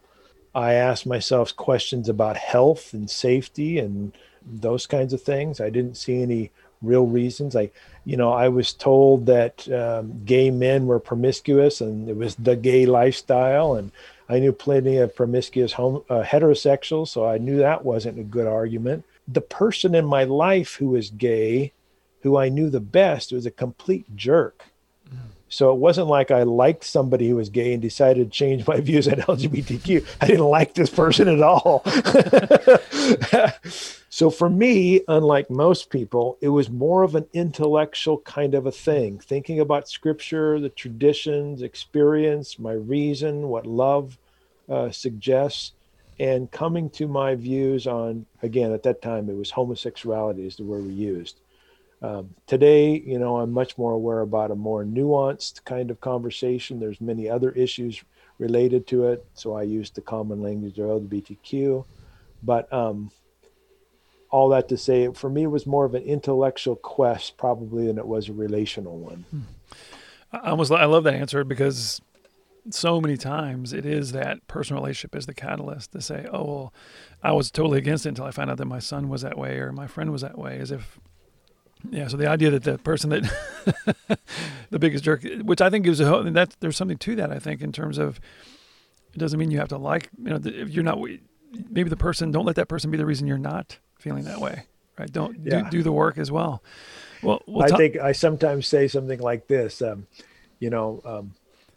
I 0.53 0.73
asked 0.73 1.05
myself 1.05 1.55
questions 1.55 2.09
about 2.09 2.37
health 2.37 2.93
and 2.93 3.09
safety 3.09 3.79
and 3.79 4.13
those 4.45 4.85
kinds 4.85 5.13
of 5.13 5.21
things. 5.21 5.59
I 5.59 5.69
didn't 5.69 5.97
see 5.97 6.21
any 6.21 6.51
real 6.81 7.05
reasons. 7.05 7.55
I, 7.55 7.71
you 8.05 8.17
know, 8.17 8.31
I 8.31 8.47
was 8.49 8.73
told 8.73 9.25
that 9.25 9.69
um, 9.71 10.23
gay 10.25 10.49
men 10.49 10.87
were 10.87 10.99
promiscuous 10.99 11.81
and 11.81 12.09
it 12.09 12.15
was 12.15 12.35
the 12.35 12.55
gay 12.55 12.85
lifestyle, 12.85 13.75
and 13.75 13.91
I 14.29 14.39
knew 14.39 14.53
plenty 14.53 14.97
of 14.97 15.15
promiscuous 15.15 15.73
home, 15.73 16.03
uh, 16.07 16.21
heterosexuals, 16.21 17.07
so 17.07 17.25
I 17.25 17.39
knew 17.39 17.57
that 17.57 17.83
wasn't 17.83 18.19
a 18.19 18.23
good 18.23 18.45
argument. 18.45 19.03
The 19.27 19.41
person 19.41 19.95
in 19.95 20.05
my 20.05 20.23
life 20.23 20.75
who 20.75 20.89
was 20.89 21.09
gay, 21.09 21.73
who 22.21 22.37
I 22.37 22.49
knew 22.49 22.69
the 22.69 22.79
best, 22.79 23.31
was 23.31 23.47
a 23.47 23.51
complete 23.51 24.05
jerk. 24.15 24.65
Mm. 25.11 25.17
So 25.49 25.71
it 25.71 25.79
wasn't 25.79 26.07
like 26.07 26.29
I 26.29 26.43
liked 26.43 26.83
somebody 26.83 27.29
who 27.29 27.37
was 27.37 27.49
gay 27.49 27.73
and 27.73 27.81
decided 27.81 28.31
to 28.31 28.37
change 28.37 28.67
my 28.67 28.79
views 28.81 29.07
on 29.07 29.15
LGBTQ. 29.15 30.05
I 30.21 30.27
didn't 30.27 30.45
like 30.45 30.75
this 30.75 30.91
person 30.91 31.27
at 31.27 31.41
all. 31.41 31.83
So 34.11 34.31
for 34.31 34.49
me, 34.49 35.01
unlike 35.07 35.51
most 35.51 35.91
people, 35.91 36.37
it 36.41 36.49
was 36.49 36.69
more 36.69 37.03
of 37.03 37.13
an 37.13 37.27
intellectual 37.31 38.17
kind 38.21 38.55
of 38.55 38.65
a 38.65 38.71
thing, 38.71 39.19
thinking 39.19 39.59
about 39.59 39.87
scripture, 39.87 40.59
the 40.59 40.69
traditions, 40.69 41.61
experience, 41.61 42.57
my 42.57 42.73
reason, 42.73 43.49
what 43.49 43.67
love 43.67 44.17
uh, 44.67 44.89
suggests, 44.89 45.73
and 46.19 46.49
coming 46.51 46.89
to 46.89 47.07
my 47.07 47.35
views 47.35 47.85
on, 47.85 48.25
again, 48.41 48.73
at 48.73 48.83
that 48.83 49.01
time, 49.01 49.29
it 49.29 49.37
was 49.37 49.51
homosexuality 49.51 50.45
is 50.45 50.55
the 50.55 50.63
word 50.63 50.85
we 50.85 50.93
used. 50.93 51.39
Um, 52.01 52.33
today, 52.47 52.97
you 52.97 53.19
know, 53.19 53.37
I'm 53.37 53.51
much 53.51 53.77
more 53.77 53.93
aware 53.93 54.21
about 54.21 54.51
a 54.51 54.55
more 54.55 54.83
nuanced 54.83 55.63
kind 55.65 55.91
of 55.91 56.01
conversation. 56.01 56.79
There's 56.79 56.99
many 56.99 57.29
other 57.29 57.51
issues 57.51 58.03
related 58.37 58.87
to 58.87 59.07
it. 59.09 59.25
So 59.33 59.53
I 59.53 59.63
use 59.63 59.91
the 59.91 60.01
common 60.01 60.41
language 60.41 60.79
of 60.79 60.87
LGBTQ. 60.87 61.85
But 62.41 62.71
um, 62.71 63.11
all 64.31 64.49
that 64.49 64.69
to 64.69 64.77
say, 64.77 65.11
for 65.13 65.29
me, 65.29 65.43
it 65.43 65.51
was 65.51 65.65
more 65.65 65.85
of 65.85 65.95
an 65.95 66.03
intellectual 66.03 66.75
quest 66.75 67.37
probably 67.37 67.87
than 67.87 67.97
it 67.97 68.07
was 68.07 68.29
a 68.29 68.33
relational 68.33 68.97
one. 68.97 69.25
Hmm. 69.31 69.41
I 70.31 70.49
almost 70.51 70.71
I 70.71 70.85
love 70.85 71.03
that 71.05 71.15
answer 71.15 71.43
because 71.43 72.01
so 72.69 73.01
many 73.01 73.17
times 73.17 73.73
it 73.73 73.85
is 73.85 74.11
that 74.11 74.45
personal 74.47 74.81
relationship 74.81 75.15
is 75.15 75.25
the 75.25 75.33
catalyst 75.33 75.91
to 75.93 76.01
say, 76.01 76.27
oh, 76.31 76.43
well, 76.43 76.73
I 77.23 77.31
was 77.31 77.49
totally 77.49 77.79
against 77.79 78.05
it 78.05 78.09
until 78.09 78.25
I 78.25 78.31
found 78.31 78.51
out 78.51 78.57
that 78.57 78.65
my 78.65 78.79
son 78.79 79.09
was 79.09 79.21
that 79.21 79.37
way 79.37 79.57
or 79.57 79.71
my 79.71 79.87
friend 79.87 80.11
was 80.11 80.21
that 80.21 80.37
way, 80.37 80.59
as 80.59 80.69
if, 80.69 80.99
yeah. 81.89 82.07
So 82.07 82.17
the 82.17 82.27
idea 82.27 82.51
that 82.51 82.63
the 82.63 82.77
person 82.77 83.09
that 83.09 83.23
the 84.69 84.79
biggest 84.79 85.03
jerk, 85.03 85.25
which 85.41 85.61
I 85.61 85.69
think 85.69 85.85
gives 85.85 85.99
a 85.99 86.23
that 86.31 86.57
there's 86.59 86.77
something 86.77 86.97
to 86.97 87.15
that. 87.15 87.31
I 87.31 87.39
think 87.39 87.61
in 87.61 87.71
terms 87.71 87.97
of 87.97 88.19
it 89.13 89.17
doesn't 89.17 89.39
mean 89.39 89.49
you 89.49 89.59
have 89.59 89.69
to 89.69 89.77
like 89.77 90.09
you 90.17 90.29
know 90.29 90.39
if 90.43 90.69
you're 90.69 90.83
not 90.83 90.99
maybe 91.69 91.89
the 91.89 91.97
person 91.97 92.31
don't 92.31 92.45
let 92.45 92.55
that 92.57 92.67
person 92.67 92.91
be 92.91 92.97
the 92.97 93.05
reason 93.05 93.25
you're 93.27 93.37
not 93.37 93.79
feeling 93.99 94.23
that 94.23 94.39
way, 94.39 94.63
right? 94.97 95.11
Don't 95.11 95.39
yeah. 95.43 95.63
do, 95.63 95.69
do 95.69 95.83
the 95.83 95.91
work 95.91 96.17
as 96.17 96.31
well. 96.31 96.63
Well, 97.21 97.41
well 97.45 97.71
I 97.71 97.77
think 97.77 97.97
I 97.97 98.13
sometimes 98.13 98.67
say 98.67 98.87
something 98.87 99.19
like 99.19 99.47
this. 99.47 99.81
Um, 99.81 100.07
you 100.59 100.69
know, 100.69 101.01
um, 101.05 101.33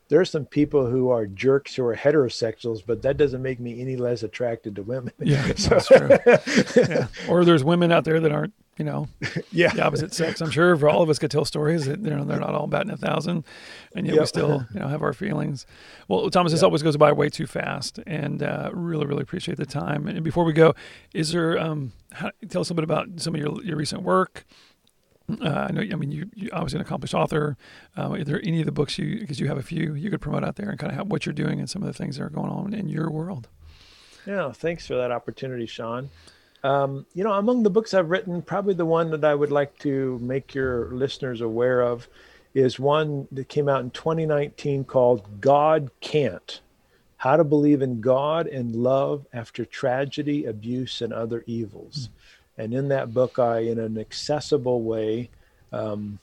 there 0.08 0.20
are 0.20 0.26
some 0.26 0.44
people 0.44 0.86
who 0.86 1.10
are 1.10 1.26
jerks 1.26 1.74
who 1.74 1.84
are 1.84 1.96
heterosexuals, 1.96 2.82
but 2.86 3.02
that 3.02 3.16
doesn't 3.16 3.42
make 3.42 3.58
me 3.58 3.80
any 3.80 3.96
less 3.96 4.22
attracted 4.22 4.76
to 4.76 4.82
women. 4.82 5.12
Yeah, 5.18 5.52
so. 5.56 5.70
that's 5.70 5.86
true. 5.86 6.18
yeah. 6.76 7.06
Or 7.28 7.44
there's 7.44 7.64
women 7.64 7.90
out 7.90 8.04
there 8.04 8.20
that 8.20 8.30
aren't, 8.30 8.52
you 8.82 8.90
know, 8.90 9.06
yeah. 9.52 9.72
the 9.72 9.84
opposite 9.84 10.12
sex. 10.12 10.40
I'm 10.40 10.50
sure 10.50 10.76
for 10.76 10.88
all 10.88 11.02
of 11.02 11.08
us 11.08 11.20
could 11.20 11.30
tell 11.30 11.44
stories 11.44 11.86
that 11.86 12.00
you 12.00 12.10
know 12.10 12.24
they're 12.24 12.40
not 12.40 12.52
all 12.52 12.66
batting 12.66 12.90
a 12.90 12.96
thousand, 12.96 13.44
and 13.94 14.06
yet 14.06 14.14
yep. 14.14 14.22
we 14.22 14.26
still 14.26 14.66
you 14.74 14.80
know 14.80 14.88
have 14.88 15.02
our 15.02 15.12
feelings. 15.12 15.66
Well, 16.08 16.28
Thomas, 16.30 16.50
this 16.50 16.62
yep. 16.62 16.66
always 16.66 16.82
goes 16.82 16.96
by 16.96 17.12
way 17.12 17.28
too 17.28 17.46
fast, 17.46 18.00
and 18.08 18.42
uh, 18.42 18.70
really 18.72 19.06
really 19.06 19.22
appreciate 19.22 19.56
the 19.56 19.66
time. 19.66 20.08
And 20.08 20.24
before 20.24 20.42
we 20.42 20.52
go, 20.52 20.74
is 21.14 21.30
there 21.30 21.56
um, 21.58 21.92
how, 22.10 22.32
tell 22.48 22.62
us 22.62 22.70
a 22.70 22.74
little 22.74 22.76
bit 22.76 22.84
about 22.84 23.20
some 23.20 23.36
of 23.36 23.40
your 23.40 23.62
your 23.62 23.76
recent 23.76 24.02
work? 24.02 24.44
Uh, 25.40 25.68
I 25.68 25.70
know. 25.70 25.82
I 25.82 25.94
mean, 25.94 26.10
you, 26.10 26.28
you 26.34 26.50
obviously 26.52 26.78
an 26.78 26.84
accomplished 26.84 27.14
author. 27.14 27.56
Uh, 27.96 28.10
are 28.14 28.24
there 28.24 28.40
any 28.42 28.58
of 28.58 28.66
the 28.66 28.72
books 28.72 28.98
you 28.98 29.20
because 29.20 29.38
you 29.38 29.46
have 29.46 29.58
a 29.58 29.62
few 29.62 29.94
you 29.94 30.10
could 30.10 30.20
promote 30.20 30.42
out 30.42 30.56
there 30.56 30.70
and 30.70 30.78
kind 30.78 30.90
of 30.90 30.98
have 30.98 31.06
what 31.06 31.24
you're 31.24 31.32
doing 31.32 31.60
and 31.60 31.70
some 31.70 31.82
of 31.82 31.86
the 31.86 31.94
things 31.94 32.16
that 32.16 32.24
are 32.24 32.30
going 32.30 32.50
on 32.50 32.74
in 32.74 32.88
your 32.88 33.12
world? 33.12 33.48
Yeah, 34.26 34.50
thanks 34.50 34.88
for 34.88 34.96
that 34.96 35.12
opportunity, 35.12 35.66
Sean. 35.66 36.10
Um, 36.64 37.06
you 37.12 37.24
know, 37.24 37.32
among 37.32 37.62
the 37.62 37.70
books 37.70 37.92
I've 37.92 38.10
written, 38.10 38.40
probably 38.42 38.74
the 38.74 38.86
one 38.86 39.10
that 39.10 39.24
I 39.24 39.34
would 39.34 39.50
like 39.50 39.78
to 39.80 40.18
make 40.20 40.54
your 40.54 40.90
listeners 40.92 41.40
aware 41.40 41.80
of 41.80 42.08
is 42.54 42.78
one 42.78 43.26
that 43.32 43.48
came 43.48 43.68
out 43.68 43.82
in 43.82 43.90
2019 43.90 44.84
called 44.84 45.40
God 45.40 45.90
Can't 46.00 46.60
How 47.16 47.36
to 47.36 47.44
Believe 47.44 47.82
in 47.82 48.00
God 48.00 48.46
and 48.46 48.76
Love 48.76 49.26
After 49.32 49.64
Tragedy, 49.64 50.44
Abuse, 50.44 51.02
and 51.02 51.12
Other 51.12 51.42
Evils. 51.46 52.08
Mm-hmm. 52.08 52.60
And 52.62 52.74
in 52.74 52.88
that 52.88 53.14
book, 53.14 53.38
I, 53.38 53.60
in 53.60 53.78
an 53.78 53.98
accessible 53.98 54.82
way, 54.82 55.30
um, 55.72 56.18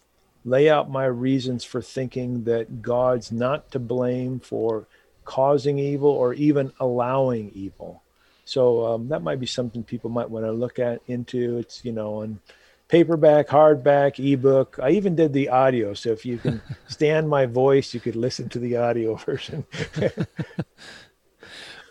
lay 0.46 0.70
out 0.70 0.90
my 0.90 1.06
reasons 1.06 1.64
for 1.64 1.82
thinking 1.82 2.44
that 2.46 2.82
God's 2.82 3.32
not 3.32 3.72
to 3.72 3.80
blame 3.80 4.40
for 4.40 4.88
causing 5.26 5.80
evil 5.80 6.10
or 6.10 6.34
even 6.34 6.72
allowing 6.80 7.52
evil. 7.54 8.04
So 8.50 8.86
um, 8.88 9.10
that 9.10 9.22
might 9.22 9.40
be 9.40 9.46
something 9.46 9.84
people 9.84 10.10
might 10.10 10.28
want 10.28 10.44
to 10.44 10.52
look 10.52 10.80
at 10.80 11.04
into. 11.06 11.60
It's 11.60 11.86
you 11.86 11.92
know 11.92 12.22
on 12.22 12.40
paperback, 12.88 13.48
hardback, 13.48 14.18
ebook. 14.18 14.80
I 14.82 14.90
even 14.90 15.16
did 15.16 15.34
the 15.34 15.50
audio. 15.50 15.94
So 15.94 16.10
if 16.10 16.26
you 16.26 16.40
can 16.40 16.60
stand 16.88 17.30
my 17.30 17.46
voice, 17.46 17.94
you 17.94 18.00
could 18.00 18.16
listen 18.16 18.50
to 18.50 18.58
the 18.58 18.78
audio 18.78 19.14
version. 19.16 19.66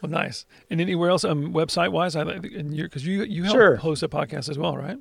Well, 0.01 0.13
nice. 0.13 0.47
And 0.71 0.81
anywhere 0.81 1.11
else, 1.11 1.25
um, 1.25 1.53
website 1.53 1.91
wise, 1.91 2.15
I 2.15 2.23
and 2.23 2.73
you 2.73 2.85
because 2.85 3.05
you 3.05 3.25
you 3.25 3.43
help 3.43 3.57
sure. 3.57 3.75
host 3.75 4.05
a 4.05 4.09
podcast 4.09 4.49
as 4.49 4.57
well, 4.57 4.77
right? 4.77 4.97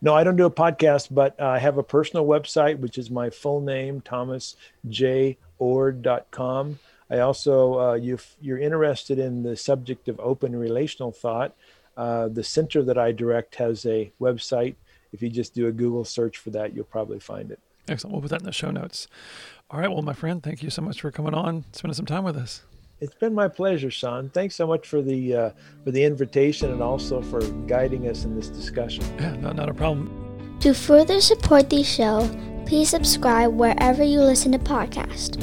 No, 0.00 0.12
I 0.12 0.24
don't 0.24 0.34
do 0.34 0.44
a 0.44 0.50
podcast, 0.50 1.06
but 1.12 1.40
I 1.40 1.60
have 1.60 1.78
a 1.78 1.84
personal 1.84 2.26
website, 2.26 2.80
which 2.80 2.98
is 2.98 3.12
my 3.12 3.30
full 3.30 3.60
name, 3.60 4.00
thomasjayoord.com. 4.00 6.78
I 7.10 7.20
also, 7.20 7.78
uh, 7.78 7.98
if 8.00 8.36
you're 8.40 8.58
interested 8.58 9.18
in 9.18 9.42
the 9.42 9.56
subject 9.56 10.08
of 10.08 10.20
open 10.20 10.54
relational 10.54 11.12
thought, 11.12 11.54
uh, 11.96 12.28
the 12.28 12.44
center 12.44 12.82
that 12.84 12.96
I 12.96 13.12
direct 13.12 13.56
has 13.56 13.84
a 13.84 14.12
website. 14.20 14.76
If 15.12 15.20
you 15.20 15.28
just 15.28 15.54
do 15.54 15.66
a 15.66 15.72
Google 15.72 16.04
search 16.04 16.38
for 16.38 16.50
that, 16.50 16.74
you'll 16.74 16.84
probably 16.84 17.18
find 17.18 17.50
it. 17.50 17.58
Excellent. 17.88 18.12
We'll 18.12 18.22
put 18.22 18.30
that 18.30 18.40
in 18.40 18.46
the 18.46 18.52
show 18.52 18.70
notes. 18.70 19.08
All 19.70 19.80
right. 19.80 19.90
Well, 19.90 20.02
my 20.02 20.12
friend, 20.12 20.42
thank 20.42 20.62
you 20.62 20.70
so 20.70 20.82
much 20.82 21.00
for 21.00 21.10
coming 21.10 21.34
on, 21.34 21.64
spending 21.72 21.94
some 21.94 22.06
time 22.06 22.24
with 22.24 22.36
us. 22.36 22.62
It's 23.00 23.14
been 23.14 23.34
my 23.34 23.48
pleasure, 23.48 23.90
Sean. 23.90 24.28
Thanks 24.30 24.54
so 24.54 24.66
much 24.66 24.86
for 24.86 25.02
the 25.02 25.34
uh, 25.34 25.50
for 25.84 25.92
the 25.92 26.02
invitation 26.02 26.70
and 26.72 26.82
also 26.82 27.22
for 27.22 27.40
guiding 27.66 28.08
us 28.08 28.24
in 28.24 28.34
this 28.34 28.48
discussion. 28.48 29.04
Yeah, 29.18 29.36
not, 29.36 29.56
not 29.56 29.68
a 29.68 29.74
problem. 29.74 30.58
To 30.60 30.74
further 30.74 31.20
support 31.20 31.70
the 31.70 31.84
show, 31.84 32.28
please 32.66 32.90
subscribe 32.90 33.54
wherever 33.54 34.02
you 34.02 34.20
listen 34.20 34.52
to 34.52 34.58
podcasts. 34.58 35.36